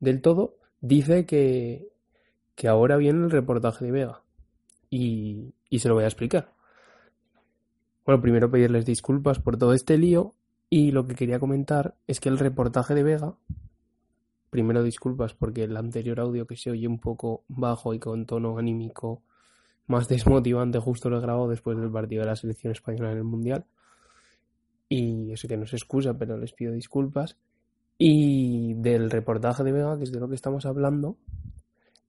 del 0.00 0.20
todo, 0.20 0.56
dice 0.80 1.26
que, 1.26 1.88
que 2.54 2.68
ahora 2.68 2.96
viene 2.96 3.24
el 3.24 3.30
reportaje 3.30 3.84
de 3.84 3.92
Vega. 3.92 4.22
Y, 4.90 5.54
y 5.68 5.78
se 5.80 5.88
lo 5.88 5.94
voy 5.94 6.04
a 6.04 6.08
explicar. 6.08 6.52
Bueno, 8.04 8.20
primero 8.22 8.50
pedirles 8.50 8.86
disculpas 8.86 9.38
por 9.40 9.56
todo 9.58 9.72
este 9.74 9.98
lío 9.98 10.34
y 10.70 10.90
lo 10.92 11.06
que 11.06 11.14
quería 11.14 11.38
comentar 11.38 11.94
es 12.06 12.20
que 12.20 12.28
el 12.28 12.38
reportaje 12.38 12.94
de 12.94 13.02
Vega, 13.02 13.34
primero 14.56 14.82
disculpas 14.82 15.34
porque 15.34 15.64
el 15.64 15.76
anterior 15.76 16.18
audio 16.18 16.46
que 16.46 16.56
se 16.56 16.70
oye 16.70 16.88
un 16.88 16.98
poco 16.98 17.44
bajo 17.46 17.92
y 17.92 17.98
con 17.98 18.24
tono 18.24 18.56
anímico 18.56 19.20
más 19.86 20.08
desmotivante 20.14 20.78
justo 20.78 21.10
lo 21.10 21.18
he 21.18 21.20
grabado 21.20 21.46
después 21.46 21.76
del 21.76 21.90
partido 21.90 22.22
de 22.22 22.28
la 22.28 22.36
selección 22.36 22.72
española 22.72 23.12
en 23.12 23.18
el 23.18 23.24
Mundial. 23.24 23.66
Y 24.88 25.30
eso 25.30 25.46
que 25.46 25.58
no 25.58 25.66
se 25.66 25.76
excusa 25.76 26.16
pero 26.16 26.38
les 26.38 26.54
pido 26.54 26.72
disculpas. 26.72 27.36
Y 27.98 28.72
del 28.76 29.10
reportaje 29.10 29.62
de 29.62 29.72
Vega 29.72 29.98
que 29.98 30.04
es 30.04 30.12
de 30.12 30.20
lo 30.20 30.26
que 30.30 30.36
estamos 30.36 30.64
hablando 30.64 31.18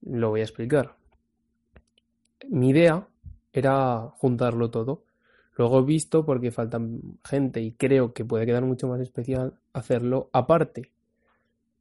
lo 0.04 0.30
voy 0.30 0.40
a 0.40 0.44
explicar. 0.44 0.96
Mi 2.48 2.70
idea 2.70 3.10
era 3.52 4.10
juntarlo 4.16 4.72
todo. 4.72 5.04
Luego 5.58 5.80
he 5.80 5.84
visto, 5.84 6.26
porque 6.26 6.52
falta 6.52 6.80
gente 7.26 7.60
y 7.62 7.74
creo 7.74 8.14
que 8.14 8.24
puede 8.24 8.46
quedar 8.46 8.64
mucho 8.64 8.88
más 8.88 9.02
especial, 9.02 9.60
hacerlo 9.74 10.30
aparte. 10.32 10.94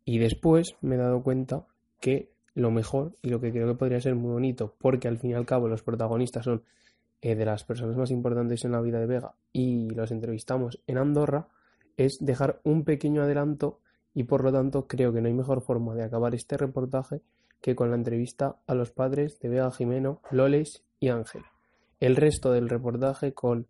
Y 0.06 0.18
después 0.18 0.76
me 0.80 0.94
he 0.94 0.98
dado 0.98 1.22
cuenta 1.22 1.66
que 2.00 2.30
lo 2.54 2.70
mejor 2.70 3.12
y 3.22 3.28
lo 3.28 3.40
que 3.40 3.50
creo 3.50 3.66
que 3.66 3.74
podría 3.74 4.00
ser 4.00 4.14
muy 4.14 4.30
bonito, 4.30 4.74
porque 4.78 5.08
al 5.08 5.18
fin 5.18 5.32
y 5.32 5.34
al 5.34 5.44
cabo 5.44 5.68
los 5.68 5.82
protagonistas 5.82 6.44
son 6.44 6.62
eh, 7.20 7.34
de 7.34 7.44
las 7.44 7.64
personas 7.64 7.96
más 7.96 8.12
importantes 8.12 8.64
en 8.64 8.70
la 8.70 8.80
vida 8.80 9.00
de 9.00 9.06
Vega 9.06 9.34
y 9.52 9.90
los 9.90 10.12
entrevistamos 10.12 10.80
en 10.86 10.98
Andorra, 10.98 11.48
es 11.96 12.18
dejar 12.20 12.60
un 12.62 12.84
pequeño 12.84 13.22
adelanto 13.22 13.80
y 14.14 14.24
por 14.24 14.44
lo 14.44 14.52
tanto 14.52 14.86
creo 14.86 15.12
que 15.12 15.20
no 15.20 15.26
hay 15.26 15.34
mejor 15.34 15.60
forma 15.60 15.94
de 15.96 16.04
acabar 16.04 16.36
este 16.36 16.56
reportaje 16.56 17.20
que 17.60 17.74
con 17.74 17.90
la 17.90 17.96
entrevista 17.96 18.56
a 18.68 18.74
los 18.74 18.92
padres 18.92 19.40
de 19.40 19.48
Vega 19.48 19.72
Jimeno, 19.72 20.20
Loles 20.30 20.84
y 21.00 21.08
Ángel. 21.08 21.42
El 21.98 22.14
resto 22.14 22.52
del 22.52 22.68
reportaje 22.68 23.32
con 23.32 23.66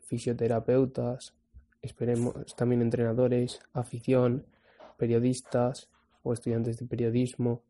fisioterapeutas, 0.00 1.34
esperemos 1.82 2.34
también 2.56 2.82
entrenadores, 2.82 3.60
afición, 3.72 4.44
periodistas 5.02 5.90
o 6.22 6.32
estudiantes 6.32 6.78
de 6.78 6.86
periodismo 6.86 7.64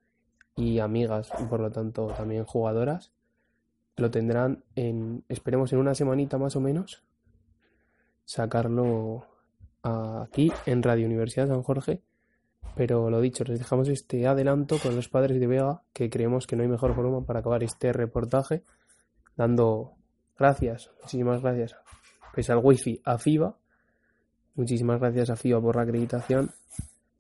y 0.54 0.80
amigas 0.80 1.30
y 1.40 1.44
por 1.44 1.60
lo 1.60 1.70
tanto 1.70 2.08
también 2.08 2.44
jugadoras. 2.44 3.10
Lo 3.96 4.10
tendrán 4.10 4.64
en, 4.74 5.24
esperemos 5.30 5.72
en 5.72 5.78
una 5.78 5.94
semanita 5.94 6.36
más 6.36 6.56
o 6.56 6.60
menos, 6.60 7.02
sacarlo 8.26 9.24
aquí 9.82 10.52
en 10.66 10.82
Radio 10.82 11.06
Universidad 11.06 11.48
San 11.48 11.62
Jorge. 11.62 12.02
Pero 12.76 13.08
lo 13.08 13.22
dicho, 13.22 13.44
les 13.44 13.58
dejamos 13.58 13.88
este 13.88 14.26
adelanto 14.26 14.76
con 14.78 14.94
los 14.94 15.08
padres 15.08 15.40
de 15.40 15.46
Vega, 15.46 15.82
que 15.94 16.10
creemos 16.10 16.46
que 16.46 16.56
no 16.56 16.64
hay 16.64 16.68
mejor 16.68 16.94
forma 16.94 17.24
para 17.24 17.40
acabar 17.40 17.62
este 17.62 17.94
reportaje 17.94 18.62
dando 19.36 19.94
gracias, 20.38 20.90
muchísimas 21.00 21.40
gracias, 21.40 21.76
pese 22.34 22.52
al 22.52 22.58
wifi 22.58 23.00
a 23.04 23.16
FIBA, 23.16 23.56
muchísimas 24.54 25.00
gracias 25.00 25.30
a 25.30 25.36
FIBA 25.36 25.60
por 25.62 25.76
la 25.76 25.82
acreditación, 25.82 26.50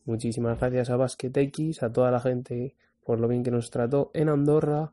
muchísimas 0.04 0.58
gracias 0.58 0.90
a 0.90 0.96
Basket 0.96 1.32
X, 1.34 1.82
a 1.82 1.92
toda 1.92 2.10
la 2.10 2.20
gente 2.20 2.74
por 3.04 3.20
lo 3.20 3.28
bien 3.28 3.42
que 3.42 3.50
nos 3.50 3.70
trató 3.70 4.10
en 4.14 4.28
Andorra 4.28 4.92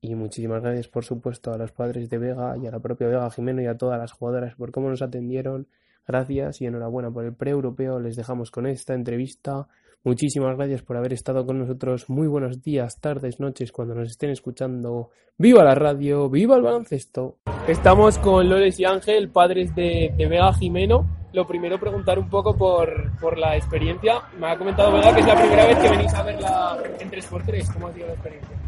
y 0.00 0.14
muchísimas 0.14 0.62
gracias 0.62 0.88
por 0.88 1.04
supuesto 1.04 1.52
a 1.52 1.58
los 1.58 1.72
padres 1.72 2.08
de 2.08 2.18
Vega 2.18 2.56
y 2.56 2.66
a 2.66 2.70
la 2.70 2.80
propia 2.80 3.08
Vega 3.08 3.30
Jimeno 3.30 3.62
y 3.62 3.66
a 3.66 3.76
todas 3.76 3.98
las 3.98 4.12
jugadoras 4.12 4.54
por 4.54 4.70
cómo 4.70 4.88
nos 4.90 5.02
atendieron. 5.02 5.66
Gracias 6.08 6.62
y 6.62 6.66
enhorabuena 6.66 7.10
por 7.10 7.26
el 7.26 7.34
pre-europeo. 7.34 8.00
Les 8.00 8.16
dejamos 8.16 8.50
con 8.50 8.66
esta 8.66 8.94
entrevista. 8.94 9.68
Muchísimas 10.04 10.56
gracias 10.56 10.80
por 10.80 10.96
haber 10.96 11.12
estado 11.12 11.44
con 11.44 11.58
nosotros. 11.58 12.08
Muy 12.08 12.26
buenos 12.26 12.62
días, 12.62 12.98
tardes, 12.98 13.40
noches, 13.40 13.72
cuando 13.72 13.94
nos 13.94 14.08
estén 14.08 14.30
escuchando. 14.30 15.10
¡Viva 15.36 15.62
la 15.62 15.74
radio! 15.74 16.30
¡Viva 16.30 16.56
el 16.56 16.62
baloncesto! 16.62 17.36
Estamos 17.66 18.16
con 18.18 18.48
Loles 18.48 18.80
y 18.80 18.86
Ángel, 18.86 19.28
padres 19.28 19.74
de, 19.74 20.14
de 20.16 20.26
Vega 20.26 20.54
Jimeno. 20.54 21.06
Lo 21.34 21.46
primero, 21.46 21.78
preguntar 21.78 22.18
un 22.18 22.30
poco 22.30 22.56
por, 22.56 23.12
por 23.20 23.36
la 23.36 23.54
experiencia. 23.58 24.22
Me 24.40 24.50
ha 24.50 24.56
comentado 24.56 24.90
Vega 24.92 25.12
que 25.12 25.20
es 25.20 25.26
la 25.26 25.36
primera 25.36 25.66
vez 25.66 25.78
que 25.78 25.90
venís 25.90 26.14
a 26.14 26.22
verla 26.22 26.78
en 27.00 27.10
3x3. 27.10 27.72
¿Cómo 27.74 27.88
ha 27.88 27.92
sido 27.92 28.06
la 28.06 28.14
experiencia? 28.14 28.67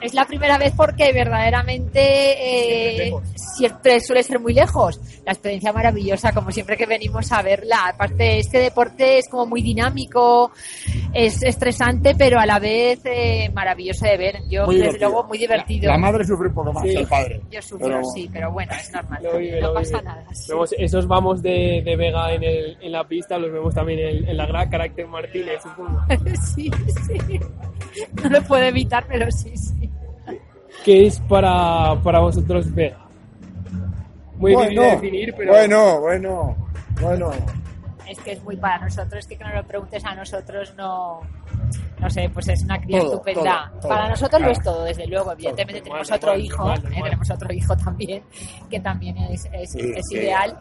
Es 0.00 0.14
la 0.14 0.24
primera 0.26 0.58
vez 0.58 0.72
porque 0.76 1.12
verdaderamente 1.12 1.98
eh, 3.08 3.12
siempre 3.34 3.98
suele 4.00 4.22
ser 4.22 4.38
muy 4.38 4.54
lejos. 4.54 5.00
La 5.26 5.32
experiencia 5.32 5.72
maravillosa, 5.72 6.32
como 6.32 6.50
siempre 6.52 6.76
que 6.76 6.86
venimos 6.86 7.32
a 7.32 7.42
verla. 7.42 7.88
Aparte, 7.88 8.38
este 8.38 8.58
deporte 8.58 9.18
es 9.18 9.28
como 9.28 9.46
muy 9.46 9.60
dinámico, 9.60 10.52
es 11.12 11.42
estresante, 11.42 12.14
pero 12.16 12.38
a 12.38 12.46
la 12.46 12.58
vez 12.60 13.00
eh, 13.04 13.50
maravilloso 13.52 14.04
de 14.06 14.16
ver. 14.16 14.36
Yo, 14.48 14.66
Muy 14.66 14.76
desde 14.76 14.86
divertido. 14.86 15.10
luego, 15.10 15.28
muy 15.28 15.38
divertido. 15.38 15.90
La 15.90 15.98
madre 15.98 16.24
sufre 16.24 16.48
un 16.48 16.54
poco 16.54 16.72
más 16.72 16.82
Sí. 16.84 16.90
que 16.90 17.00
el 17.00 17.06
padre. 17.06 17.40
Yo 17.50 17.60
sufro, 17.62 17.86
Pero- 17.88 18.04
sí, 18.14 18.30
pero 18.32 18.52
bueno, 18.52 18.72
es 18.80 18.92
normal. 18.92 19.22
Lo 19.22 19.36
vive, 19.38 19.60
no 19.60 19.68
lo 19.68 19.74
pasa 19.74 19.98
vive. 19.98 20.02
nada. 20.04 20.24
sí. 20.32 20.52
Vemos 20.52 20.74
esos 20.78 21.06
vamos 21.08 21.42
de, 21.42 21.82
de 21.84 21.96
Vega 21.96 22.32
en, 22.32 22.44
el, 22.44 22.78
en 22.80 22.92
la 22.92 23.02
pista, 23.04 23.36
los 23.36 23.50
vemos 23.52 23.74
también 23.74 23.98
en, 23.98 24.28
en 24.28 24.36
la 24.36 24.46
gran 24.46 24.70
carácter 24.70 25.06
Martínez, 25.08 25.60
supongo. 25.62 26.00
sí, 26.54 26.70
sí. 27.06 27.40
No 28.22 28.28
lo 28.30 28.42
puedo 28.44 28.62
evitar, 28.62 29.04
pero 29.08 29.30
sí, 29.32 29.56
sí. 29.56 29.87
¿Qué 30.84 31.06
es 31.06 31.20
para, 31.20 32.00
para 32.02 32.20
vosotros 32.20 32.72
Vega? 32.74 32.98
Muy 34.36 34.52
difícil 34.54 34.78
de 34.80 34.90
definir, 34.90 35.34
pero... 35.36 35.52
bueno, 35.52 36.00
bueno, 36.00 36.56
bueno. 37.00 37.30
Es 38.06 38.18
que 38.20 38.32
es 38.32 38.42
muy 38.42 38.56
para 38.56 38.78
nosotros, 38.78 39.26
que, 39.26 39.36
que 39.36 39.44
nos 39.44 39.54
lo 39.54 39.64
preguntes 39.64 40.04
a 40.04 40.14
nosotros 40.14 40.74
no, 40.76 41.20
no 41.98 42.08
sé, 42.10 42.30
pues 42.32 42.48
es 42.48 42.62
una 42.62 42.80
cría 42.80 43.00
Todo, 43.00 43.12
estupenda. 43.14 43.68
todo, 43.72 43.80
todo. 43.80 43.88
Para 43.88 44.08
nosotros 44.08 44.40
lo 44.40 44.46
Claro. 44.46 44.52
es 44.58 44.64
todo, 44.64 44.84
desde 44.84 45.06
luego. 45.06 45.32
Evidentemente 45.32 45.80
tenemos 45.82 46.08
Normal, 46.10 46.16
otro 46.18 46.28
normal, 46.30 46.44
hijo, 46.46 46.64
normal, 46.64 46.92
eh, 46.92 47.02
tenemos 47.02 47.30
otro 47.30 47.52
hijo 47.52 47.76
también, 47.76 48.22
que 48.70 48.80
también 48.80 49.16
es, 49.18 49.48
es, 49.52 49.72
Sí, 49.72 49.80
es 49.96 50.06
sí. 50.08 50.16
ideal. 50.16 50.56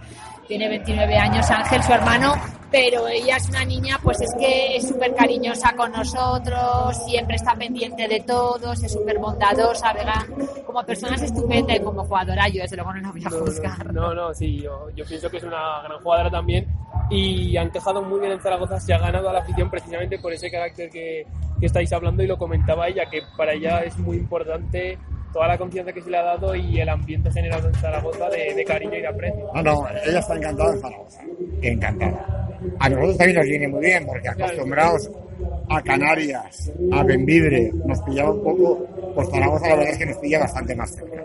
Tiene 0.47 0.69
29 0.69 1.17
años 1.17 1.51
Ángel, 1.51 1.83
su 1.83 1.91
hermano, 1.91 2.33
pero 2.71 3.05
ella 3.09 3.35
es 3.35 3.49
una 3.49 3.65
niña, 3.65 3.99
pues 4.01 4.21
es 4.21 4.33
que 4.39 4.77
es 4.77 4.87
súper 4.87 5.13
cariñosa 5.13 5.73
con 5.75 5.91
nosotros, 5.91 6.97
siempre 7.05 7.35
está 7.35 7.53
pendiente 7.55 8.07
de 8.07 8.21
todos, 8.21 8.81
es 8.81 8.93
súper 8.93 9.17
bondadosa, 9.19 9.91
Vega. 9.91 10.25
Como 10.65 10.81
persona 10.85 11.15
es 11.17 11.23
estupenda 11.23 11.75
y 11.75 11.81
como 11.81 12.05
jugadora 12.05 12.47
yo 12.47 12.61
desde 12.61 12.77
luego 12.77 12.93
no 12.93 13.01
la 13.01 13.11
voy 13.11 13.23
a 13.25 13.29
juzgar. 13.29 13.93
No, 13.93 14.13
no, 14.13 14.33
sí, 14.33 14.61
yo, 14.61 14.89
yo 14.95 15.03
pienso 15.05 15.29
que 15.29 15.35
es 15.37 15.43
una 15.43 15.81
gran 15.83 15.99
jugadora 16.01 16.31
también 16.31 16.65
y 17.09 17.57
han 17.57 17.69
quejado 17.69 18.01
muy 18.01 18.19
bien 18.21 18.31
en 18.31 18.39
Zaragoza, 18.39 18.79
se 18.79 18.93
ha 18.93 18.99
ganado 18.99 19.29
a 19.29 19.33
la 19.33 19.39
afición 19.39 19.69
precisamente 19.69 20.17
por 20.19 20.31
ese 20.31 20.49
carácter 20.49 20.76
que, 20.77 21.25
que 21.59 21.65
estáis 21.65 21.91
hablando 21.91 22.23
y 22.23 22.27
lo 22.27 22.37
comentaba 22.37 22.87
ella, 22.87 23.03
que 23.09 23.21
para 23.35 23.53
ella 23.53 23.79
es 23.79 23.97
muy 23.97 24.17
importante 24.17 24.97
toda 25.33 25.47
la 25.47 25.57
confianza 25.57 25.91
que 25.91 26.01
se 26.01 26.09
le 26.09 26.17
ha 26.17 26.23
dado 26.23 26.55
y 26.55 26.79
el 26.79 26.89
ambiente 26.89 27.31
generado 27.31 27.67
en 27.67 27.75
Zaragoza 27.75 28.29
de, 28.29 28.53
de 28.53 28.63
cariño 28.63 28.95
y 28.95 29.01
de 29.01 29.07
aprecio. 29.07 29.47
No, 29.53 29.61
no, 29.61 29.87
ella 30.05 30.19
está 30.19 30.35
encantada 30.35 30.73
en 30.73 30.79
Zaragoza. 30.79 31.21
Encantada. 31.61 32.47
A 32.79 32.89
nosotros 32.89 33.17
también 33.17 33.37
nos 33.37 33.45
viene 33.45 33.67
muy 33.67 33.81
bien, 33.81 34.05
porque 34.05 34.29
acostumbrados 34.29 35.09
a 35.69 35.81
Canarias, 35.81 36.71
a 36.91 37.03
Benvibre, 37.03 37.71
nos 37.85 37.99
pillaba 38.01 38.31
un 38.31 38.43
poco, 38.43 38.85
pues 39.15 39.29
Zaragoza 39.29 39.67
la 39.69 39.75
verdad 39.75 39.91
es 39.93 39.97
que 39.99 40.05
nos 40.05 40.17
pilla 40.17 40.39
bastante 40.39 40.75
más 40.75 40.91
cerca. 40.95 41.23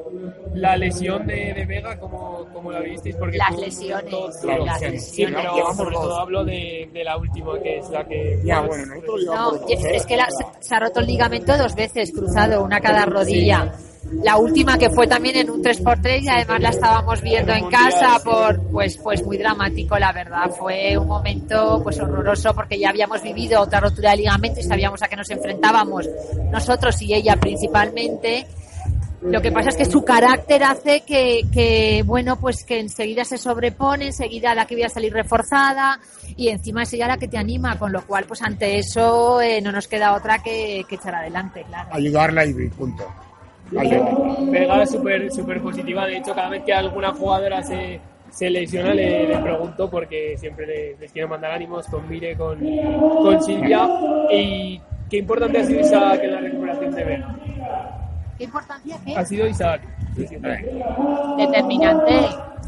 La 0.55 0.77
lesión 0.77 1.27
de, 1.27 1.55
de 1.55 1.64
Vega, 1.64 1.98
¿cómo, 1.98 2.46
cómo 2.53 2.70
la 2.72 2.81
visteis? 2.81 3.16
Porque 3.16 3.38
Las 3.38 3.57
lesiones, 3.59 4.11
todos- 4.11 4.35
sí, 4.40 4.46
todos- 4.46 4.66
las 4.66 4.79
sí, 4.81 4.85
lesiones. 4.90 5.37
pero 5.40 5.55
Llevamos 5.55 5.77
sobre 5.77 5.94
dos. 5.94 6.03
todo 6.05 6.16
hablo 6.20 6.44
de, 6.44 6.90
de 6.92 7.05
la 7.05 7.16
última, 7.16 7.59
que 7.62 7.79
es 7.79 7.88
la 7.90 8.05
que... 8.07 8.38
Ya, 8.44 8.61
más- 8.61 8.68
bueno, 8.68 8.87
nosotros 8.87 9.25
No, 9.25 9.68
y 9.68 9.72
es, 9.75 9.85
es 9.85 10.07
que 10.07 10.16
la- 10.16 10.29
se, 10.31 10.44
se 10.61 10.75
ha 10.75 10.81
roto 10.81 11.01
el 11.01 11.07
ligamento 11.07 11.57
dos 11.57 11.75
veces, 11.75 12.12
cruzado, 12.12 12.62
una 12.64 12.81
cada 12.81 13.05
rodilla. 13.07 13.72
La 14.22 14.36
última 14.36 14.76
que 14.76 14.90
fue 14.90 15.06
también 15.06 15.36
en 15.36 15.50
un 15.50 15.62
3x3 15.62 16.22
y 16.22 16.28
además 16.28 16.60
la 16.60 16.68
estábamos 16.70 17.22
viendo 17.22 17.52
en 17.52 17.68
casa 17.70 18.20
por 18.22 18.60
pues 18.70 18.98
pues 18.98 19.24
muy 19.24 19.38
dramático 19.38 19.98
la 19.98 20.12
verdad 20.12 20.50
fue 20.50 20.98
un 20.98 21.06
momento 21.06 21.80
pues 21.82 21.98
horroroso 21.98 22.54
porque 22.54 22.78
ya 22.78 22.90
habíamos 22.90 23.22
vivido 23.22 23.60
otra 23.60 23.80
rotura 23.80 24.10
de 24.10 24.18
ligamento 24.18 24.60
y 24.60 24.64
sabíamos 24.64 25.02
a 25.02 25.08
qué 25.08 25.16
nos 25.16 25.30
enfrentábamos 25.30 26.08
nosotros 26.50 27.00
y 27.00 27.14
ella 27.14 27.36
principalmente 27.36 28.46
lo 29.22 29.40
que 29.40 29.52
pasa 29.52 29.68
es 29.68 29.76
que 29.76 29.84
su 29.84 30.04
carácter 30.04 30.64
hace 30.64 31.02
que, 31.02 31.42
que, 31.52 32.02
bueno, 32.04 32.40
pues 32.40 32.64
que 32.64 32.80
enseguida 32.80 33.24
se 33.24 33.38
sobrepone, 33.38 34.06
enseguida 34.06 34.52
la 34.52 34.66
que 34.66 34.74
voy 34.74 34.82
a 34.82 34.88
salir 34.88 35.12
reforzada 35.12 36.00
y 36.36 36.48
encima 36.48 36.82
es 36.82 36.92
ella 36.92 37.06
la 37.06 37.18
que 37.18 37.28
te 37.28 37.38
anima, 37.38 37.78
con 37.78 37.92
lo 37.92 38.04
cual, 38.04 38.24
pues 38.26 38.42
ante 38.42 38.78
eso 38.78 39.40
eh, 39.40 39.60
no 39.60 39.70
nos 39.70 39.86
queda 39.86 40.14
otra 40.14 40.42
que, 40.42 40.84
que 40.88 40.96
echar 40.96 41.14
adelante, 41.14 41.64
claro. 41.68 41.90
ayudarla 41.92 42.44
y 42.44 42.68
punto. 42.70 43.06
Vega 44.50 44.82
es 44.82 44.90
súper 44.90 45.30
súper 45.32 45.61
positiva. 45.61 46.06
De 46.06 46.16
hecho, 46.18 46.35
cada 46.35 46.48
vez 46.50 46.62
que 46.64 46.72
alguna 46.72 47.12
jugadora 47.12 47.62
se, 47.62 48.00
se 48.30 48.50
lesiona, 48.50 48.94
le, 48.94 49.26
le 49.28 49.38
pregunto 49.38 49.90
porque 49.90 50.37
siempre 50.38 50.66
le- 50.66 50.96
les 51.00 51.12
quiero 51.12 51.28
mandar 51.28 51.52
ánimos 51.52 51.87
con 51.87 52.08
Mire, 52.08 52.37
con, 52.37 52.58
con 53.22 53.42
Silvia. 53.42 53.88
Y 54.30 54.80
qué 55.11 55.18
importante 55.18 55.58
ha 55.58 55.64
sido 55.64 55.80
Isaac 55.80 56.20
en 56.22 56.32
la 56.32 56.40
recuperación 56.40 56.90
de 56.94 57.04
Vega. 57.04 57.37
¿Qué 58.38 58.44
importancia 58.44 58.96
qué? 59.04 59.16
Ha 59.16 59.24
sido 59.24 59.46
Isaac. 59.46 59.80
Determinante. 61.37 62.12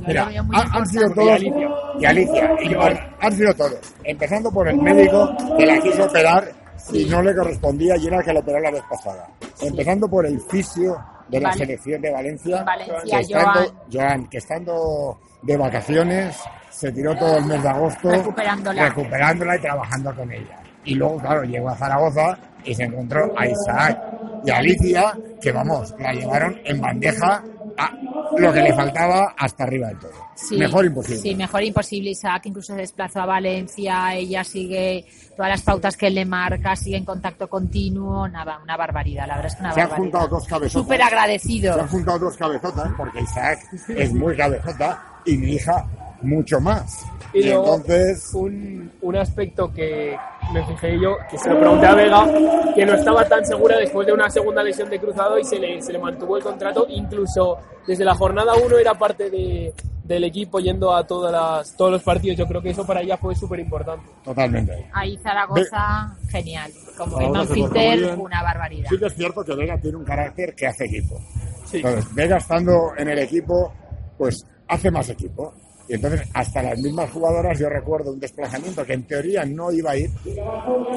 Mira, 0.06 0.28
han, 0.52 0.76
han 0.76 0.86
sido 0.86 1.08
todos. 1.14 1.26
Y 1.42 1.46
Alicia. 1.46 1.68
Y 2.00 2.04
Alicia. 2.04 2.50
y 2.62 2.74
por- 2.74 2.98
han 3.20 3.32
sido 3.32 3.54
todos. 3.54 3.94
Empezando 4.04 4.50
por 4.50 4.68
el 4.68 4.76
médico 4.78 5.34
que 5.56 5.66
la 5.66 5.78
quiso 5.80 6.04
operar 6.04 6.44
y 6.92 7.04
no 7.06 7.22
le 7.22 7.34
correspondía 7.34 7.96
y 7.96 8.06
era 8.06 8.18
el 8.18 8.24
que 8.24 8.32
la 8.32 8.40
operó 8.40 8.60
la 8.60 8.70
vez 8.70 8.82
pasada. 8.88 9.28
Empezando 9.60 10.08
por 10.08 10.26
el 10.26 10.40
fisio 10.40 10.96
de 11.28 11.40
la 11.40 11.48
Vale. 11.50 11.58
selección 11.60 12.02
de 12.02 12.10
Valencia. 12.12 12.62
Valencia, 12.64 12.96
que 13.04 13.20
estando, 13.20 13.52
Joan. 13.52 13.68
Joan, 13.92 14.26
que 14.28 14.38
estando 14.38 15.18
de 15.42 15.56
vacaciones 15.56 16.36
se 16.70 16.92
tiró 16.92 17.16
todo 17.16 17.38
el 17.38 17.44
mes 17.46 17.62
de 17.62 17.68
agosto 17.68 18.10
Recuperándola. 18.10 18.88
recuperándola 18.88 19.56
y 19.56 19.60
trabajando 19.60 20.14
con 20.14 20.30
ella. 20.32 20.58
Y 20.84 20.94
luego, 20.96 21.16
claro, 21.18 21.44
llegó 21.44 21.70
a 21.70 21.76
Zaragoza 21.76 22.36
y 22.64 22.74
se 22.74 22.84
encontró 22.84 23.32
a 23.38 23.46
Isaac 23.46 23.98
y 24.44 24.50
a 24.50 24.56
Alicia, 24.58 25.18
que 25.40 25.52
vamos, 25.52 25.94
la 25.98 26.12
llevaron 26.12 26.60
en 26.64 26.80
bandeja 26.80 27.42
a 27.76 27.92
lo 28.38 28.52
que 28.52 28.60
le 28.62 28.72
faltaba 28.74 29.34
hasta 29.36 29.64
arriba 29.64 29.88
de 29.88 29.94
todo. 29.96 30.10
Sí, 30.34 30.56
Mejor 30.58 30.84
imposible. 30.84 31.18
Sí, 31.20 31.34
mejor 31.34 31.62
imposible. 31.62 32.10
Isaac 32.10 32.46
incluso 32.46 32.72
se 32.74 32.80
desplazó 32.80 33.20
a 33.20 33.26
Valencia, 33.26 34.14
ella 34.14 34.42
sigue 34.44 35.04
todas 35.36 35.50
las 35.50 35.62
pautas 35.62 35.96
que 35.96 36.06
él 36.08 36.14
le 36.14 36.24
marca, 36.24 36.74
sigue 36.76 36.96
en 36.96 37.04
contacto 37.04 37.48
continuo, 37.48 38.28
nada, 38.28 38.58
una 38.62 38.76
barbaridad, 38.76 39.26
la 39.26 39.36
verdad 39.36 39.52
es 39.52 39.56
que 39.56 39.60
una 39.62 39.74
Se 39.74 39.80
han 39.80 39.88
barbaridad. 39.90 40.12
juntado 40.12 40.28
dos 40.28 40.46
cabezotas. 40.48 40.82
Súper 40.82 41.02
agradecido. 41.02 41.74
Se 41.74 41.80
han 41.80 41.88
juntado 41.88 42.18
dos 42.18 42.36
cabezotas, 42.36 42.90
porque 42.96 43.20
Isaac 43.20 43.58
es 43.88 44.12
muy 44.12 44.36
cabezota 44.36 45.02
y 45.24 45.36
mi 45.36 45.52
hija 45.52 45.86
mucho 46.22 46.60
más. 46.60 47.04
Y 47.32 47.40
Y, 47.40 47.44
luego, 47.48 47.76
entonces, 47.76 48.30
un, 48.34 48.92
un 49.02 49.16
aspecto 49.16 49.72
que 49.72 50.16
me 50.52 50.64
fijé 50.66 51.00
yo, 51.00 51.16
que 51.30 51.38
se 51.38 51.50
lo 51.50 51.58
pregunté 51.58 51.86
a 51.86 51.94
Vega, 51.94 52.26
que 52.74 52.86
no 52.86 52.94
estaba 52.94 53.24
tan 53.24 53.44
segura 53.44 53.78
después 53.78 54.06
de 54.06 54.12
una 54.12 54.30
segunda 54.30 54.62
lesión 54.62 54.88
de 54.90 55.00
cruzado 55.00 55.38
y 55.38 55.44
se 55.44 55.58
le, 55.58 55.80
se 55.82 55.92
le 55.92 55.98
mantuvo 55.98 56.36
el 56.36 56.42
contrato. 56.42 56.86
Incluso 56.88 57.58
desde 57.86 58.04
la 58.04 58.14
jornada 58.14 58.54
1 58.54 58.78
era 58.78 58.94
parte 58.94 59.30
de, 59.30 59.72
del 60.04 60.24
equipo 60.24 60.60
yendo 60.60 60.94
a 60.94 61.06
todas 61.06 61.32
las, 61.32 61.76
todos 61.76 61.92
los 61.92 62.02
partidos. 62.02 62.36
Yo 62.36 62.46
creo 62.46 62.62
que 62.62 62.70
eso 62.70 62.86
para 62.86 63.00
ella 63.00 63.16
fue 63.16 63.34
súper 63.34 63.60
importante. 63.60 64.06
totalmente. 64.22 64.88
Ahí 64.92 65.16
Zaragoza, 65.18 66.14
genial. 66.28 66.70
Como 66.96 67.44
Filter, 67.46 67.98
bien. 67.98 68.20
una 68.20 68.42
barbaridad. 68.42 68.88
Sí 68.90 68.98
que 68.98 69.06
es 69.06 69.14
cierto 69.14 69.44
que 69.44 69.54
Vega 69.54 69.78
tiene 69.78 69.96
un 69.96 70.04
carácter 70.04 70.54
que 70.54 70.66
hace 70.66 70.84
equipo. 70.84 71.18
Sí. 71.64 71.78
Entonces, 71.78 72.14
Vega 72.14 72.36
estando 72.36 72.92
en 72.96 73.08
el 73.08 73.18
equipo, 73.18 73.72
pues 74.18 74.46
hace 74.68 74.90
más 74.90 75.08
equipo. 75.08 75.54
Y 75.88 75.94
entonces, 75.94 76.22
hasta 76.32 76.62
las 76.62 76.78
mismas 76.78 77.10
jugadoras, 77.10 77.58
yo 77.58 77.68
recuerdo 77.68 78.12
un 78.12 78.20
desplazamiento 78.20 78.84
que 78.84 78.94
en 78.94 79.06
teoría 79.06 79.44
no 79.44 79.70
iba 79.70 79.90
a 79.90 79.96
ir 79.96 80.10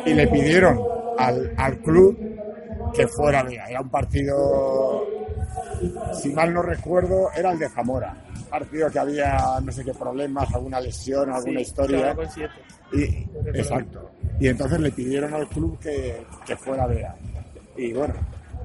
y 0.05 0.13
le 0.13 0.27
pidieron 0.27 0.79
al, 1.17 1.53
al 1.57 1.77
club 1.79 2.17
que 2.93 3.05
fuera 3.07 3.43
Vega. 3.43 3.65
Era 3.69 3.81
un 3.81 3.89
partido, 3.89 5.05
si 6.13 6.29
mal 6.29 6.53
no 6.53 6.61
recuerdo, 6.61 7.29
era 7.35 7.51
el 7.51 7.59
de 7.59 7.69
Zamora. 7.69 8.15
Un 8.37 8.43
partido 8.45 8.89
que 8.89 8.99
había 8.99 9.37
no 9.61 9.71
sé 9.71 9.83
qué 9.83 9.93
problemas, 9.93 10.53
alguna 10.55 10.79
lesión, 10.79 11.29
alguna 11.31 11.59
Sí, 11.59 11.65
historia. 11.65 12.15
Y, 12.93 13.03
exacto. 13.57 14.09
Y 14.39 14.47
entonces 14.47 14.79
le 14.79 14.91
pidieron 14.91 15.33
al 15.33 15.47
club 15.49 15.77
que, 15.79 16.15
que 16.45 16.55
fuera 16.55 16.87
Vega. 16.87 17.13
Y 17.75 17.91
bueno, 17.91 18.13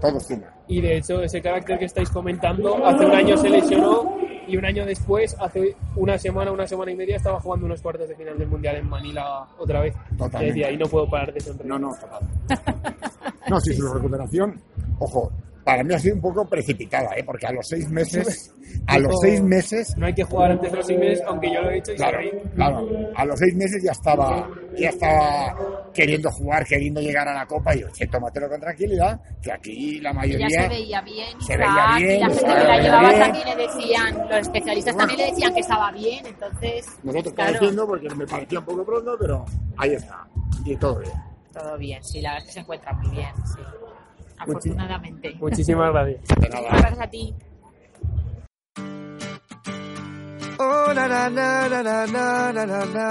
todo 0.01 0.21
suma. 0.21 0.47
Y 0.69 0.81
de 0.81 0.99
hecho, 0.99 1.21
ese 1.21 1.43
carácter 1.43 1.79
que 1.81 1.87
estáis 1.87 2.09
comentando, 2.11 2.87
hace 2.87 3.05
un 3.05 3.13
año 3.13 3.37
se 3.37 3.51
lesionó 3.51 4.17
y 4.53 4.57
un 4.59 4.67
año 4.67 4.85
después, 4.85 5.35
hace 5.41 5.75
una 5.97 6.19
semana, 6.19 6.53
una 6.53 6.67
semana 6.67 6.93
y 6.93 6.95
media, 6.95 7.17
estaba 7.17 7.41
jugando 7.41 7.65
unos 7.65 7.81
cuartos 7.81 8.07
de 8.07 8.15
final 8.15 8.37
del 8.37 8.49
Mundial 8.49 8.77
en 8.77 8.87
Manila 8.87 9.47
otra 9.59 9.81
vez. 9.81 9.95
Totalmente. 10.11 10.45
Y 10.45 10.49
decía, 10.49 10.71
y 10.71 10.77
no 10.77 10.87
puedo 10.87 11.09
parar 11.09 11.33
de 11.33 11.41
sonreír. 11.41 11.71
No, 11.71 11.79
no, 11.79 11.95
total. 11.95 12.29
No, 13.49 13.61
sí, 13.61 13.75
su 13.75 13.93
recuperación, 13.93 14.61
ojo, 14.99 15.31
para 15.65 15.83
mí 15.83 15.93
ha 15.93 15.99
sido 15.99 16.15
un 16.15 16.21
poco 16.23 16.49
precipitada, 16.49 17.11
¿eh? 17.17 17.25
porque 17.25 17.47
a 17.47 17.53
los 17.53 17.67
seis 17.67 17.89
meses, 17.91 18.55
a 18.87 18.99
los 18.99 19.21
seis 19.21 19.43
meses, 19.43 19.95
No 19.97 20.07
hay 20.07 20.15
que 20.15 20.25
jugar 20.25 20.53
antes 20.53 20.71
de 20.71 20.77
los 20.77 20.87
seis 20.87 20.99
meses, 20.99 21.23
aunque 21.27 21.53
yo 21.53 21.63
lo 21.63 21.71
he 21.71 21.79
hecho 21.79 21.93
y 21.93 21.97
claro, 21.97 22.19
claro, 22.55 22.89
a 23.15 23.25
los 23.25 23.39
seis 23.39 23.55
meses 23.55 23.83
ya 23.83 23.93
estaba, 23.93 24.49
ya 24.77 24.89
estaba 24.89 25.91
queriendo 25.95 26.31
jugar, 26.31 26.67
queriendo 26.67 27.01
llegar 27.01 27.29
a 27.29 27.35
la 27.35 27.47
copa 27.47 27.75
y 27.75 27.81
yo, 27.81 27.89
che, 27.91 28.07
tómatelo 28.07 28.49
con 28.49 28.61
tranquilidad, 28.61 29.21
que 29.41 29.53
aquí 29.53 30.01
la 30.01 30.13
mayoría 30.13 30.49
se 30.49 30.69
veía 30.69 31.01
bien, 31.03 31.41
se 31.41 31.57
veía 31.57 31.97
bien, 31.97 32.17
y 32.17 32.21
la 32.21 32.29
gente 32.29 32.45
que 32.45 32.65
la 32.65 32.81
llevaba 32.81 33.09
bien. 33.09 33.21
también 33.21 33.47
le 33.47 33.67
decían, 33.67 34.19
los 34.29 34.39
especialistas 34.39 34.97
también 34.97 35.19
le 35.21 35.27
decían 35.27 35.55
que 35.55 35.61
estaba 35.61 35.93
bien, 35.93 36.27
entonces, 36.27 36.87
nosotros 37.03 37.35
claro, 37.35 37.53
padeciendo 37.53 37.87
porque 37.87 38.15
me 38.15 38.27
parecía 38.27 38.59
un 38.59 38.65
poco 38.65 38.85
pronto, 38.85 39.17
pero 39.19 39.45
ahí 39.77 39.93
está, 39.93 40.27
y 40.65 40.77
todo 40.77 40.99
bien. 40.99 41.13
todo 41.53 41.79
bien, 41.79 42.03
sí, 42.05 42.21
la 42.21 42.31
verdad 42.31 42.43
es 42.43 42.47
que 42.47 42.53
se 42.53 42.61
encuentra 42.61 42.93
muy 42.95 43.11
bien, 43.11 43.31
sí, 43.47 43.61
afortunadamente. 44.39 45.35
Muchísimas 45.41 45.93
gracias. 45.93 46.21
De 46.41 46.49
nada. 46.49 46.69
Gracias 46.71 47.01
a 47.01 47.07
ti. 47.09 47.35
Oh, 50.65 50.93
na, 50.95 51.09
na, 51.09 51.29
na, 51.29 51.67
na, 51.69 51.83
na, 51.83 52.53
na, 52.53 52.65
na, 52.65 52.85
na. 52.95 53.09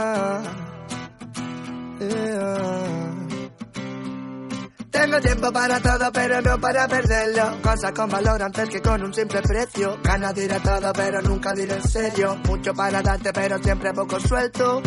Yeah. 1.99 3.20
Tengo 4.91 5.21
tiempo 5.21 5.51
para 5.53 5.79
todo, 5.79 6.11
pero 6.11 6.41
no 6.41 6.59
para 6.59 6.87
perderlo. 6.87 7.61
Cosas 7.61 7.91
con 7.93 8.09
valor 8.09 8.43
antes 8.43 8.69
que 8.69 8.81
con 8.81 9.01
un 9.01 9.13
simple 9.13 9.41
precio. 9.41 9.97
Ganas 10.03 10.35
diré 10.35 10.59
todo, 10.59 10.91
pero 10.93 11.21
nunca 11.21 11.53
diré 11.53 11.75
en 11.75 11.87
serio. 11.87 12.35
Mucho 12.45 12.73
para 12.73 13.01
darte, 13.01 13.31
pero 13.31 13.57
siempre 13.59 13.93
poco 13.93 14.19
suelto. 14.19 14.81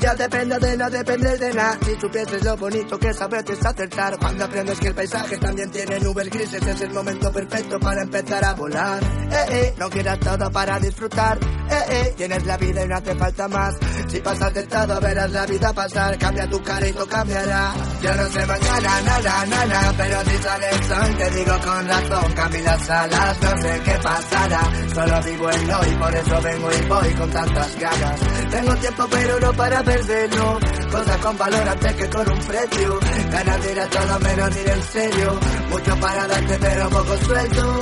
Ya 0.00 0.14
depende 0.14 0.58
de 0.58 0.76
no 0.76 0.90
depender 0.90 1.38
de 1.38 1.54
nada. 1.54 1.78
Si 1.82 1.98
supieses 1.98 2.44
lo 2.44 2.56
bonito 2.56 2.98
que 2.98 3.08
es 3.08 3.20
acertar. 3.20 4.18
Cuando 4.18 4.44
aprendes 4.44 4.78
que 4.78 4.88
el 4.88 4.94
paisaje 4.94 5.38
también 5.38 5.70
tiene 5.70 5.98
nubes 5.98 6.30
grises, 6.30 6.64
es 6.64 6.80
el 6.82 6.90
momento 6.90 7.32
perfecto 7.32 7.80
para 7.80 8.02
empezar 8.02 8.44
a 8.44 8.52
volar. 8.52 9.02
Eh, 9.02 9.46
eh, 9.50 9.74
no 9.78 9.88
quieras 9.88 10.20
todo 10.20 10.50
para 10.50 10.78
disfrutar. 10.78 11.38
Eh, 11.38 11.84
eh, 11.90 12.14
tienes 12.16 12.44
la 12.44 12.56
vida 12.58 12.84
y 12.84 12.88
no 12.88 12.96
hace 12.96 13.14
falta 13.14 13.48
más. 13.48 13.76
Si 14.08 14.20
pasas 14.20 14.52
tentado 14.54 14.98
verás 15.00 15.30
la 15.30 15.44
vida 15.44 15.72
pasar, 15.72 16.16
cambia 16.18 16.48
tu 16.48 16.62
cara 16.62 16.88
y 16.88 16.92
todo 16.92 17.06
cambiará. 17.06 17.74
Yo 18.00 18.14
no 18.14 18.28
sé 18.28 18.46
mañana, 18.46 19.00
nada, 19.02 19.46
nada, 19.46 19.94
pero 19.98 20.24
si 20.24 20.42
sale 20.42 20.70
el 20.70 20.84
sol 20.84 21.16
te 21.18 21.30
digo 21.30 21.58
con 21.62 21.88
razón, 21.88 22.32
cambia 22.32 22.62
las 22.62 22.90
alas, 22.90 23.36
no 23.42 23.62
sé 23.62 23.80
qué 23.84 23.98
pasará. 24.02 24.60
Solo 24.94 25.22
vivo 25.22 25.50
en 25.50 25.70
hoy, 25.70 25.88
por 26.00 26.14
eso 26.14 26.42
vengo 26.42 26.70
y 26.72 26.88
voy 26.88 27.14
con 27.14 27.30
tantas 27.30 27.78
ganas. 27.78 28.20
Tengo 28.50 28.74
tiempo 28.76 29.06
pero 29.10 29.40
no 29.40 29.52
para 29.52 29.82
perderlo, 29.82 30.58
cosas 30.90 31.16
con 31.18 31.38
valor 31.38 31.68
antes 31.68 31.94
que 31.94 32.08
con 32.08 32.32
un 32.32 32.38
precio. 32.40 32.98
Ganas 33.30 33.62
de 33.62 33.80
a 33.80 33.86
todo 33.88 34.20
menos 34.20 34.56
ir 34.56 34.70
en 34.70 34.82
serio, 34.84 35.40
mucho 35.68 35.96
para 36.00 36.26
darte 36.26 36.58
pero 36.58 36.88
poco 36.88 37.16
suelto. 37.18 37.80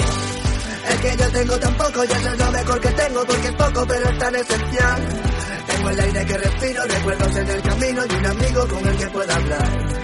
Es 0.89 1.01
que 1.01 1.17
yo 1.17 1.31
tengo 1.31 1.59
tan 1.59 1.75
poco, 1.75 2.05
ya 2.05 2.19
sé 2.19 2.37
lo 2.37 2.51
mejor 2.51 2.81
que 2.81 2.89
tengo 2.91 3.25
porque 3.25 3.47
es 3.47 3.55
poco 3.55 3.87
pero 3.87 4.09
es 4.09 4.19
tan 4.19 4.35
esencial. 4.35 5.36
Tengo 5.67 5.91
el 5.91 6.01
aire 6.01 6.27
que 6.27 6.39
respiro, 6.39 6.83
recuerdos 6.85 7.37
en 7.37 7.49
el 7.49 7.63
camino 7.63 8.03
y 8.07 8.15
un 8.15 8.27
amigo 8.27 8.69
con 8.69 8.87
el 8.87 8.97
que 8.97 9.07
puedo 9.09 9.33
hablar. 9.33 9.97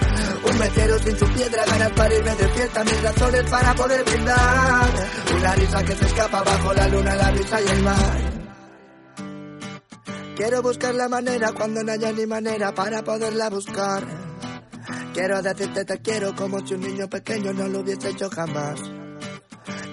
Un 0.49 0.59
metero 0.59 0.99
sin 0.99 1.17
su 1.17 1.25
piedra, 1.27 1.63
ganas 1.65 1.91
para 1.91 2.13
irme 2.13 2.35
de 2.35 2.49
fiesta, 2.49 2.83
mis 2.83 3.01
razones 3.01 3.49
para 3.49 3.73
poder 3.73 4.03
brindar. 4.03 4.89
Una 5.37 5.55
risa 5.55 5.83
que 5.83 5.95
se 5.95 6.05
escapa 6.05 6.43
bajo 6.43 6.73
la 6.73 6.87
luna, 6.87 7.15
la 7.15 7.31
risa 7.31 7.61
y 7.61 7.67
el 7.67 7.83
mar. 7.83 8.33
Quiero 10.35 10.61
buscar 10.61 10.95
la 10.95 11.07
manera 11.07 11.51
cuando 11.51 11.83
no 11.83 11.91
haya 11.91 12.11
ni 12.11 12.25
manera 12.25 12.73
para 12.73 13.03
poderla 13.03 13.49
buscar. 13.49 14.03
Quiero 15.13 15.41
decirte 15.41 15.85
te 15.85 16.01
quiero 16.01 16.35
como 16.35 16.65
si 16.65 16.73
un 16.73 16.81
niño 16.81 17.07
pequeño 17.07 17.53
no 17.53 17.67
lo 17.67 17.81
hubiese 17.81 18.09
hecho 18.09 18.29
jamás. 18.31 18.81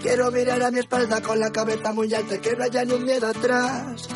Quiero 0.01 0.31
mirar 0.31 0.63
a 0.63 0.71
mi 0.71 0.79
espalda 0.79 1.21
con 1.21 1.39
la 1.39 1.51
cabeza 1.51 1.93
muy 1.93 2.13
alta 2.15 2.37
y 2.37 2.39
que 2.39 2.57
no 2.57 2.65
haya 2.65 2.85
ni 2.87 2.95
un 2.95 3.05
miedo 3.05 3.27
atrás. 3.27 4.09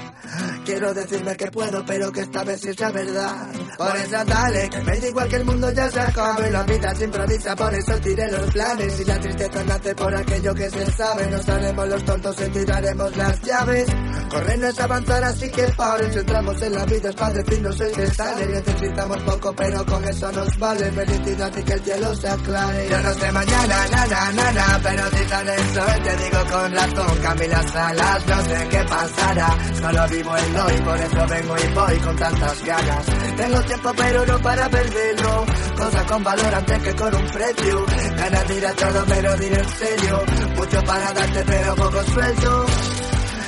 Quiero 0.65 0.95
decirme 0.95 1.37
que 1.37 1.51
puedo, 1.51 1.85
pero 1.85 2.11
que 2.11 2.21
esta 2.21 2.43
vez 2.43 2.65
es 2.65 2.81
la 2.81 2.91
verdad. 2.91 3.53
Por 3.77 3.97
eso 3.97 4.25
dale, 4.25 4.70
que 4.70 4.81
me 4.83 5.01
da 5.01 5.09
igual 5.09 5.29
que 5.29 5.37
el 5.37 5.45
mundo 5.45 5.70
ya 5.72 5.91
se 5.91 6.01
acabe. 6.01 6.51
La 6.51 6.62
vida 6.62 6.95
se 6.95 7.05
improvisa, 7.05 7.57
por 7.57 7.75
eso 7.75 7.93
tiré 8.01 8.31
los 8.31 8.51
planes. 8.53 9.01
Y 9.01 9.05
la 9.05 9.20
tristeza 9.20 9.64
nace 9.64 9.95
por 9.95 10.14
aquello 10.14 10.55
que 10.55 10.70
se 10.70 10.87
sabe. 10.93 11.27
Nos 11.31 11.49
haremos 11.49 11.89
los 11.89 12.05
tontos 12.05 12.37
y 12.41 12.49
tiraremos 12.51 13.16
las 13.16 13.41
llaves. 13.43 13.87
Correr 14.31 14.59
no 14.59 14.68
es 14.68 14.81
avanzar, 14.81 15.25
así 15.25 15.51
que 15.51 15.62
por 15.62 16.01
eso 16.03 16.20
entramos 16.20 16.62
en 16.62 16.72
la 16.75 16.85
vida 16.87 17.09
es 17.09 17.16
para 17.16 17.35
decirnos 17.35 17.81
el 17.81 17.93
que 17.93 18.07
sale. 18.09 18.47
Necesitamos 18.47 19.22
poco, 19.22 19.53
pero 19.57 19.87
con 19.87 20.05
eso 20.05 20.33
nos 20.33 20.59
vale. 20.59 20.91
Felicidad 20.93 21.53
y 21.57 21.62
que 21.62 21.72
el 21.72 21.81
cielo 21.81 22.14
se 22.14 22.29
aclare. 22.29 22.89
Yo 22.89 23.01
no 23.01 23.14
sé 23.14 23.33
mañana, 23.33 23.87
nada, 23.91 24.33
nada, 24.33 24.81
pero 24.83 25.11
si 25.11 25.29
sale 25.29 25.55
el 25.55 25.75
sol, 25.75 26.03
te 26.03 26.16
digo 26.16 26.45
con 26.51 26.72
razón. 26.72 27.18
Cambie 27.22 27.49
las 27.49 27.77
alas, 27.77 28.27
no 28.27 28.45
sé 28.45 28.68
qué 28.70 28.85
pasará. 28.89 29.57
Solo 29.81 30.09
vivo 30.09 30.37
el 30.37 30.57
hoy, 30.57 30.81
por 30.83 30.99
eso 30.99 31.27
vengo 31.29 31.57
y 31.59 31.75
voy 31.75 31.97
con 31.99 32.16
tantas 32.16 32.64
ganas. 32.64 33.07
Tengo 33.37 33.64
tiempo, 33.67 33.93
pero 33.97 34.27
no 34.27 34.39
para 34.41 34.69
perderlo. 34.69 35.47
Cosas 35.77 36.05
con 36.05 36.25
valor 36.25 36.55
antes 36.55 36.83
que 36.83 36.95
con 36.95 37.15
un 37.15 37.27
precio. 37.31 37.87
Ganas 38.17 38.49
de 38.49 38.67
a 38.67 38.73
todo, 38.73 39.05
pero 39.07 39.37
diré 39.37 39.59
en 39.59 39.69
serio. 39.69 40.23
Mucho 40.57 40.83
para 40.85 41.12
darte, 41.12 41.45
pero 41.47 41.75
poco 41.75 42.03
suelto. 42.05 42.67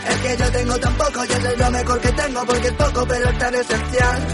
Es 0.08 0.16
que 0.20 0.36
yo 0.36 0.52
tengo 0.52 0.78
tan 0.78 0.94
poco, 0.94 1.24
yo 1.24 1.40
soy 1.40 1.56
lo 1.56 1.70
mejor 1.70 2.00
que 2.00 2.12
tengo 2.12 2.46
porque 2.46 2.68
es 2.68 2.74
poco, 2.74 3.06
pero 3.06 3.28
es 3.28 3.38
tan 3.38 3.54
esencial. 3.54 4.26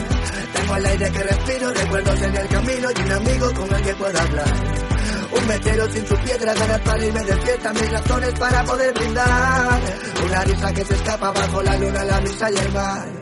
Tengo 0.52 0.76
el 0.76 0.86
aire 0.86 1.10
que 1.10 1.22
respiro, 1.22 1.72
recuerdos 1.72 2.22
en 2.22 2.36
el 2.36 2.48
camino 2.48 2.88
y 2.90 3.00
un 3.02 3.12
amigo 3.12 3.54
con 3.54 3.74
el 3.74 3.82
que 3.82 3.94
puedo 3.94 4.20
hablar. 4.20 4.52
Un 5.32 5.46
metero 5.46 5.90
sin 5.90 6.06
su 6.06 6.14
piedra, 6.16 6.54
ganas 6.54 6.80
para 6.80 7.04
irme 7.04 7.24
de 7.24 7.36
fiesta, 7.36 7.72
mis 7.72 7.90
razones 7.90 8.38
para 8.38 8.64
poder 8.64 8.92
brindar. 8.92 9.80
Una 10.26 10.44
risa 10.44 10.72
que 10.74 10.84
se 10.84 10.94
escapa 10.94 11.32
bajo 11.32 11.62
la 11.62 11.76
luna, 11.78 12.04
la 12.04 12.20
risa 12.20 12.50
y 12.50 12.56
el 12.56 12.72
mar. 12.72 13.21